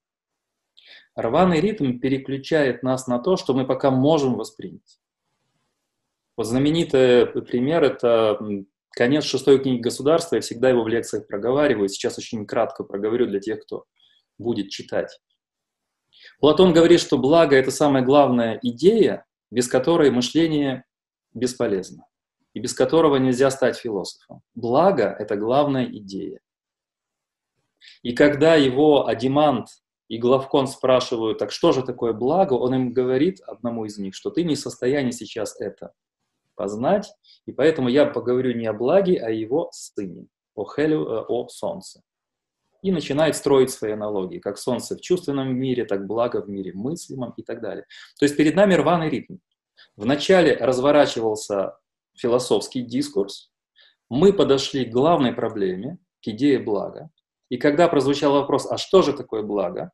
Рваный 1.14 1.60
ритм 1.60 2.00
переключает 2.00 2.82
нас 2.82 3.06
на 3.06 3.20
то, 3.20 3.36
что 3.36 3.54
мы 3.54 3.64
пока 3.64 3.92
можем 3.92 4.34
воспринять. 4.34 4.98
Вот 6.36 6.48
знаменитый 6.48 7.26
пример– 7.26 7.84
это 7.84 8.36
конец 8.90 9.22
шестой 9.22 9.60
книги 9.60 9.80
государства. 9.80 10.34
Я 10.34 10.40
всегда 10.40 10.70
его 10.70 10.82
в 10.82 10.88
лекциях 10.88 11.28
проговариваю. 11.28 11.88
Сейчас 11.88 12.18
очень 12.18 12.46
кратко 12.46 12.82
проговорю 12.82 13.26
для 13.26 13.38
тех, 13.38 13.62
кто 13.62 13.84
будет 14.38 14.70
читать. 14.70 15.20
Платон 16.40 16.72
говорит, 16.72 16.98
что 16.98 17.16
благо– 17.16 17.54
это 17.56 17.70
самая 17.70 18.02
главная 18.02 18.58
идея, 18.60 19.24
без 19.52 19.68
которой 19.68 20.10
мышление 20.10 20.84
бесполезно 21.34 22.06
и 22.54 22.60
без 22.60 22.72
которого 22.72 23.16
нельзя 23.16 23.50
стать 23.50 23.76
философом. 23.76 24.40
Благо– 24.54 25.14
это 25.18 25.36
главная 25.36 25.84
идея. 25.84 26.40
И 28.02 28.14
когда 28.14 28.54
его 28.54 29.06
Адимант 29.06 29.68
и 30.08 30.16
Главкон 30.16 30.66
спрашивают, 30.66 31.38
так 31.38 31.50
что 31.52 31.72
же 31.72 31.82
такое 31.82 32.14
благо, 32.14 32.54
он 32.54 32.74
им 32.74 32.92
говорит, 32.94 33.40
одному 33.42 33.84
из 33.84 33.98
них, 33.98 34.14
что 34.14 34.30
ты 34.30 34.42
не 34.42 34.54
в 34.54 34.58
состоянии 34.58 35.10
сейчас 35.10 35.60
это 35.60 35.92
познать, 36.54 37.12
и 37.44 37.52
поэтому 37.52 37.88
я 37.88 38.06
поговорю 38.06 38.54
не 38.54 38.66
о 38.66 38.72
благе, 38.72 39.18
а 39.18 39.26
о 39.26 39.30
его 39.30 39.68
сыне, 39.72 40.28
о 40.54 40.64
Хелю, 40.64 41.06
э, 41.06 41.24
о 41.28 41.48
солнце. 41.48 42.02
И 42.82 42.90
начинает 42.90 43.36
строить 43.36 43.70
свои 43.70 43.92
аналогии, 43.92 44.38
как 44.38 44.58
солнце 44.58 44.96
в 44.96 45.00
чувственном 45.00 45.54
мире, 45.56 45.84
так 45.84 46.06
благо 46.06 46.42
в 46.42 46.48
мире 46.48 46.72
мыслимом 46.72 47.32
и 47.36 47.42
так 47.42 47.60
далее. 47.60 47.86
То 48.18 48.24
есть 48.24 48.36
перед 48.36 48.56
нами 48.56 48.74
рваный 48.74 49.08
ритм. 49.08 49.36
Вначале 49.96 50.56
разворачивался 50.56 51.78
философский 52.14 52.82
дискурс, 52.82 53.50
мы 54.10 54.32
подошли 54.32 54.84
к 54.84 54.92
главной 54.92 55.32
проблеме, 55.32 55.98
к 56.22 56.28
идее 56.28 56.58
блага. 56.58 57.10
И 57.48 57.56
когда 57.56 57.88
прозвучал 57.88 58.32
вопрос, 58.32 58.66
а 58.70 58.76
что 58.76 59.02
же 59.02 59.12
такое 59.12 59.42
благо, 59.42 59.92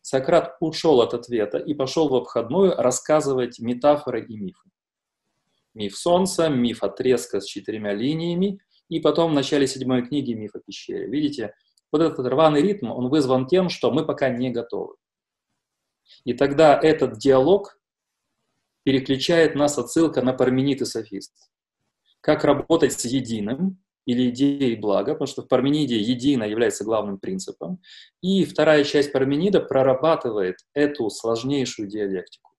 Сократ 0.00 0.56
ушел 0.60 1.00
от 1.00 1.14
ответа 1.14 1.58
и 1.58 1.74
пошел 1.74 2.08
в 2.08 2.14
обходную 2.14 2.74
рассказывать 2.76 3.58
метафоры 3.58 4.24
и 4.24 4.36
мифы 4.36 4.70
миф 5.74 5.96
Солнца, 5.96 6.48
миф 6.48 6.82
отрезка 6.82 7.40
с 7.40 7.44
четырьмя 7.44 7.92
линиями, 7.92 8.60
и 8.88 9.00
потом 9.00 9.32
в 9.32 9.34
начале 9.34 9.66
седьмой 9.66 10.06
книги 10.06 10.32
миф 10.32 10.54
о 10.54 10.60
пещере. 10.60 11.06
Видите, 11.06 11.54
вот 11.94 12.02
этот 12.02 12.26
рваный 12.26 12.60
ритм, 12.60 12.90
он 12.90 13.08
вызван 13.08 13.46
тем, 13.46 13.68
что 13.68 13.92
мы 13.92 14.04
пока 14.04 14.28
не 14.28 14.50
готовы. 14.50 14.96
И 16.24 16.34
тогда 16.34 16.76
этот 16.76 17.18
диалог 17.18 17.78
переключает 18.82 19.54
нас 19.54 19.78
отсылка 19.78 20.20
на 20.20 20.32
Парменид 20.32 20.82
и 20.82 20.86
Софист. 20.86 21.32
Как 22.20 22.42
работать 22.42 22.94
с 22.94 23.04
единым 23.04 23.80
или 24.06 24.30
идеей 24.30 24.74
блага, 24.74 25.12
потому 25.12 25.28
что 25.28 25.42
в 25.42 25.46
Пармениде 25.46 26.00
единое 26.00 26.48
является 26.48 26.82
главным 26.82 27.20
принципом. 27.20 27.80
И 28.20 28.44
вторая 28.44 28.82
часть 28.82 29.12
Парменида 29.12 29.60
прорабатывает 29.60 30.56
эту 30.72 31.08
сложнейшую 31.10 31.86
диалектику. 31.86 32.50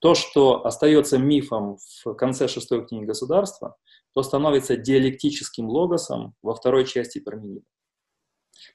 То, 0.00 0.14
что 0.14 0.64
остается 0.64 1.18
мифом 1.18 1.76
в 2.02 2.14
конце 2.14 2.48
шестой 2.48 2.86
книги 2.86 3.04
государства, 3.04 3.76
то 4.14 4.22
становится 4.22 4.78
диалектическим 4.78 5.68
логосом 5.68 6.34
во 6.40 6.54
второй 6.54 6.86
части 6.86 7.18
Парменида. 7.18 7.66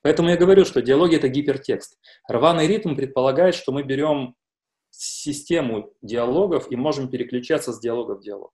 Поэтому 0.01 0.29
я 0.29 0.37
говорю, 0.37 0.65
что 0.65 0.81
диалоги— 0.81 1.15
это 1.17 1.27
гипертекст. 1.27 1.99
Рваный 2.27 2.67
ритм 2.67 2.95
предполагает, 2.95 3.55
что 3.55 3.71
мы 3.71 3.83
берем 3.83 4.35
систему 4.89 5.93
диалогов 6.01 6.71
и 6.71 6.75
можем 6.75 7.09
переключаться 7.09 7.73
с 7.73 7.79
диалога 7.79 8.15
в 8.15 8.21
диалог. 8.21 8.53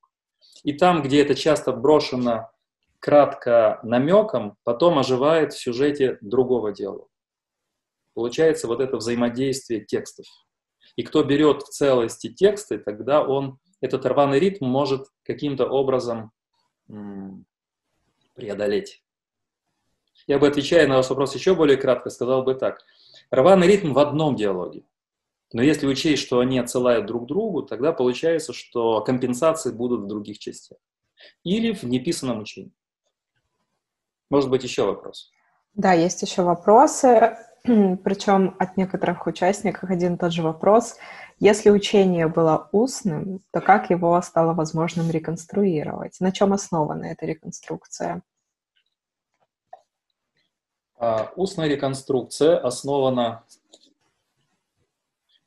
И 0.63 0.73
там, 0.73 1.01
где 1.01 1.21
это 1.21 1.35
часто 1.35 1.71
брошено 1.71 2.49
кратко 2.99 3.79
намеком, 3.83 4.57
потом 4.63 4.99
оживает 4.99 5.53
в 5.53 5.59
сюжете 5.59 6.17
другого 6.21 6.71
диалога. 6.71 7.07
Получается 8.13 8.67
вот 8.67 8.81
это 8.81 8.97
взаимодействие 8.97 9.85
текстов. 9.85 10.25
И 10.95 11.03
кто 11.03 11.23
берет 11.23 11.61
в 11.61 11.69
целости 11.69 12.33
тексты, 12.33 12.77
тогда 12.77 13.23
он 13.23 13.57
этот 13.81 14.05
рваный 14.05 14.39
ритм 14.39 14.65
может 14.65 15.07
каким-то 15.23 15.67
образом 15.67 16.31
преодолеть. 18.33 19.03
Я 20.29 20.37
бы, 20.37 20.47
отвечая 20.47 20.85
на 20.85 20.97
ваш 20.97 21.09
вопрос 21.09 21.33
еще 21.33 21.55
более 21.55 21.75
кратко, 21.75 22.11
сказал 22.11 22.43
бы 22.43 22.53
так. 22.53 22.83
Рваный 23.31 23.65
ритм 23.65 23.93
в 23.93 23.99
одном 23.99 24.35
диалоге. 24.35 24.83
Но 25.53 25.63
если 25.63 25.87
учесть, 25.87 26.21
что 26.21 26.39
они 26.39 26.59
отсылают 26.59 27.07
друг 27.07 27.25
другу, 27.25 27.63
тогда 27.63 27.93
получается, 27.93 28.53
что 28.53 29.01
компенсации 29.01 29.71
будут 29.71 30.01
в 30.01 30.07
других 30.07 30.37
частях. 30.37 30.77
Или 31.43 31.73
в 31.73 31.81
неписанном 31.81 32.41
учении. 32.41 32.71
Может 34.29 34.51
быть, 34.51 34.63
еще 34.63 34.85
вопрос? 34.85 35.31
Да, 35.73 35.93
есть 35.93 36.21
еще 36.21 36.43
вопросы. 36.43 37.35
Причем 37.63 38.55
от 38.59 38.77
некоторых 38.77 39.25
участников 39.25 39.89
один 39.89 40.13
и 40.13 40.17
тот 40.19 40.31
же 40.31 40.43
вопрос. 40.43 40.97
Если 41.39 41.71
учение 41.71 42.27
было 42.27 42.69
устным, 42.71 43.41
то 43.51 43.61
как 43.61 43.89
его 43.89 44.21
стало 44.21 44.53
возможным 44.53 45.09
реконструировать? 45.09 46.19
На 46.19 46.31
чем 46.31 46.53
основана 46.53 47.05
эта 47.05 47.25
реконструкция? 47.25 48.21
А, 50.99 51.31
устная 51.35 51.67
реконструкция 51.67 52.57
основана... 52.57 53.45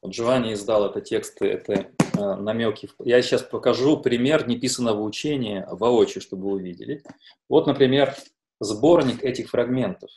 Вот 0.00 0.12
Джованни 0.12 0.54
издал 0.54 0.86
это 0.86 1.00
тексты, 1.00 1.46
это 1.46 1.72
э, 1.74 2.34
намеки. 2.34 2.88
Я 2.98 3.22
сейчас 3.22 3.42
покажу 3.42 4.00
пример 4.00 4.48
неписанного 4.48 5.00
учения 5.00 5.64
воочию, 5.70 6.20
чтобы 6.20 6.44
вы 6.44 6.52
увидели. 6.54 7.04
Вот, 7.48 7.68
например, 7.68 8.16
сборник 8.58 9.22
этих 9.22 9.50
фрагментов. 9.50 10.10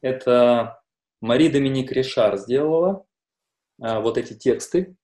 Это 0.00 0.82
Мари 1.20 1.48
Доминик 1.48 1.92
Ришар 1.92 2.38
сделала 2.38 3.04
а, 3.80 4.00
вот 4.00 4.16
эти 4.16 4.34
тексты. 4.34 4.96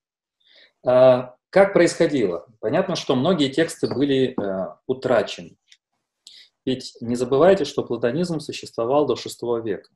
А, 0.86 1.34
как 1.50 1.72
происходило? 1.72 2.46
Понятно, 2.60 2.96
что 2.96 3.14
многие 3.14 3.50
тексты 3.50 3.92
были 3.92 4.34
а, 4.36 4.78
утрачены. 4.86 5.56
Ведь 6.68 6.98
не 7.00 7.16
забывайте, 7.16 7.64
что 7.64 7.82
платонизм 7.82 8.40
существовал 8.40 9.06
до 9.06 9.14
VI 9.14 9.62
века, 9.62 9.88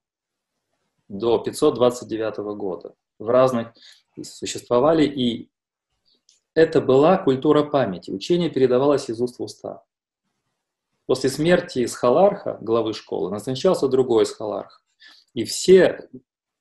до 1.06 1.36
529 1.36 2.56
года. 2.56 2.94
В 3.18 3.28
разных 3.28 3.74
существовали, 4.22 5.04
и 5.04 5.50
это 6.54 6.80
была 6.80 7.18
культура 7.18 7.62
памяти. 7.62 8.10
Учение 8.10 8.48
передавалось 8.48 9.10
из 9.10 9.20
уст 9.20 9.38
в 9.38 9.42
уста. 9.42 9.84
После 11.04 11.28
смерти 11.28 11.84
Схаларха, 11.84 12.56
главы 12.62 12.94
школы, 12.94 13.30
назначался 13.30 13.86
другой 13.86 14.24
Схаларх. 14.24 14.82
И 15.34 15.44
все 15.44 16.08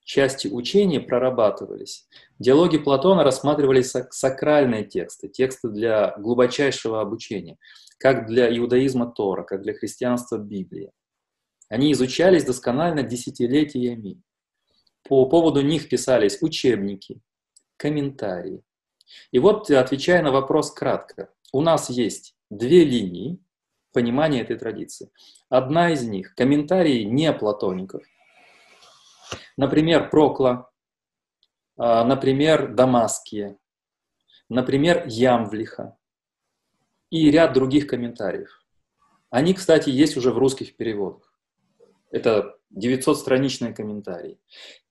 части 0.04 0.46
учения 0.46 1.00
прорабатывались. 1.00 2.06
Диалоги 2.38 2.76
Платона 2.76 3.24
рассматривались 3.24 3.94
сакральные 4.10 4.84
тексты, 4.84 5.28
тексты 5.28 5.70
для 5.70 6.14
глубочайшего 6.18 7.00
обучения, 7.00 7.56
как 8.02 8.26
для 8.26 8.48
иудаизма 8.58 9.06
Тора, 9.06 9.44
как 9.44 9.62
для 9.62 9.74
христианства 9.74 10.36
Библии. 10.36 10.90
Они 11.68 11.92
изучались 11.92 12.44
досконально 12.44 13.04
десятилетиями. 13.04 14.20
По 15.08 15.24
поводу 15.26 15.62
них 15.62 15.88
писались 15.88 16.42
учебники, 16.42 17.20
комментарии. 17.76 18.64
И 19.30 19.38
вот, 19.38 19.70
отвечая 19.70 20.20
на 20.24 20.32
вопрос 20.32 20.72
кратко, 20.72 21.32
у 21.52 21.60
нас 21.60 21.90
есть 21.90 22.34
две 22.50 22.84
линии 22.84 23.38
понимания 23.92 24.40
этой 24.40 24.58
традиции. 24.58 25.12
Одна 25.48 25.92
из 25.92 26.02
них– 26.02 26.34
комментарии 26.36 27.04
не 27.04 27.32
платоников, 27.32 28.02
Например, 29.56 30.10
Прокла, 30.10 30.70
а, 31.76 32.02
например, 32.04 32.74
Дамаския, 32.74 33.58
например, 34.48 35.04
Ямвлиха 35.06 35.96
и 37.12 37.30
ряд 37.30 37.52
других 37.52 37.86
комментариев. 37.88 38.64
Они, 39.28 39.52
кстати, 39.52 39.90
есть 39.90 40.16
уже 40.16 40.32
в 40.32 40.38
русских 40.38 40.76
переводах. 40.76 41.30
Это 42.10 42.56
900-страничные 42.74 43.74
комментарии. 43.74 44.40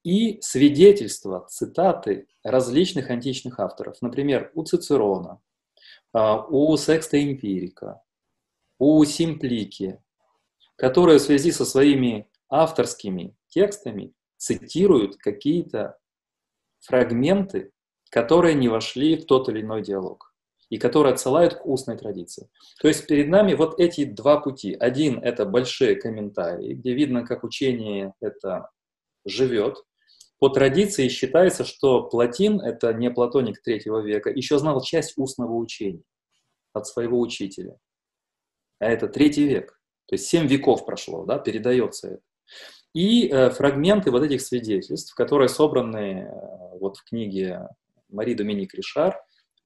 И 0.03 0.39
свидетельства, 0.41 1.47
цитаты 1.49 2.27
различных 2.43 3.09
античных 3.09 3.59
авторов. 3.59 3.97
Например, 4.01 4.51
у 4.53 4.63
Цицерона, 4.63 5.41
а, 6.13 6.45
у 6.45 6.77
Секста 6.77 7.21
Эмпирика, 7.21 8.03
у 8.77 9.03
Симплики, 9.03 9.99
которые 10.75 11.17
в 11.17 11.23
связи 11.23 11.51
со 11.51 11.65
своими 11.65 12.29
авторскими 12.49 13.35
текстами 13.47 14.13
цитируют 14.37 15.17
какие-то 15.17 15.97
фрагменты, 16.81 17.71
которые 18.11 18.53
не 18.53 18.69
вошли 18.69 19.15
в 19.15 19.25
тот 19.25 19.49
или 19.49 19.61
иной 19.61 19.81
диалог 19.81 20.30
и 20.71 20.77
которые 20.77 21.13
отсылают 21.13 21.55
к 21.55 21.65
устной 21.65 21.97
традиции. 21.97 22.49
То 22.81 22.87
есть 22.87 23.05
перед 23.05 23.27
нами 23.27 23.53
вот 23.55 23.77
эти 23.77 24.05
два 24.05 24.39
пути. 24.39 24.73
Один— 24.73 25.19
это 25.21 25.45
большие 25.45 25.95
комментарии, 25.95 26.73
где 26.73 26.93
видно, 26.93 27.25
как 27.25 27.43
учение 27.43 28.13
это 28.21 28.69
живет. 29.25 29.75
По 30.39 30.47
традиции 30.47 31.09
считается, 31.09 31.65
что 31.65 32.03
Платин, 32.03 32.61
это 32.61 32.93
не 32.93 33.11
платоник 33.11 33.61
третьего 33.61 33.99
века, 33.99 34.29
еще 34.29 34.57
знал 34.59 34.81
часть 34.81 35.17
устного 35.17 35.53
учения 35.55 36.03
от 36.71 36.87
своего 36.87 37.19
учителя. 37.19 37.77
А 38.79 38.85
это 38.85 39.09
третий 39.09 39.43
век. 39.43 39.77
То 40.07 40.15
есть 40.15 40.27
семь 40.27 40.47
веков 40.47 40.85
прошло, 40.85 41.25
да, 41.25 41.37
передается 41.37 42.07
это. 42.07 42.21
И 42.93 43.27
э, 43.27 43.49
фрагменты 43.49 44.09
вот 44.09 44.23
этих 44.23 44.41
свидетельств, 44.41 45.13
которые 45.15 45.49
собраны 45.49 46.29
э, 46.29 46.77
вот 46.79 46.95
в 46.95 47.03
книге 47.03 47.67
Мари 48.07 48.33
Доминик 48.33 48.73
Ришар, 48.73 49.21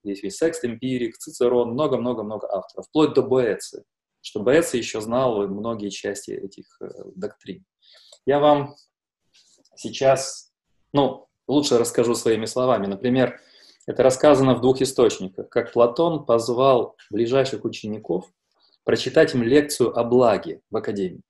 здесь 0.05 0.23
есть 0.23 0.37
Секст 0.37 0.63
Эмпирик, 0.63 1.17
Цицерон, 1.17 1.71
много-много-много 1.71 2.47
авторов, 2.51 2.85
вплоть 2.87 3.13
до 3.13 3.23
Боэци, 3.23 3.83
что 4.21 4.39
Боэци 4.39 4.77
еще 4.77 5.01
знал 5.01 5.47
многие 5.47 5.89
части 5.89 6.31
этих 6.31 6.65
э, 6.81 6.87
доктрин. 7.15 7.65
Я 8.25 8.39
вам 8.39 8.75
сейчас, 9.75 10.51
ну, 10.93 11.27
лучше 11.47 11.77
расскажу 11.77 12.15
своими 12.15 12.45
словами. 12.45 12.87
Например, 12.87 13.39
это 13.87 14.03
рассказано 14.03 14.55
в 14.55 14.61
двух 14.61 14.81
источниках, 14.81 15.49
как 15.49 15.73
Платон 15.73 16.25
позвал 16.25 16.95
ближайших 17.11 17.65
учеников 17.65 18.31
прочитать 18.83 19.33
им 19.33 19.43
лекцию 19.43 19.97
о 19.97 20.03
благе 20.03 20.61
в 20.69 20.77
Академии. 20.77 21.21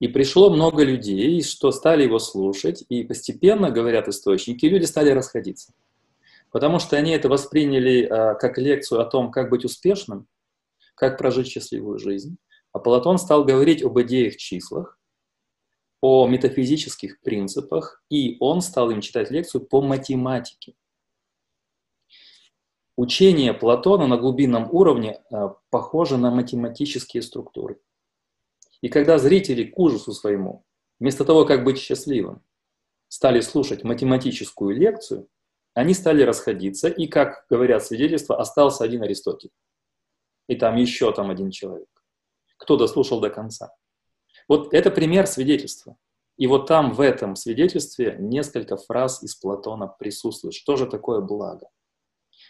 И 0.00 0.08
пришло 0.08 0.50
много 0.50 0.84
людей, 0.84 1.42
что 1.42 1.72
стали 1.72 2.04
его 2.04 2.18
слушать, 2.18 2.84
и 2.88 3.04
постепенно, 3.04 3.70
говорят 3.70 4.08
источники, 4.08 4.66
люди 4.66 4.84
стали 4.84 5.10
расходиться. 5.10 5.72
Потому 6.54 6.78
что 6.78 6.96
они 6.96 7.10
это 7.10 7.28
восприняли 7.28 8.04
а, 8.04 8.34
как 8.34 8.58
лекцию 8.58 9.00
о 9.00 9.06
том, 9.06 9.32
как 9.32 9.50
быть 9.50 9.64
успешным, 9.64 10.28
как 10.94 11.18
прожить 11.18 11.48
счастливую 11.48 11.98
жизнь. 11.98 12.36
А 12.70 12.78
Платон 12.78 13.18
стал 13.18 13.44
говорить 13.44 13.82
об 13.82 14.00
идеях 14.02 14.36
числах, 14.36 14.96
о 16.00 16.28
метафизических 16.28 17.20
принципах, 17.22 18.04
и 18.08 18.36
он 18.38 18.60
стал 18.60 18.92
им 18.92 19.00
читать 19.00 19.32
лекцию 19.32 19.66
по 19.66 19.82
математике. 19.82 20.76
Учение 22.96 23.52
Платона 23.52 24.06
на 24.06 24.16
глубинном 24.16 24.68
уровне 24.70 25.24
а, 25.32 25.56
похоже 25.70 26.18
на 26.18 26.30
математические 26.30 27.24
структуры. 27.24 27.80
И 28.80 28.88
когда 28.88 29.18
зрители 29.18 29.64
к 29.64 29.76
ужасу 29.76 30.12
своему, 30.12 30.64
вместо 31.00 31.24
того, 31.24 31.46
как 31.46 31.64
быть 31.64 31.80
счастливым, 31.80 32.44
стали 33.08 33.40
слушать 33.40 33.82
математическую 33.82 34.76
лекцию, 34.76 35.28
они 35.74 35.92
стали 35.94 36.22
расходиться, 36.22 36.88
и, 36.88 37.06
как 37.06 37.46
говорят 37.50 37.84
свидетельства, 37.84 38.38
остался 38.40 38.84
один 38.84 39.02
Аристотель. 39.02 39.50
И 40.48 40.56
там 40.56 40.76
еще 40.76 41.12
там 41.12 41.30
один 41.30 41.50
человек. 41.50 41.88
Кто 42.56 42.76
дослушал 42.76 43.20
до 43.20 43.30
конца. 43.30 43.74
Вот 44.48 44.72
это 44.72 44.90
пример 44.90 45.26
свидетельства. 45.26 45.96
И 46.36 46.46
вот 46.46 46.66
там, 46.66 46.92
в 46.92 47.00
этом 47.00 47.36
свидетельстве, 47.36 48.16
несколько 48.18 48.76
фраз 48.76 49.22
из 49.22 49.34
Платона 49.36 49.86
присутствует. 49.86 50.54
Что 50.54 50.76
же 50.76 50.86
такое 50.86 51.20
благо? 51.20 51.68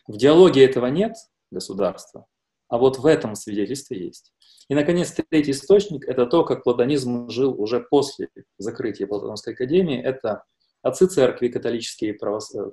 В 0.06 0.16
диалоге 0.16 0.64
этого 0.64 0.86
нет 0.86 1.14
государства, 1.50 2.26
а 2.68 2.78
вот 2.78 2.98
в 2.98 3.06
этом 3.06 3.34
свидетельстве 3.34 4.04
есть. 4.06 4.32
И, 4.68 4.74
наконец, 4.74 5.12
третий 5.12 5.50
источник– 5.50 6.04
это 6.08 6.26
то, 6.26 6.44
как 6.44 6.64
платонизм 6.64 7.28
жил 7.28 7.60
уже 7.60 7.80
после 7.80 8.30
закрытия 8.58 9.06
Платоновской 9.06 9.52
академии. 9.52 10.00
Это 10.00 10.44
отцы 10.84 11.06
церкви 11.06 11.48
католические 11.48 12.12
и 12.12 12.18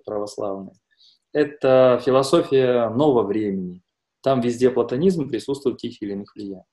православные. 0.06 0.76
Это 1.34 2.00
философия 2.06 2.90
нового 2.90 3.24
времени. 3.24 3.82
Там 4.22 4.42
везде 4.42 4.70
платонизм 4.70 5.30
присутствует 5.30 5.78
в 5.78 5.82
тех 5.82 6.02
или 6.02 6.12
иных 6.12 6.36
влияниях. 6.36 6.66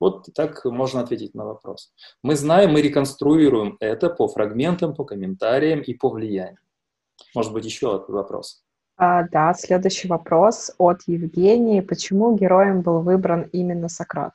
Вот 0.00 0.28
так 0.34 0.64
можно 0.64 1.00
ответить 1.00 1.34
на 1.34 1.44
вопрос. 1.44 1.92
Мы 2.22 2.36
знаем, 2.36 2.70
мы 2.70 2.80
реконструируем 2.80 3.76
это 3.80 4.08
по 4.08 4.28
фрагментам, 4.28 4.94
по 4.94 5.04
комментариям 5.04 5.80
и 5.80 5.92
по 5.92 6.08
влиянию. 6.08 6.60
Может 7.34 7.52
быть, 7.52 7.64
еще 7.64 8.04
вопрос. 8.06 8.62
А, 8.96 9.24
да, 9.28 9.54
следующий 9.54 10.06
вопрос 10.08 10.72
от 10.78 11.02
Евгении. 11.06 11.80
Почему 11.80 12.36
героем 12.36 12.82
был 12.82 13.00
выбран 13.00 13.42
именно 13.52 13.88
Сократ? 13.88 14.34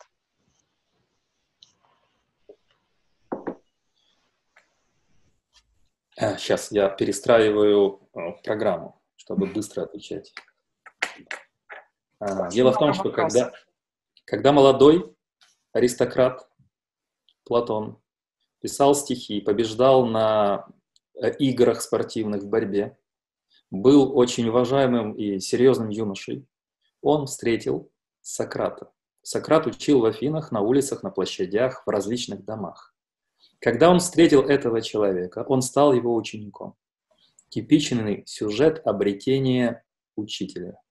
Сейчас 6.37 6.71
а, 6.71 6.75
я 6.75 6.89
перестраиваю 6.89 8.01
э, 8.13 8.19
программу, 8.43 9.01
чтобы 9.15 9.47
быстро 9.47 9.83
отвечать. 9.83 10.33
А, 12.19 12.49
дело 12.49 12.71
в 12.71 12.77
том, 12.77 12.93
что 12.93 13.11
когда, 13.11 13.51
когда 14.25 14.51
молодой 14.51 15.15
аристократ 15.73 16.47
Платон 17.43 17.99
писал 18.61 18.95
стихи, 18.95 19.41
побеждал 19.41 20.05
на 20.05 20.67
э, 21.21 21.31
играх 21.37 21.81
спортивных 21.81 22.43
в 22.43 22.47
борьбе, 22.47 22.97
был 23.69 24.17
очень 24.17 24.47
уважаемым 24.47 25.13
и 25.13 25.39
серьезным 25.39 25.89
юношей, 25.89 26.47
он 27.01 27.25
встретил 27.25 27.91
Сократа. 28.21 28.91
Сократ 29.23 29.67
учил 29.67 30.01
в 30.01 30.05
Афинах 30.05 30.51
на 30.51 30.61
улицах, 30.61 31.03
на 31.03 31.09
площадях, 31.09 31.85
в 31.85 31.89
различных 31.89 32.45
домах. 32.45 32.92
Когда 33.63 33.89
он 33.89 33.99
встретил 33.99 34.41
этого 34.41 34.81
человека, 34.81 35.45
он 35.47 35.61
стал 35.61 35.93
его 35.93 36.13
учеником. 36.15 36.75
Типичный 37.47 38.23
сюжет 38.25 38.85
обретения 38.85 39.85
учителя. 40.17 40.81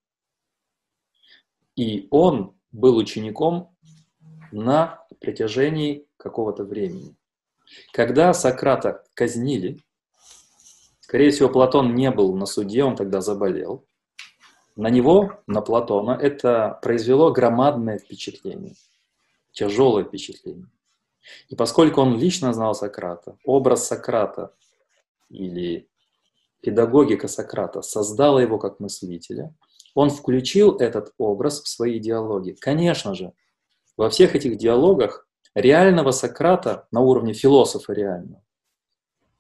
И 1.76 2.08
он 2.10 2.56
был 2.70 2.96
учеником 2.96 3.76
на 4.52 5.06
протяжении 5.20 6.06
какого-то 6.16 6.64
времени. 6.64 7.14
Когда 7.92 8.32
Сократа 8.32 9.04
казнили, 9.12 9.78
скорее 11.00 11.30
всего, 11.30 11.50
Платон 11.50 11.94
не 11.94 12.10
был 12.10 12.34
на 12.34 12.46
суде, 12.46 12.84
он 12.84 12.96
тогда 12.96 13.20
заболел. 13.20 13.84
На 14.76 14.88
него, 14.88 15.42
на 15.46 15.60
Платона, 15.60 16.12
это 16.12 16.78
произвело 16.80 17.32
громадное 17.32 17.98
впечатление, 17.98 18.76
тяжелое 19.52 20.04
впечатление. 20.04 20.68
И 21.48 21.56
поскольку 21.56 22.00
он 22.00 22.18
лично 22.18 22.52
знал 22.52 22.74
Сократа, 22.74 23.36
образ 23.44 23.86
Сократа 23.86 24.54
или 25.28 25.88
педагогика 26.60 27.28
Сократа 27.28 27.82
создала 27.82 28.40
его 28.40 28.58
как 28.58 28.80
мыслителя, 28.80 29.54
он 29.94 30.10
включил 30.10 30.76
этот 30.76 31.12
образ 31.18 31.62
в 31.62 31.68
свои 31.68 31.98
диалоги. 31.98 32.52
Конечно 32.52 33.14
же, 33.14 33.32
во 33.96 34.08
всех 34.10 34.34
этих 34.34 34.56
диалогах 34.56 35.28
реального 35.54 36.12
Сократа 36.12 36.86
на 36.90 37.00
уровне 37.00 37.34
философа 37.34 37.92
реального 37.92 38.42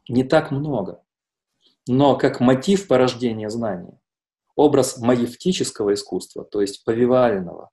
не 0.08 0.24
так 0.24 0.50
много. 0.50 1.02
Но 1.88 2.16
как 2.16 2.40
мотив 2.40 2.86
порождения 2.86 3.48
знания, 3.48 3.98
образ 4.54 4.98
маевтического 4.98 5.94
искусства, 5.94 6.44
то 6.44 6.60
есть 6.60 6.84
повивального, 6.84 7.70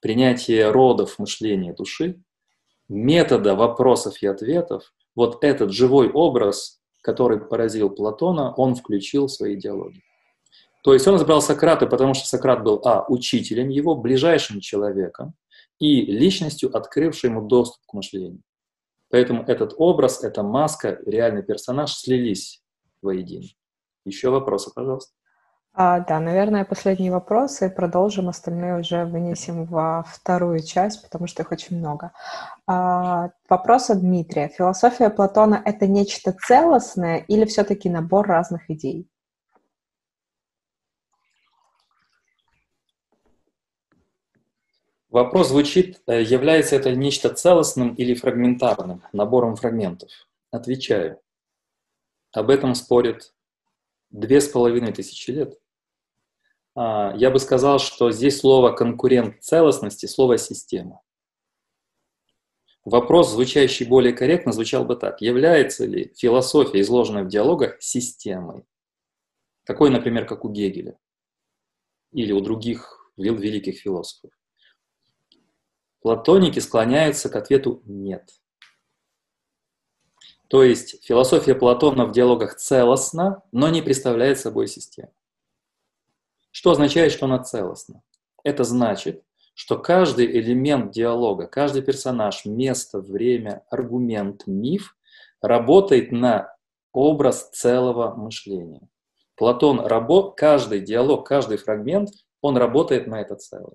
принятия 0.00 0.70
родов 0.70 1.18
мышления 1.18 1.74
души, 1.74 2.22
метода 2.90 3.54
вопросов 3.54 4.22
и 4.22 4.26
ответов, 4.26 4.92
вот 5.14 5.42
этот 5.42 5.72
живой 5.72 6.10
образ 6.10 6.80
который 7.02 7.40
поразил 7.40 7.90
Платона, 7.90 8.52
он 8.54 8.74
включил 8.74 9.26
в 9.26 9.32
свои 9.32 9.56
диалоги. 9.56 10.02
То 10.82 10.94
есть 10.94 11.06
он 11.06 11.16
избрал 11.16 11.42
Сократа, 11.42 11.86
потому 11.86 12.14
что 12.14 12.26
Сократ 12.26 12.62
был, 12.62 12.80
а, 12.84 13.04
учителем 13.08 13.68
его, 13.68 13.94
ближайшим 13.94 14.60
человеком 14.60 15.34
и 15.78 16.02
личностью, 16.02 16.74
открывшей 16.74 17.30
ему 17.30 17.42
доступ 17.42 17.82
к 17.86 17.94
мышлению. 17.94 18.42
Поэтому 19.10 19.42
этот 19.44 19.74
образ, 19.76 20.22
эта 20.22 20.42
маска, 20.42 20.98
реальный 21.04 21.42
персонаж 21.42 21.92
слились 21.92 22.62
воедино. 23.02 23.46
Еще 24.04 24.30
вопросы, 24.30 24.70
пожалуйста. 24.74 25.12
А, 25.82 26.00
да, 26.00 26.20
наверное, 26.20 26.66
последние 26.66 27.10
вопросы. 27.10 27.70
Продолжим, 27.70 28.28
остальные 28.28 28.80
уже 28.80 29.06
вынесем 29.06 29.64
во 29.64 30.02
вторую 30.02 30.62
часть, 30.62 31.02
потому 31.02 31.26
что 31.26 31.42
их 31.42 31.52
очень 31.52 31.78
много. 31.78 32.12
А, 32.66 33.30
вопрос 33.48 33.88
от 33.88 34.00
Дмитрия. 34.00 34.48
Философия 34.48 35.08
Платона— 35.08 35.62
это 35.64 35.86
нечто 35.86 36.36
целостное 36.46 37.24
или 37.28 37.46
все-таки 37.46 37.88
набор 37.88 38.26
разных 38.26 38.70
идей? 38.70 39.08
Вопрос 45.08 45.48
звучит, 45.48 46.02
э, 46.06 46.20
является 46.20 46.76
это 46.76 46.94
нечто 46.94 47.30
целостным 47.30 47.94
или 47.94 48.12
фрагментарным, 48.14 49.02
набором 49.14 49.56
фрагментов? 49.56 50.10
Отвечаю. 50.50 51.22
Об 52.32 52.50
этом 52.50 52.74
спорят 52.74 53.32
две 54.10 54.42
с 54.42 54.48
половиной 54.48 54.92
тысячи 54.92 55.30
лет. 55.30 55.59
А, 56.74 57.14
я 57.16 57.30
бы 57.30 57.38
сказал, 57.38 57.78
что 57.78 58.10
здесь 58.10 58.40
слово 58.40 58.72
«конкурент 58.72 59.42
целостности»— 59.42 60.06
слово 60.06 60.38
«система». 60.38 61.00
Вопрос, 62.84 63.30
звучащий 63.32 63.86
более 63.86 64.14
корректно, 64.14 64.52
звучал 64.52 64.84
бы 64.84 64.96
так. 64.96 65.20
Является 65.20 65.84
ли 65.84 66.14
философия, 66.16 66.80
изложенная 66.80 67.24
в 67.24 67.28
диалогах, 67.28 67.80
системой? 67.82 68.64
Такой, 69.64 69.90
например, 69.90 70.26
как 70.26 70.44
у 70.44 70.48
Гегеля 70.48 70.98
или 72.12 72.32
у 72.32 72.40
других 72.40 73.12
великих 73.16 73.78
философов. 73.78 74.30
Платоники 76.00 76.58
склоняются 76.58 77.28
к 77.28 77.36
ответу 77.36 77.82
«нет». 77.84 78.30
То 80.48 80.64
есть 80.64 81.04
философия 81.04 81.54
Платона 81.54 82.06
в 82.06 82.12
диалогах 82.12 82.56
целостна, 82.56 83.44
но 83.52 83.68
не 83.68 83.82
представляет 83.82 84.40
собой 84.40 84.66
систему. 84.66 85.12
Что 86.50 86.72
означает, 86.72 87.12
что 87.12 87.26
она 87.26 87.38
целостна? 87.38 88.02
Это 88.42 88.64
значит, 88.64 89.22
что 89.54 89.78
каждый 89.78 90.26
элемент 90.26 90.92
диалога, 90.92 91.46
каждый 91.46 91.82
персонаж, 91.82 92.44
место, 92.44 93.00
время, 93.00 93.64
аргумент, 93.70 94.46
миф 94.46 94.96
работает 95.42 96.12
на 96.12 96.54
образ 96.92 97.50
целого 97.50 98.14
мышления. 98.14 98.88
Платон, 99.36 99.80
рабо, 99.80 100.30
каждый 100.30 100.80
диалог, 100.80 101.26
каждый 101.26 101.56
фрагмент, 101.56 102.10
он 102.40 102.56
работает 102.56 103.06
на 103.06 103.20
это 103.20 103.36
целое. 103.36 103.74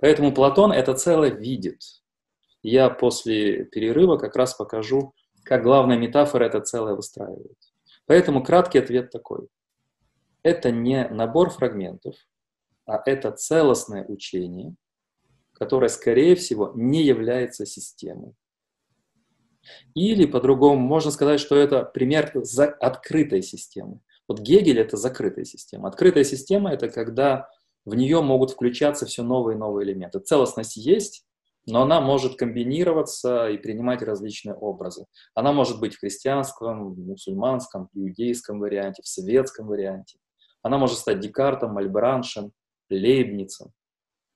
Поэтому 0.00 0.32
Платон 0.32 0.72
это 0.72 0.94
целое 0.94 1.30
видит. 1.30 1.80
Я 2.62 2.90
после 2.90 3.64
перерыва 3.64 4.16
как 4.16 4.36
раз 4.36 4.54
покажу, 4.54 5.14
как 5.44 5.62
главная 5.62 5.96
метафора 5.96 6.44
это 6.44 6.60
целое 6.60 6.94
выстраивает. 6.94 7.56
Поэтому 8.06 8.42
краткий 8.42 8.78
ответ 8.78 9.10
такой. 9.10 9.48
Это 10.42 10.70
не 10.70 11.08
набор 11.08 11.50
фрагментов, 11.50 12.14
а 12.86 13.02
это 13.04 13.32
целостное 13.32 14.04
учение, 14.06 14.74
которое, 15.52 15.88
скорее 15.88 16.36
всего, 16.36 16.72
не 16.74 17.02
является 17.02 17.66
системой. 17.66 18.34
Или, 19.94 20.26
по-другому, 20.26 20.80
можно 20.80 21.10
сказать, 21.10 21.40
что 21.40 21.56
это 21.56 21.84
пример 21.84 22.32
открытой 22.80 23.42
системы. 23.42 24.00
Вот 24.26 24.40
Гегель— 24.40 24.78
это 24.80 24.96
закрытая 24.96 25.44
система. 25.44 25.88
Открытая 25.88 26.24
система— 26.24 26.70
это 26.72 26.88
когда 26.88 27.48
в 27.84 27.94
нее 27.94 28.20
могут 28.22 28.50
включаться 28.50 29.06
все 29.06 29.22
новые 29.22 29.56
и 29.56 29.58
новые 29.58 29.86
элементы. 29.86 30.20
Целостность 30.20 30.76
есть, 30.76 31.24
но 31.66 31.82
она 31.82 32.00
может 32.00 32.36
комбинироваться 32.36 33.48
и 33.48 33.58
принимать 33.58 34.02
различные 34.02 34.54
образы. 34.54 35.06
Она 35.34 35.52
может 35.52 35.80
быть 35.80 35.94
в 35.94 36.00
христианском, 36.00 36.94
мусульманском, 36.94 37.88
иудейском 37.92 38.60
варианте, 38.60 39.02
в 39.02 39.08
светском 39.08 39.66
варианте. 39.66 40.18
Она 40.62 40.78
может 40.78 40.98
стать 40.98 41.20
Декартом, 41.20 41.72
Мальбраншем, 41.72 42.52
Лейбницем. 42.90 43.72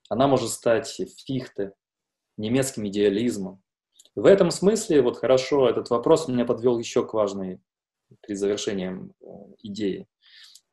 Она 0.09 0.29
может 0.29 0.51
стать 0.51 0.89
Фихте, 1.27 1.73
немецким 2.37 2.87
идеализмом. 2.87 3.63
В 4.15 4.27
этом 4.27 4.51
смысле, 4.51 5.03
вот 5.03 5.19
хорошо, 5.19 5.69
этот 5.69 5.91
вопрос 5.91 6.29
меня 6.29 6.45
подвел 6.45 6.79
еще 6.79 7.07
к 7.07 7.15
важной, 7.15 7.61
при 8.21 8.35
завершении 8.35 9.11
э, 9.21 9.55
идеи. 9.61 10.07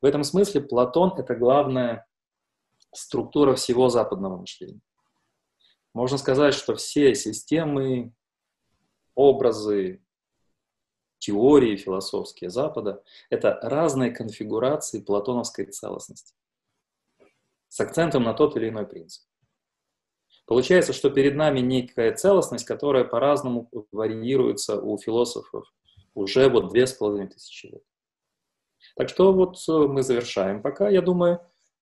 В 0.02 0.04
этом 0.04 0.24
смысле 0.24 0.60
Платон— 0.60 1.14
это 1.18 1.34
главное 1.34 2.06
структура 2.92 3.54
всего 3.54 3.88
западного 3.88 4.36
мышления. 4.36 4.80
Можно 5.94 6.18
сказать, 6.18 6.54
что 6.54 6.74
все 6.74 7.14
системы, 7.14 8.12
образы, 9.14 10.02
теории 11.20 11.76
философские 11.76 12.50
Запада— 12.50 13.04
это 13.30 13.60
разные 13.62 14.10
конфигурации 14.10 15.00
платоновской 15.00 15.66
целостности 15.66 16.34
с 17.68 17.78
акцентом 17.78 18.24
на 18.24 18.34
тот 18.34 18.56
или 18.56 18.68
иной 18.68 18.86
принцип. 18.86 19.22
Получается, 20.46 20.92
что 20.92 21.10
перед 21.10 21.36
нами 21.36 21.60
некая 21.60 22.12
целостность, 22.12 22.64
которая 22.64 23.04
по-разному 23.04 23.70
варьируется 23.92 24.80
у 24.80 24.98
философов 24.98 25.72
уже 26.14 26.48
вот 26.48 26.70
две 26.70 26.88
с 26.88 26.92
половиной 26.92 27.28
тысячи 27.28 27.66
лет. 27.66 27.84
Так 28.96 29.08
что 29.08 29.32
вот 29.32 29.56
э, 29.68 29.72
мы 29.72 30.02
завершаем 30.02 30.60
пока. 30.60 30.88
Я 30.88 31.02
думаю, 31.02 31.40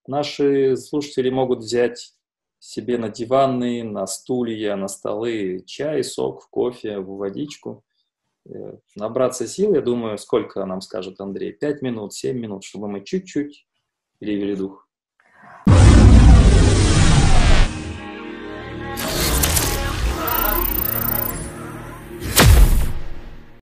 Наши 0.09 0.75
слушатели 0.79 1.29
могут 1.29 1.59
взять 1.59 2.15
себе 2.59 2.97
на 2.97 3.11
диваны, 3.11 3.85
на 3.85 4.07
стулья, 4.07 4.75
на 4.75 4.89
столы 4.89 5.63
чай, 5.67 6.03
сок, 6.03 6.49
кофе, 6.49 6.99
водичку, 6.99 7.85
набраться 8.97 9.47
сил. 9.47 9.75
Я 9.75 9.81
думаю, 9.81 10.19
сколько 10.19 10.65
нам 10.65 10.81
скажет 10.81 11.21
Андрей? 11.21 11.53
Пять 11.53 11.83
минут, 11.83 12.15
семь 12.15 12.39
минут, 12.39 12.65
чтобы 12.65 12.89
мы 12.89 13.05
чуть-чуть 13.05 13.67
перевели 14.19 14.57
дух. 14.57 14.88